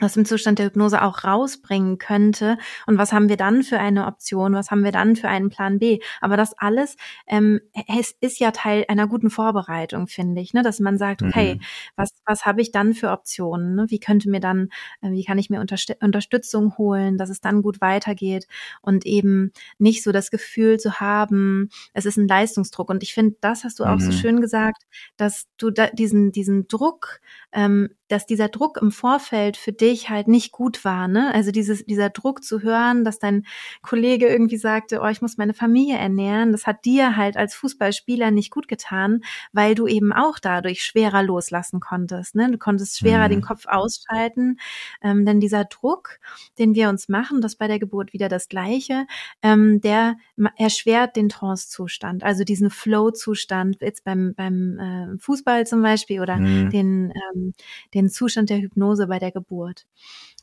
aus 0.00 0.14
dem 0.14 0.24
Zustand 0.24 0.58
der 0.58 0.66
Hypnose 0.66 1.02
auch 1.02 1.24
rausbringen 1.24 1.98
könnte 1.98 2.58
und 2.86 2.98
was 2.98 3.12
haben 3.12 3.28
wir 3.28 3.36
dann 3.36 3.62
für 3.62 3.78
eine 3.78 4.06
Option, 4.06 4.54
was 4.54 4.70
haben 4.70 4.84
wir 4.84 4.92
dann 4.92 5.16
für 5.16 5.28
einen 5.28 5.50
Plan 5.50 5.78
B. 5.78 6.00
Aber 6.20 6.36
das 6.36 6.56
alles 6.58 6.96
ähm, 7.26 7.60
es 7.86 8.14
ist 8.20 8.38
ja 8.38 8.50
Teil 8.50 8.84
einer 8.88 9.06
guten 9.06 9.30
Vorbereitung, 9.30 10.06
finde 10.06 10.40
ich, 10.40 10.54
ne? 10.54 10.62
dass 10.62 10.80
man 10.80 10.98
sagt, 10.98 11.22
okay, 11.22 11.56
mhm. 11.56 11.60
was, 11.96 12.10
was 12.24 12.46
habe 12.46 12.60
ich 12.60 12.72
dann 12.72 12.94
für 12.94 13.10
Optionen? 13.10 13.74
Ne? 13.74 13.86
Wie 13.88 14.00
könnte 14.00 14.30
mir 14.30 14.40
dann, 14.40 14.68
äh, 15.00 15.10
wie 15.10 15.24
kann 15.24 15.38
ich 15.38 15.50
mir 15.50 15.60
Unterst 15.60 15.94
Unterstützung 16.00 16.76
holen, 16.78 17.18
dass 17.18 17.30
es 17.30 17.40
dann 17.40 17.62
gut 17.62 17.80
weitergeht 17.80 18.46
und 18.82 19.06
eben 19.06 19.52
nicht 19.78 20.02
so 20.02 20.12
das 20.12 20.30
Gefühl 20.30 20.78
zu 20.78 21.00
haben, 21.00 21.70
es 21.92 22.06
ist 22.06 22.16
ein 22.16 22.28
Leistungsdruck. 22.28 22.90
Und 22.90 23.02
ich 23.02 23.14
finde, 23.14 23.36
das 23.40 23.64
hast 23.64 23.78
du 23.78 23.84
auch 23.84 23.96
mhm. 23.96 24.00
so 24.00 24.12
schön 24.12 24.40
gesagt, 24.40 24.82
dass 25.16 25.46
du 25.56 25.70
da 25.70 25.88
diesen, 25.88 26.32
diesen 26.32 26.68
Druck 26.68 27.20
ähm, 27.52 27.90
dass 28.08 28.26
dieser 28.26 28.48
Druck 28.48 28.78
im 28.80 28.90
Vorfeld 28.90 29.56
für 29.56 29.72
dich 29.72 30.10
halt 30.10 30.28
nicht 30.28 30.52
gut 30.52 30.84
war, 30.84 31.08
ne? 31.08 31.32
Also 31.34 31.50
dieses, 31.50 31.84
dieser 31.84 32.10
Druck 32.10 32.42
zu 32.42 32.62
hören, 32.62 33.04
dass 33.04 33.18
dein 33.18 33.46
Kollege 33.82 34.26
irgendwie 34.26 34.56
sagte, 34.56 35.00
oh, 35.02 35.06
ich 35.06 35.22
muss 35.22 35.36
meine 35.36 35.54
Familie 35.54 35.98
ernähren, 35.98 36.52
das 36.52 36.66
hat 36.66 36.84
dir 36.84 37.16
halt 37.16 37.36
als 37.36 37.54
Fußballspieler 37.54 38.30
nicht 38.30 38.50
gut 38.50 38.68
getan, 38.68 39.20
weil 39.52 39.74
du 39.74 39.86
eben 39.86 40.12
auch 40.12 40.38
dadurch 40.38 40.82
schwerer 40.82 41.22
loslassen 41.22 41.80
konntest, 41.80 42.34
ne? 42.34 42.50
Du 42.50 42.58
konntest 42.58 42.98
schwerer 42.98 43.26
mhm. 43.26 43.32
den 43.32 43.42
Kopf 43.42 43.66
ausschalten, 43.66 44.58
ähm, 45.02 45.24
denn 45.26 45.40
dieser 45.40 45.64
Druck, 45.64 46.18
den 46.58 46.74
wir 46.74 46.88
uns 46.88 47.08
machen, 47.08 47.40
das 47.40 47.56
bei 47.56 47.68
der 47.68 47.78
Geburt 47.78 48.12
wieder 48.12 48.28
das 48.28 48.48
Gleiche, 48.48 49.06
ähm, 49.42 49.80
der 49.80 50.16
erschwert 50.56 51.16
den 51.16 51.28
Trance-Zustand, 51.28 52.22
also 52.22 52.44
diesen 52.44 52.70
Flow-Zustand, 52.70 53.80
jetzt 53.80 54.04
beim, 54.04 54.34
beim 54.34 54.78
äh, 54.78 55.18
Fußball 55.18 55.66
zum 55.66 55.82
Beispiel 55.82 56.20
oder 56.20 56.36
mhm. 56.36 56.70
den, 56.70 57.12
ähm, 57.34 57.54
den 57.94 57.97
Zustand 58.08 58.50
der 58.50 58.58
Hypnose 58.58 59.06
bei 59.08 59.18
der 59.18 59.32
Geburt. 59.32 59.86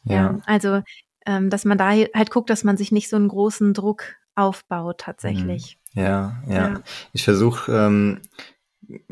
Ja. 0.04 0.30
Ähm, 0.30 0.42
also, 0.46 0.82
ähm, 1.26 1.50
dass 1.50 1.66
man 1.66 1.78
da 1.78 1.90
halt 1.90 2.32
guckt, 2.32 2.50
dass 2.50 2.64
man 2.64 2.78
sich 2.78 2.92
nicht 2.92 3.10
so 3.10 3.16
einen 3.16 3.28
großen 3.28 3.74
Druck 3.74 4.16
aufbaut 4.36 5.00
tatsächlich. 5.00 5.78
Mhm. 5.94 6.02
Ja, 6.02 6.44
ja. 6.48 6.56
ja. 6.56 6.82
Ich 7.14 7.24
versuche 7.24 7.72
ähm, 7.72 8.22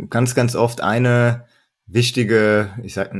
ganz, 0.09 0.35
ganz 0.35 0.55
oft 0.55 0.81
eine 0.81 1.45
wichtige, 1.85 2.71
ich 2.83 2.93
sag, 2.93 3.11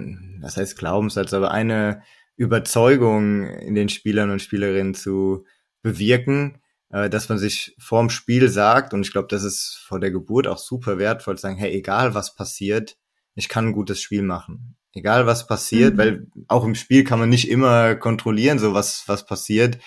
was 0.41 0.57
heißt 0.57 0.77
Glaubenssatz, 0.77 1.33
aber 1.33 1.51
eine 1.51 2.03
Überzeugung 2.35 3.47
in 3.47 3.75
den 3.75 3.89
Spielern 3.89 4.31
und 4.31 4.41
Spielerinnen 4.41 4.93
zu 4.93 5.45
bewirken, 5.81 6.61
äh, 6.89 7.09
dass 7.09 7.29
man 7.29 7.37
sich 7.37 7.75
vorm 7.79 8.09
Spiel 8.09 8.49
sagt, 8.49 8.93
und 8.93 9.05
ich 9.05 9.11
glaube, 9.11 9.27
das 9.29 9.43
ist 9.43 9.83
vor 9.87 9.99
der 9.99 10.11
Geburt 10.11 10.47
auch 10.47 10.57
super 10.57 10.97
wertvoll, 10.97 11.37
zu 11.37 11.43
sagen, 11.43 11.57
hey, 11.57 11.71
egal 11.71 12.13
was 12.13 12.35
passiert, 12.35 12.97
ich 13.35 13.49
kann 13.49 13.67
ein 13.67 13.73
gutes 13.73 14.01
Spiel 14.01 14.21
machen 14.21 14.75
egal 14.93 15.25
was 15.25 15.47
passiert, 15.47 15.95
mhm. 15.95 15.97
weil 15.97 16.27
auch 16.47 16.63
im 16.63 16.75
Spiel 16.75 17.03
kann 17.03 17.19
man 17.19 17.29
nicht 17.29 17.49
immer 17.49 17.95
kontrollieren, 17.95 18.59
so 18.59 18.73
was, 18.73 19.07
was 19.07 19.25
passiert. 19.25 19.79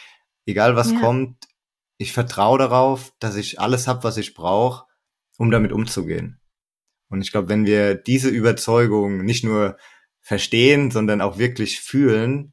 Egal 0.44 0.76
was 0.76 0.92
ja. 0.92 1.00
kommt, 1.00 1.48
ich 1.98 2.12
vertraue 2.12 2.58
darauf, 2.58 3.12
dass 3.18 3.36
ich 3.36 3.60
alles 3.60 3.88
habe, 3.88 4.04
was 4.04 4.16
ich 4.16 4.34
brauche, 4.34 4.84
um 5.38 5.50
damit 5.50 5.72
umzugehen. 5.72 6.40
Und 7.08 7.20
ich 7.20 7.32
glaube, 7.32 7.48
wenn 7.48 7.66
wir 7.66 7.94
diese 7.94 8.28
Überzeugung 8.28 9.24
nicht 9.24 9.44
nur 9.44 9.76
verstehen, 10.20 10.90
sondern 10.90 11.20
auch 11.20 11.38
wirklich 11.38 11.80
fühlen, 11.80 12.52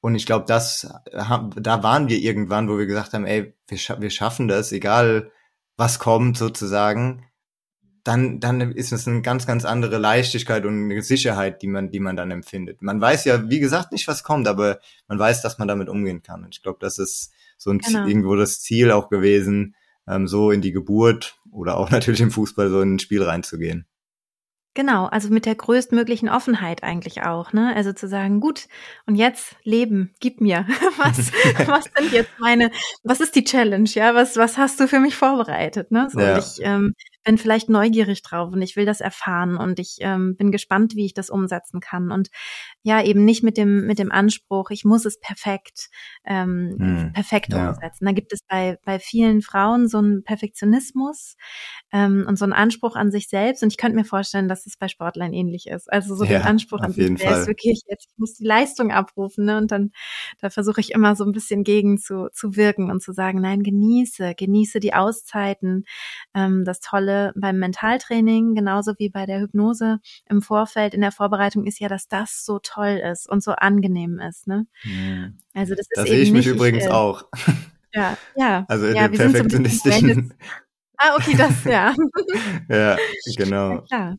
und 0.00 0.16
ich 0.16 0.26
glaube, 0.26 0.44
das, 0.46 0.86
da 1.12 1.82
waren 1.82 2.10
wir 2.10 2.18
irgendwann, 2.18 2.68
wo 2.68 2.76
wir 2.76 2.84
gesagt 2.84 3.14
haben, 3.14 3.24
ey, 3.24 3.54
wir, 3.68 3.78
wir 4.00 4.10
schaffen 4.10 4.48
das, 4.48 4.70
egal 4.70 5.30
was 5.78 5.98
kommt 5.98 6.36
sozusagen, 6.36 7.24
dann, 8.04 8.38
dann 8.38 8.60
ist 8.72 8.92
es 8.92 9.08
eine 9.08 9.22
ganz, 9.22 9.46
ganz 9.46 9.64
andere 9.64 9.96
Leichtigkeit 9.98 10.66
und 10.66 10.84
eine 10.84 11.02
Sicherheit, 11.02 11.62
die 11.62 11.66
man, 11.66 11.90
die 11.90 12.00
man 12.00 12.16
dann 12.16 12.30
empfindet. 12.30 12.82
Man 12.82 13.00
weiß 13.00 13.24
ja, 13.24 13.48
wie 13.48 13.60
gesagt, 13.60 13.92
nicht, 13.92 14.06
was 14.06 14.22
kommt, 14.22 14.46
aber 14.46 14.78
man 15.08 15.18
weiß, 15.18 15.40
dass 15.40 15.58
man 15.58 15.68
damit 15.68 15.88
umgehen 15.88 16.22
kann. 16.22 16.44
Und 16.44 16.54
ich 16.54 16.62
glaube, 16.62 16.78
das 16.80 16.98
ist 16.98 17.32
so 17.56 17.70
ein 17.70 17.78
genau. 17.78 18.06
irgendwo 18.06 18.36
das 18.36 18.60
Ziel 18.60 18.90
auch 18.90 19.08
gewesen, 19.08 19.74
ähm, 20.06 20.28
so 20.28 20.50
in 20.50 20.60
die 20.60 20.72
Geburt 20.72 21.38
oder 21.50 21.78
auch 21.78 21.90
natürlich 21.90 22.20
im 22.20 22.30
Fußball 22.30 22.68
so 22.68 22.82
in 22.82 22.96
ein 22.96 22.98
Spiel 22.98 23.22
reinzugehen. 23.22 23.86
Genau, 24.76 25.06
also 25.06 25.28
mit 25.28 25.46
der 25.46 25.54
größtmöglichen 25.54 26.28
Offenheit 26.28 26.82
eigentlich 26.82 27.22
auch, 27.22 27.52
ne? 27.52 27.74
Also 27.76 27.92
zu 27.92 28.08
sagen, 28.08 28.40
gut, 28.40 28.66
und 29.06 29.14
jetzt 29.14 29.54
Leben, 29.62 30.12
gib 30.18 30.40
mir. 30.40 30.66
Was, 30.98 31.30
was 31.68 31.84
sind 31.96 32.12
jetzt 32.12 32.32
meine, 32.40 32.72
was 33.04 33.20
ist 33.20 33.36
die 33.36 33.44
Challenge, 33.44 33.88
ja? 33.90 34.16
Was, 34.16 34.36
was 34.36 34.58
hast 34.58 34.80
du 34.80 34.88
für 34.88 34.98
mich 34.98 35.14
vorbereitet, 35.14 35.92
ne? 35.92 36.08
So, 36.10 36.18
ja. 36.18 36.38
ich 36.38 36.58
ähm, 36.60 36.94
bin 37.24 37.38
vielleicht 37.38 37.70
neugierig 37.70 38.22
drauf 38.22 38.52
und 38.52 38.62
ich 38.62 38.76
will 38.76 38.84
das 38.84 39.00
erfahren 39.00 39.56
und 39.56 39.78
ich 39.78 39.96
ähm, 40.00 40.36
bin 40.36 40.52
gespannt, 40.52 40.94
wie 40.94 41.06
ich 41.06 41.14
das 41.14 41.30
umsetzen 41.30 41.80
kann. 41.80 42.12
Und 42.12 42.28
ja, 42.82 43.02
eben 43.02 43.24
nicht 43.24 43.42
mit 43.42 43.56
dem, 43.56 43.86
mit 43.86 43.98
dem 43.98 44.12
Anspruch, 44.12 44.70
ich 44.70 44.84
muss 44.84 45.06
es 45.06 45.18
perfekt, 45.18 45.88
ähm, 46.24 46.76
hm, 46.78 47.12
perfekt 47.14 47.52
ja. 47.52 47.70
umsetzen. 47.70 48.04
Da 48.04 48.12
gibt 48.12 48.32
es 48.32 48.40
bei, 48.46 48.78
bei 48.84 48.98
vielen 48.98 49.40
Frauen 49.40 49.88
so 49.88 49.98
einen 49.98 50.22
Perfektionismus 50.22 51.36
ähm, 51.92 52.24
und 52.28 52.38
so 52.38 52.44
einen 52.44 52.52
Anspruch 52.52 52.94
an 52.94 53.10
sich 53.10 53.28
selbst. 53.28 53.62
Und 53.62 53.72
ich 53.72 53.78
könnte 53.78 53.96
mir 53.96 54.04
vorstellen, 54.04 54.48
dass 54.48 54.66
es 54.66 54.76
bei 54.76 54.88
Sportlern 54.88 55.32
ähnlich 55.32 55.66
ist. 55.66 55.90
Also 55.90 56.14
so 56.14 56.24
ja, 56.24 56.38
den 56.38 56.42
Anspruch 56.42 56.80
an 56.80 56.92
sich 56.92 57.18
selbst, 57.18 57.46
wirklich 57.46 57.82
jetzt, 57.88 58.08
ich 58.10 58.18
muss 58.18 58.34
die 58.34 58.44
Leistung 58.44 58.92
abrufen, 58.92 59.46
ne? 59.46 59.56
Und 59.56 59.72
dann, 59.72 59.92
da 60.40 60.50
versuche 60.50 60.80
ich 60.80 60.92
immer 60.92 61.16
so 61.16 61.24
ein 61.24 61.32
bisschen 61.32 61.64
gegen 61.64 61.96
zu, 61.96 62.28
zu 62.32 62.56
wirken 62.56 62.90
und 62.90 63.02
zu 63.02 63.12
sagen, 63.12 63.40
nein, 63.40 63.62
genieße, 63.62 64.34
genieße 64.34 64.78
die 64.78 64.92
Auszeiten, 64.92 65.84
ähm, 66.34 66.64
das 66.64 66.80
tolle 66.80 67.13
Tolle 67.14 67.32
beim 67.36 67.58
Mentaltraining, 67.58 68.54
genauso 68.54 68.92
wie 68.98 69.08
bei 69.08 69.26
der 69.26 69.40
Hypnose 69.40 70.00
im 70.28 70.42
Vorfeld 70.42 70.94
in 70.94 71.00
der 71.00 71.12
Vorbereitung 71.12 71.66
ist 71.66 71.80
ja, 71.80 71.88
dass 71.88 72.08
das 72.08 72.44
so 72.44 72.58
toll 72.58 73.00
ist 73.12 73.28
und 73.28 73.42
so 73.42 73.52
angenehm 73.52 74.18
ist. 74.18 74.46
Ne? 74.46 74.66
Mhm. 74.84 75.38
Also 75.54 75.74
das 75.74 75.86
ist 75.88 75.96
da 75.96 76.06
sehe 76.06 76.20
ich 76.20 76.32
mich 76.32 76.46
übrigens 76.46 76.84
ich, 76.84 76.90
äh, 76.90 76.92
auch. 76.92 77.24
Ja, 77.92 78.16
ja. 78.36 78.64
Also 78.68 78.86
in 78.86 78.96
ja, 78.96 79.08
dem 79.08 79.16
perfektionistischen. 79.16 80.28
So 80.28 80.34
ah, 80.98 81.16
okay, 81.16 81.36
das, 81.36 81.64
ja. 81.64 81.94
ja, 82.68 82.96
genau. 83.36 83.84
Ja, 83.90 84.16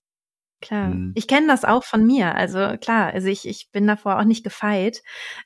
klar. 0.62 0.90
Mhm. 0.90 1.12
Ich 1.16 1.28
kenne 1.28 1.48
das 1.48 1.64
auch 1.66 1.84
von 1.84 2.06
mir. 2.06 2.36
Also 2.36 2.78
klar, 2.80 3.14
also 3.14 3.28
ich, 3.28 3.48
ich 3.48 3.70
bin 3.72 3.88
davor 3.88 4.20
auch 4.20 4.24
nicht 4.24 4.44
gefeit. 4.44 5.02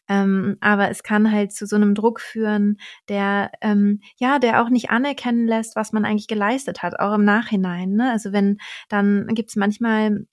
Ähm, 0.07 0.57
aber 0.61 0.89
es 0.89 1.03
kann 1.03 1.31
halt 1.31 1.51
zu 1.53 1.65
so 1.65 1.75
einem 1.75 1.95
Druck 1.95 2.19
führen, 2.21 2.77
der 3.07 3.51
ähm, 3.61 4.01
ja, 4.17 4.39
der 4.39 4.61
auch 4.61 4.69
nicht 4.69 4.89
anerkennen 4.89 5.47
lässt, 5.47 5.75
was 5.75 5.91
man 5.93 6.05
eigentlich 6.05 6.27
geleistet 6.27 6.83
hat, 6.83 6.99
auch 6.99 7.13
im 7.13 7.25
Nachhinein. 7.25 7.91
Ne? 7.91 8.11
Also 8.11 8.31
wenn, 8.31 8.57
dann 8.87 9.27
gibt's 9.27 9.55
manchmal 9.55 10.25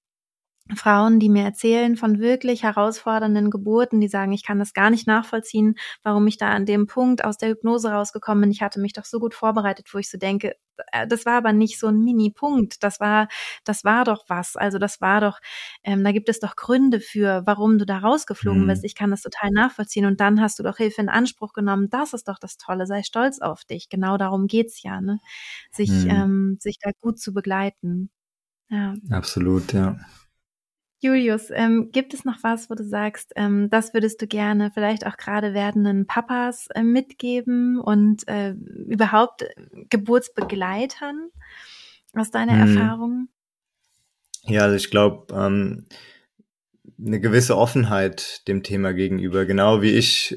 Frauen, 0.75 1.21
die 1.21 1.29
mir 1.29 1.45
erzählen 1.45 1.97
von 1.97 2.19
wirklich 2.19 2.65
herausfordernden 2.65 3.51
Geburten, 3.51 4.01
die 4.01 4.09
sagen, 4.09 4.33
ich 4.33 4.45
kann 4.45 4.59
das 4.59 4.75
gar 4.75 4.91
nicht 4.91 5.07
nachvollziehen, 5.07 5.77
warum 6.03 6.27
ich 6.27 6.39
da 6.39 6.49
an 6.51 6.67
dem 6.67 6.87
Punkt 6.87 7.25
aus 7.25 7.39
der 7.39 7.51
Hypnose 7.51 7.91
rausgekommen 7.91 8.43
bin. 8.43 8.51
Ich 8.51 8.63
hatte 8.63 8.81
mich 8.81 8.93
doch 8.93 9.05
so 9.05 9.21
gut 9.21 9.35
vorbereitet, 9.35 9.89
wo 9.93 9.99
ich 9.99 10.11
so 10.11 10.19
denke, 10.19 10.57
äh, 10.91 11.07
das 11.07 11.25
war 11.25 11.35
aber 11.35 11.53
nicht 11.53 11.79
so 11.79 11.87
ein 11.87 12.01
Mini-Punkt. 12.01 12.83
Das 12.83 12.99
war, 12.99 13.29
das 13.65 13.85
war 13.85 14.05
doch 14.05 14.25
was. 14.29 14.57
Also 14.57 14.79
das 14.79 15.01
war 15.01 15.21
doch, 15.21 15.39
ähm, 15.85 16.03
da 16.03 16.13
gibt 16.13 16.29
es 16.29 16.41
doch 16.41 16.57
Gründe 16.57 17.01
für, 17.01 17.43
warum 17.47 17.79
du 17.79 17.87
da 17.87 17.99
rausgeflogen 17.99 18.65
mhm. 18.65 18.67
bist. 18.67 18.85
Ich 18.85 18.97
kann 18.97 19.11
das 19.11 19.23
total 19.23 19.51
nachvollziehen. 19.51 20.07
Und 20.07 20.21
dann 20.21 20.41
hast 20.41 20.59
du 20.59 20.65
doch 20.65 20.79
Hilfe 20.79 21.01
in 21.01 21.09
Anspruch 21.09 21.53
genommen. 21.53 21.91
Das 21.91 22.13
ist 22.13 22.29
doch 22.29 22.39
das 22.41 22.57
Tolle. 22.57 22.87
Sei 22.87 23.03
stolz 23.03 23.41
auf 23.41 23.65
dich. 23.65 23.89
Genau 23.89 24.17
darum 24.17 24.49
geht's 24.49 24.83
ja, 24.83 25.01
ne? 25.01 25.21
Sich, 25.71 25.91
mhm. 25.91 26.11
ähm, 26.11 26.57
sich 26.61 26.79
da 26.81 26.91
gut 27.01 27.21
zu 27.21 27.33
begleiten. 27.33 28.11
Ja. 28.69 28.95
Absolut, 29.11 29.73
ja. 29.73 29.97
Julius, 31.07 31.51
ähm, 31.51 31.91
gibt 31.93 32.15
es 32.15 32.25
noch 32.25 32.43
was, 32.43 32.69
wo 32.69 32.75
du 32.75 32.85
sagst, 32.85 33.33
ähm, 33.37 33.71
das 33.71 33.95
würdest 33.95 34.21
du 34.21 34.27
gerne 34.27 34.71
vielleicht 34.75 35.07
auch 35.07 35.17
gerade 35.17 35.55
werdenden 35.55 36.07
Papas 36.07 36.69
äh, 36.75 36.83
mitgeben 36.83 37.81
und 37.81 38.27
äh, 38.29 38.51
überhaupt 38.89 39.45
Geburtsbegleitern 39.89 41.31
aus 42.15 42.31
deiner 42.31 42.61
hm. 42.61 42.77
Erfahrung? 42.77 43.29
Ja, 44.43 44.63
also 44.63 44.77
ich 44.77 44.91
glaube, 44.91 45.33
ähm, 45.35 45.87
eine 46.99 47.21
gewisse 47.21 47.57
Offenheit 47.57 48.47
dem 48.49 48.63
Thema 48.63 48.93
gegenüber, 48.93 49.45
genau 49.45 49.83
wie 49.83 49.93
ich 49.93 50.37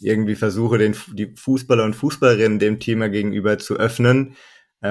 irgendwie 0.00 0.34
versuche, 0.34 0.78
den, 0.78 0.94
die 1.12 1.34
Fußballer 1.34 1.84
und 1.84 1.94
Fußballerinnen 1.94 2.58
dem 2.58 2.80
Thema 2.80 3.08
gegenüber 3.08 3.58
zu 3.58 3.76
öffnen, 3.76 4.32
äh, 4.32 4.34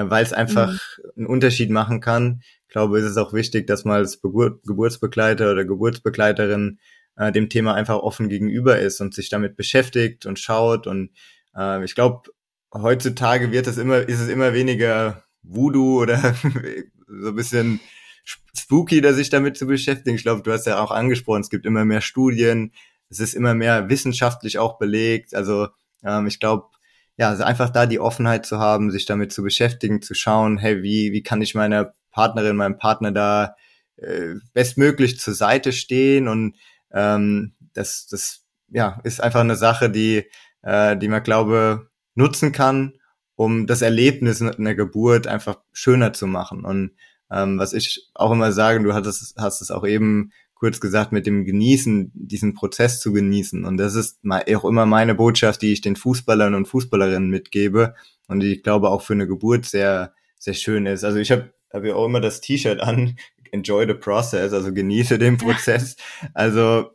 weil 0.08 0.22
es 0.22 0.32
einfach 0.32 0.72
mhm. 0.72 1.10
einen 1.16 1.26
Unterschied 1.26 1.70
machen 1.70 2.00
kann. 2.00 2.42
Ich 2.66 2.72
glaube, 2.72 2.98
es 2.98 3.04
ist 3.04 3.16
auch 3.16 3.32
wichtig, 3.32 3.66
dass 3.66 3.84
man 3.84 3.96
als 3.96 4.20
Gebur 4.20 4.60
Geburtsbegleiter 4.66 5.50
oder 5.52 5.64
Geburtsbegleiterin 5.64 6.78
äh, 7.16 7.32
dem 7.32 7.48
Thema 7.48 7.74
einfach 7.74 7.96
offen 7.96 8.28
gegenüber 8.28 8.78
ist 8.78 9.00
und 9.00 9.14
sich 9.14 9.28
damit 9.28 9.56
beschäftigt 9.56 10.26
und 10.26 10.38
schaut. 10.38 10.86
Und 10.86 11.10
äh, 11.56 11.84
ich 11.84 11.94
glaube, 11.94 12.30
heutzutage 12.74 13.52
wird 13.52 13.66
es 13.66 13.78
immer, 13.78 14.08
ist 14.08 14.20
es 14.20 14.28
immer 14.28 14.52
weniger 14.54 15.24
Voodoo 15.42 16.02
oder 16.02 16.34
so 17.06 17.28
ein 17.28 17.36
bisschen 17.36 17.80
spooky, 18.54 19.00
da 19.00 19.12
sich 19.12 19.30
damit 19.30 19.56
zu 19.56 19.66
beschäftigen. 19.66 20.16
Ich 20.16 20.22
glaube, 20.22 20.42
du 20.42 20.52
hast 20.52 20.66
ja 20.66 20.80
auch 20.80 20.90
angesprochen, 20.90 21.42
es 21.42 21.50
gibt 21.50 21.66
immer 21.66 21.84
mehr 21.84 22.00
Studien, 22.00 22.72
es 23.08 23.20
ist 23.20 23.34
immer 23.34 23.54
mehr 23.54 23.88
wissenschaftlich 23.88 24.58
auch 24.58 24.78
belegt. 24.78 25.34
Also 25.34 25.68
ähm, 26.04 26.26
ich 26.26 26.40
glaube, 26.40 26.66
ja, 27.16 27.28
also 27.30 27.44
einfach 27.44 27.70
da 27.70 27.86
die 27.86 28.00
Offenheit 28.00 28.46
zu 28.46 28.58
haben, 28.58 28.90
sich 28.90 29.06
damit 29.06 29.32
zu 29.32 29.42
beschäftigen, 29.42 30.02
zu 30.02 30.14
schauen, 30.14 30.58
hey, 30.58 30.82
wie, 30.82 31.12
wie 31.12 31.22
kann 31.22 31.42
ich 31.42 31.54
meiner 31.54 31.94
Partnerin, 32.10 32.56
meinem 32.56 32.78
Partner 32.78 33.12
da 33.12 33.56
äh, 33.96 34.34
bestmöglich 34.52 35.18
zur 35.18 35.34
Seite 35.34 35.72
stehen 35.72 36.28
und 36.28 36.56
ähm, 36.92 37.54
das, 37.72 38.06
das 38.06 38.44
ja, 38.68 39.00
ist 39.04 39.22
einfach 39.22 39.40
eine 39.40 39.56
Sache, 39.56 39.90
die, 39.90 40.24
äh, 40.62 40.96
die 40.96 41.08
man 41.08 41.22
glaube 41.22 41.88
nutzen 42.14 42.52
kann, 42.52 42.94
um 43.34 43.66
das 43.66 43.82
Erlebnis 43.82 44.40
in 44.40 44.64
der 44.64 44.74
Geburt 44.74 45.26
einfach 45.26 45.60
schöner 45.72 46.12
zu 46.12 46.26
machen. 46.26 46.64
Und 46.64 46.96
ähm, 47.30 47.58
was 47.58 47.72
ich 47.72 48.08
auch 48.14 48.32
immer 48.32 48.52
sage, 48.52 48.82
du 48.82 48.94
hattest, 48.94 49.34
hast 49.36 49.60
es 49.60 49.70
auch 49.70 49.86
eben 49.86 50.32
kurz 50.56 50.80
gesagt 50.80 51.12
mit 51.12 51.26
dem 51.26 51.44
Genießen, 51.44 52.10
diesen 52.14 52.54
Prozess 52.54 52.98
zu 52.98 53.12
genießen. 53.12 53.64
Und 53.64 53.76
das 53.76 53.94
ist 53.94 54.18
auch 54.24 54.64
immer 54.64 54.86
meine 54.86 55.14
Botschaft, 55.14 55.62
die 55.62 55.72
ich 55.72 55.82
den 55.82 55.96
Fußballern 55.96 56.54
und 56.54 56.66
Fußballerinnen 56.66 57.28
mitgebe 57.28 57.94
und 58.26 58.40
die 58.40 58.54
ich 58.54 58.62
glaube 58.62 58.88
auch 58.88 59.02
für 59.02 59.12
eine 59.12 59.26
Geburt 59.26 59.66
sehr, 59.66 60.14
sehr 60.38 60.54
schön 60.54 60.86
ist. 60.86 61.04
Also 61.04 61.18
ich 61.18 61.30
habe 61.30 61.52
hab 61.72 61.84
ja 61.84 61.94
auch 61.94 62.06
immer 62.06 62.20
das 62.20 62.40
T-Shirt 62.40 62.80
an, 62.80 63.16
enjoy 63.52 63.86
the 63.86 63.94
process, 63.94 64.52
also 64.52 64.72
genieße 64.72 65.18
den 65.18 65.36
Prozess. 65.36 65.96
Also 66.32 66.90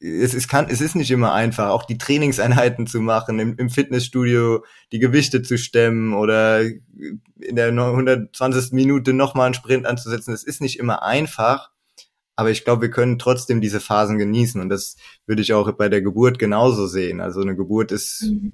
es, 0.00 0.34
es 0.34 0.48
kann, 0.48 0.66
es 0.68 0.80
ist 0.80 0.96
nicht 0.96 1.10
immer 1.12 1.32
einfach, 1.32 1.70
auch 1.70 1.84
die 1.84 1.98
Trainingseinheiten 1.98 2.88
zu 2.88 3.00
machen, 3.00 3.38
im, 3.38 3.56
im 3.58 3.70
Fitnessstudio 3.70 4.64
die 4.92 4.98
Gewichte 4.98 5.42
zu 5.42 5.56
stemmen 5.56 6.14
oder 6.14 6.62
in 6.62 7.56
der 7.56 7.68
120. 7.68 8.72
Minute 8.72 9.12
nochmal 9.12 9.46
einen 9.46 9.54
Sprint 9.54 9.86
anzusetzen. 9.86 10.34
Es 10.34 10.44
ist 10.44 10.60
nicht 10.60 10.78
immer 10.78 11.02
einfach, 11.02 11.70
aber 12.38 12.52
ich 12.52 12.62
glaube, 12.62 12.82
wir 12.82 12.90
können 12.92 13.18
trotzdem 13.18 13.60
diese 13.60 13.80
Phasen 13.80 14.16
genießen 14.16 14.60
und 14.60 14.68
das 14.68 14.94
würde 15.26 15.42
ich 15.42 15.54
auch 15.54 15.72
bei 15.72 15.88
der 15.88 16.02
Geburt 16.02 16.38
genauso 16.38 16.86
sehen. 16.86 17.20
Also 17.20 17.40
eine 17.40 17.56
Geburt 17.56 17.90
ist 17.90 18.30
mhm. 18.30 18.52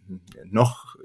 noch 0.50 0.96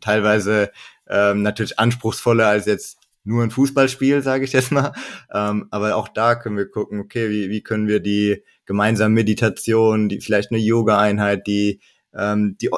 teilweise 0.00 0.70
ähm, 1.08 1.42
natürlich 1.42 1.80
anspruchsvoller 1.80 2.46
als 2.46 2.66
jetzt 2.66 3.00
nur 3.24 3.42
ein 3.42 3.50
Fußballspiel, 3.50 4.22
sage 4.22 4.44
ich 4.44 4.52
jetzt 4.52 4.70
mal. 4.70 4.92
Ähm, 5.32 5.66
aber 5.72 5.96
auch 5.96 6.06
da 6.06 6.36
können 6.36 6.56
wir 6.56 6.70
gucken, 6.70 7.00
okay, 7.00 7.28
wie, 7.28 7.50
wie 7.50 7.60
können 7.60 7.88
wir 7.88 7.98
die 7.98 8.44
gemeinsame 8.66 9.12
Meditation, 9.12 10.08
die 10.08 10.20
vielleicht 10.20 10.52
eine 10.52 10.60
Yoga-Einheit, 10.60 11.48
die, 11.48 11.80
ähm, 12.14 12.56
die 12.60 12.70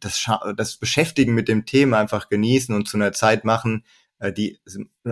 das, 0.00 0.28
das 0.54 0.76
Beschäftigen 0.76 1.32
mit 1.32 1.48
dem 1.48 1.64
Thema 1.64 1.98
einfach 1.98 2.28
genießen 2.28 2.74
und 2.74 2.88
zu 2.88 2.98
einer 2.98 3.12
Zeit 3.12 3.46
machen, 3.46 3.86
äh, 4.18 4.34
die 4.34 4.58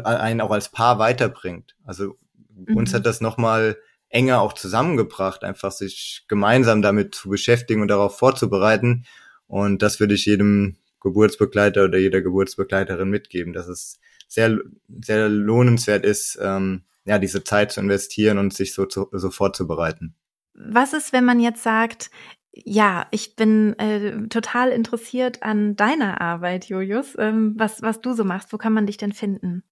einen 0.05 0.43
auch 0.43 0.51
als 0.51 0.71
Paar 0.71 0.99
weiterbringt. 0.99 1.77
Also 1.83 2.19
mhm. 2.67 2.77
uns 2.77 2.95
hat 2.95 3.07
das 3.07 3.21
nochmal 3.21 3.77
enger 4.09 4.41
auch 4.41 4.53
zusammengebracht, 4.53 5.45
einfach 5.45 5.73
sich 5.73 6.25
gemeinsam 6.29 6.83
damit 6.83 7.15
zu 7.15 7.29
beschäftigen 7.29 7.81
und 7.83 7.89
darauf 7.89 8.19
vorzubereiten. 8.19 9.05
Und 9.47 9.83
das 9.83 10.01
würde 10.01 10.15
ich 10.15 10.27
jedem 10.27 10.77
Geburtsbegleiter 11.01 11.85
oder 11.85 11.99
jeder 11.99 12.21
Geburtsbegleiterin 12.21 13.09
mitgeben, 13.09 13.53
dass 13.53 13.69
es 13.69 14.01
sehr, 14.29 14.59
sehr 15.01 15.29
lohnenswert 15.29 16.05
ist, 16.05 16.39
ähm, 16.41 16.83
ja, 17.05 17.19
diese 17.19 17.43
Zeit 17.43 17.73
zu 17.73 17.81
investieren 17.81 18.39
und 18.39 18.53
sich 18.53 18.75
so, 18.75 18.87
zu, 18.87 19.09
so 19.13 19.31
vorzubereiten. 19.31 20.15
Was 20.55 20.93
ist, 20.93 21.13
wenn 21.13 21.25
man 21.25 21.41
jetzt 21.41 21.63
sagt, 21.63 22.11
ja, 22.53 23.07
ich 23.11 23.37
bin 23.37 23.79
äh, 23.79 24.29
total 24.29 24.71
interessiert 24.71 25.43
an 25.43 25.77
deiner 25.77 26.21
Arbeit, 26.21 26.67
Julius, 26.67 27.17
ähm, 27.19 27.55
was, 27.57 27.81
was 27.83 28.01
du 28.01 28.13
so 28.13 28.25
machst. 28.25 28.53
Wo 28.53 28.59
kann 28.59 28.73
man 28.73 28.87
dich 28.87 28.97
denn 28.97 29.13
finden? 29.13 29.63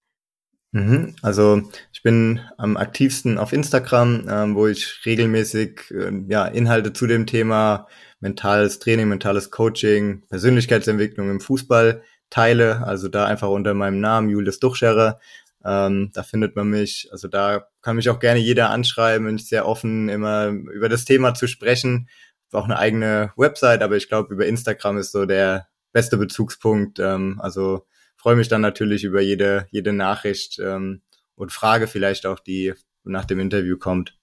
Mhm. 0.71 1.15
Also 1.21 1.63
ich 1.91 2.03
bin 2.03 2.41
am 2.57 2.77
aktivsten 2.77 3.37
auf 3.37 3.53
Instagram, 3.53 4.27
ähm, 4.29 4.55
wo 4.55 4.67
ich 4.67 5.01
regelmäßig 5.05 5.91
äh, 5.91 6.11
ja, 6.27 6.45
Inhalte 6.45 6.93
zu 6.93 7.07
dem 7.07 7.25
Thema 7.25 7.87
mentales 8.19 8.79
Training, 8.79 9.07
mentales 9.07 9.49
Coaching, 9.49 10.23
Persönlichkeitsentwicklung 10.29 11.29
im 11.31 11.39
Fußball 11.39 12.03
teile. 12.29 12.85
Also 12.85 13.07
da 13.07 13.25
einfach 13.25 13.49
unter 13.49 13.73
meinem 13.73 13.99
Namen 13.99 14.29
Julius 14.29 14.59
Duchscherer. 14.59 15.19
Ähm, 15.65 16.11
da 16.13 16.23
findet 16.23 16.55
man 16.55 16.69
mich. 16.69 17.09
Also 17.11 17.27
da 17.27 17.67
kann 17.81 17.95
mich 17.95 18.09
auch 18.09 18.19
gerne 18.19 18.39
jeder 18.39 18.69
anschreiben. 18.69 19.25
Bin 19.25 19.37
ich 19.37 19.47
sehr 19.47 19.67
offen, 19.67 20.07
immer 20.09 20.47
über 20.47 20.89
das 20.89 21.05
Thema 21.05 21.33
zu 21.33 21.47
sprechen. 21.47 22.09
Auch 22.51 22.65
eine 22.65 22.79
eigene 22.79 23.31
Website, 23.37 23.81
aber 23.83 23.95
ich 23.97 24.07
glaube, 24.07 24.33
über 24.33 24.45
Instagram 24.45 24.97
ist 24.97 25.11
so 25.11 25.25
der 25.25 25.67
beste 25.93 26.17
Bezugspunkt. 26.17 26.99
Ähm, 26.99 27.39
also 27.41 27.85
freue 28.19 28.35
mich 28.35 28.49
dann 28.49 28.61
natürlich 28.61 29.03
über 29.03 29.21
jede, 29.21 29.67
jede 29.71 29.93
Nachricht 29.93 30.59
ähm, 30.59 31.01
und 31.35 31.51
Frage 31.51 31.87
vielleicht 31.87 32.25
auch, 32.25 32.39
die 32.39 32.73
nach 33.03 33.25
dem 33.25 33.39
Interview 33.39 33.77
kommt. 33.77 34.19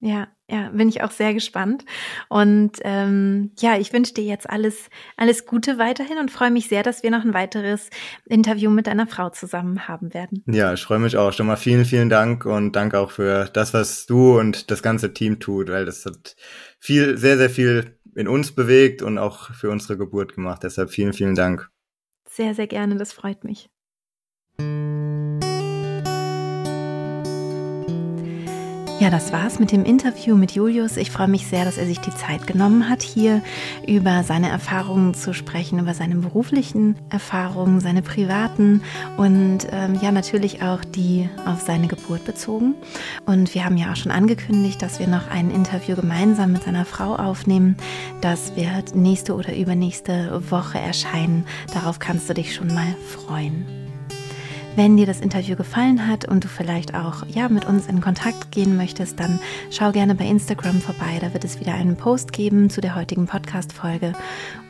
Ja, 0.00 0.28
ja, 0.48 0.68
bin 0.68 0.90
ich 0.90 1.02
auch 1.02 1.10
sehr 1.10 1.32
gespannt. 1.32 1.84
Und 2.28 2.72
ähm, 2.82 3.52
ja, 3.58 3.78
ich 3.78 3.94
wünsche 3.94 4.12
dir 4.12 4.24
jetzt 4.24 4.48
alles, 4.48 4.90
alles 5.16 5.46
Gute 5.46 5.78
weiterhin 5.78 6.18
und 6.18 6.30
freue 6.30 6.50
mich 6.50 6.68
sehr, 6.68 6.82
dass 6.82 7.02
wir 7.02 7.10
noch 7.10 7.24
ein 7.24 7.32
weiteres 7.32 7.88
Interview 8.26 8.70
mit 8.70 8.88
deiner 8.88 9.06
Frau 9.06 9.30
zusammen 9.30 9.88
haben 9.88 10.12
werden. 10.12 10.44
Ja, 10.46 10.74
ich 10.74 10.82
freue 10.82 10.98
mich 10.98 11.16
auch. 11.16 11.32
Schon 11.32 11.46
mal 11.46 11.56
vielen, 11.56 11.86
vielen 11.86 12.10
Dank 12.10 12.44
und 12.44 12.72
danke 12.76 12.98
auch 12.98 13.10
für 13.10 13.46
das, 13.46 13.72
was 13.72 14.04
du 14.04 14.38
und 14.38 14.70
das 14.70 14.82
ganze 14.82 15.14
Team 15.14 15.40
tut, 15.40 15.70
weil 15.70 15.86
das 15.86 16.04
hat 16.04 16.36
viel, 16.78 17.16
sehr, 17.16 17.38
sehr 17.38 17.50
viel 17.50 17.98
in 18.14 18.28
uns 18.28 18.52
bewegt 18.52 19.00
und 19.00 19.16
auch 19.16 19.52
für 19.54 19.70
unsere 19.70 19.96
Geburt 19.96 20.34
gemacht. 20.34 20.62
Deshalb 20.62 20.90
vielen, 20.90 21.14
vielen 21.14 21.34
Dank. 21.34 21.70
Sehr, 22.36 22.54
sehr 22.54 22.66
gerne, 22.66 22.96
das 22.98 23.14
freut 23.14 23.44
mich. 23.44 23.70
Ja, 29.06 29.12
das 29.12 29.32
war's 29.32 29.60
mit 29.60 29.70
dem 29.70 29.84
Interview 29.84 30.34
mit 30.34 30.50
Julius. 30.50 30.96
Ich 30.96 31.12
freue 31.12 31.28
mich 31.28 31.46
sehr, 31.46 31.64
dass 31.64 31.78
er 31.78 31.86
sich 31.86 32.00
die 32.00 32.12
Zeit 32.12 32.48
genommen 32.48 32.88
hat, 32.88 33.02
hier 33.02 33.40
über 33.86 34.24
seine 34.24 34.48
Erfahrungen 34.48 35.14
zu 35.14 35.32
sprechen, 35.32 35.78
über 35.78 35.94
seine 35.94 36.16
beruflichen 36.16 36.96
Erfahrungen, 37.08 37.78
seine 37.78 38.02
privaten 38.02 38.82
und 39.16 39.58
ähm, 39.70 39.96
ja, 40.02 40.10
natürlich 40.10 40.60
auch 40.60 40.84
die 40.84 41.28
auf 41.44 41.60
seine 41.60 41.86
Geburt 41.86 42.24
bezogen. 42.24 42.74
Und 43.26 43.54
wir 43.54 43.64
haben 43.64 43.76
ja 43.76 43.92
auch 43.92 43.96
schon 43.96 44.10
angekündigt, 44.10 44.82
dass 44.82 44.98
wir 44.98 45.06
noch 45.06 45.30
ein 45.30 45.52
Interview 45.52 45.94
gemeinsam 45.94 46.50
mit 46.50 46.64
seiner 46.64 46.84
Frau 46.84 47.14
aufnehmen. 47.14 47.76
Das 48.22 48.56
wird 48.56 48.96
nächste 48.96 49.36
oder 49.36 49.56
übernächste 49.56 50.42
Woche 50.50 50.80
erscheinen. 50.80 51.46
Darauf 51.72 52.00
kannst 52.00 52.28
du 52.28 52.34
dich 52.34 52.56
schon 52.56 52.74
mal 52.74 52.96
freuen. 53.08 53.85
Wenn 54.76 54.98
dir 54.98 55.06
das 55.06 55.22
Interview 55.22 55.56
gefallen 55.56 56.06
hat 56.06 56.26
und 56.26 56.44
du 56.44 56.48
vielleicht 56.48 56.94
auch 56.94 57.24
ja 57.28 57.48
mit 57.48 57.64
uns 57.64 57.86
in 57.86 58.02
Kontakt 58.02 58.52
gehen 58.52 58.76
möchtest, 58.76 59.18
dann 59.18 59.40
schau 59.70 59.90
gerne 59.90 60.14
bei 60.14 60.26
Instagram 60.26 60.82
vorbei. 60.82 61.16
Da 61.18 61.32
wird 61.32 61.44
es 61.44 61.58
wieder 61.58 61.72
einen 61.72 61.96
Post 61.96 62.34
geben 62.34 62.68
zu 62.68 62.82
der 62.82 62.94
heutigen 62.94 63.24
Podcast-Folge. 63.24 64.12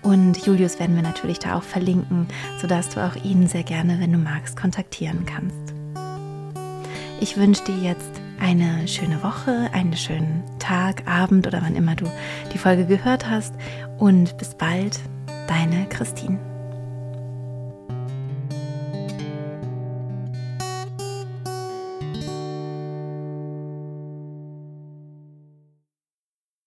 Und 0.02 0.46
Julius 0.46 0.78
werden 0.78 0.94
wir 0.94 1.02
natürlich 1.02 1.40
da 1.40 1.58
auch 1.58 1.64
verlinken, 1.64 2.28
sodass 2.60 2.90
du 2.90 3.04
auch 3.04 3.16
ihn 3.24 3.48
sehr 3.48 3.64
gerne, 3.64 3.98
wenn 3.98 4.12
du 4.12 4.18
magst, 4.18 4.56
kontaktieren 4.56 5.26
kannst. 5.26 5.74
Ich 7.20 7.36
wünsche 7.36 7.64
dir 7.64 7.78
jetzt 7.78 8.12
eine 8.38 8.86
schöne 8.86 9.24
Woche, 9.24 9.70
einen 9.72 9.96
schönen 9.96 10.44
Tag, 10.60 11.02
Abend 11.08 11.48
oder 11.48 11.62
wann 11.62 11.74
immer 11.74 11.96
du 11.96 12.06
die 12.54 12.58
Folge 12.58 12.86
gehört 12.86 13.28
hast. 13.28 13.56
Und 13.98 14.38
bis 14.38 14.54
bald, 14.54 15.00
deine 15.48 15.86
Christine. 15.88 16.38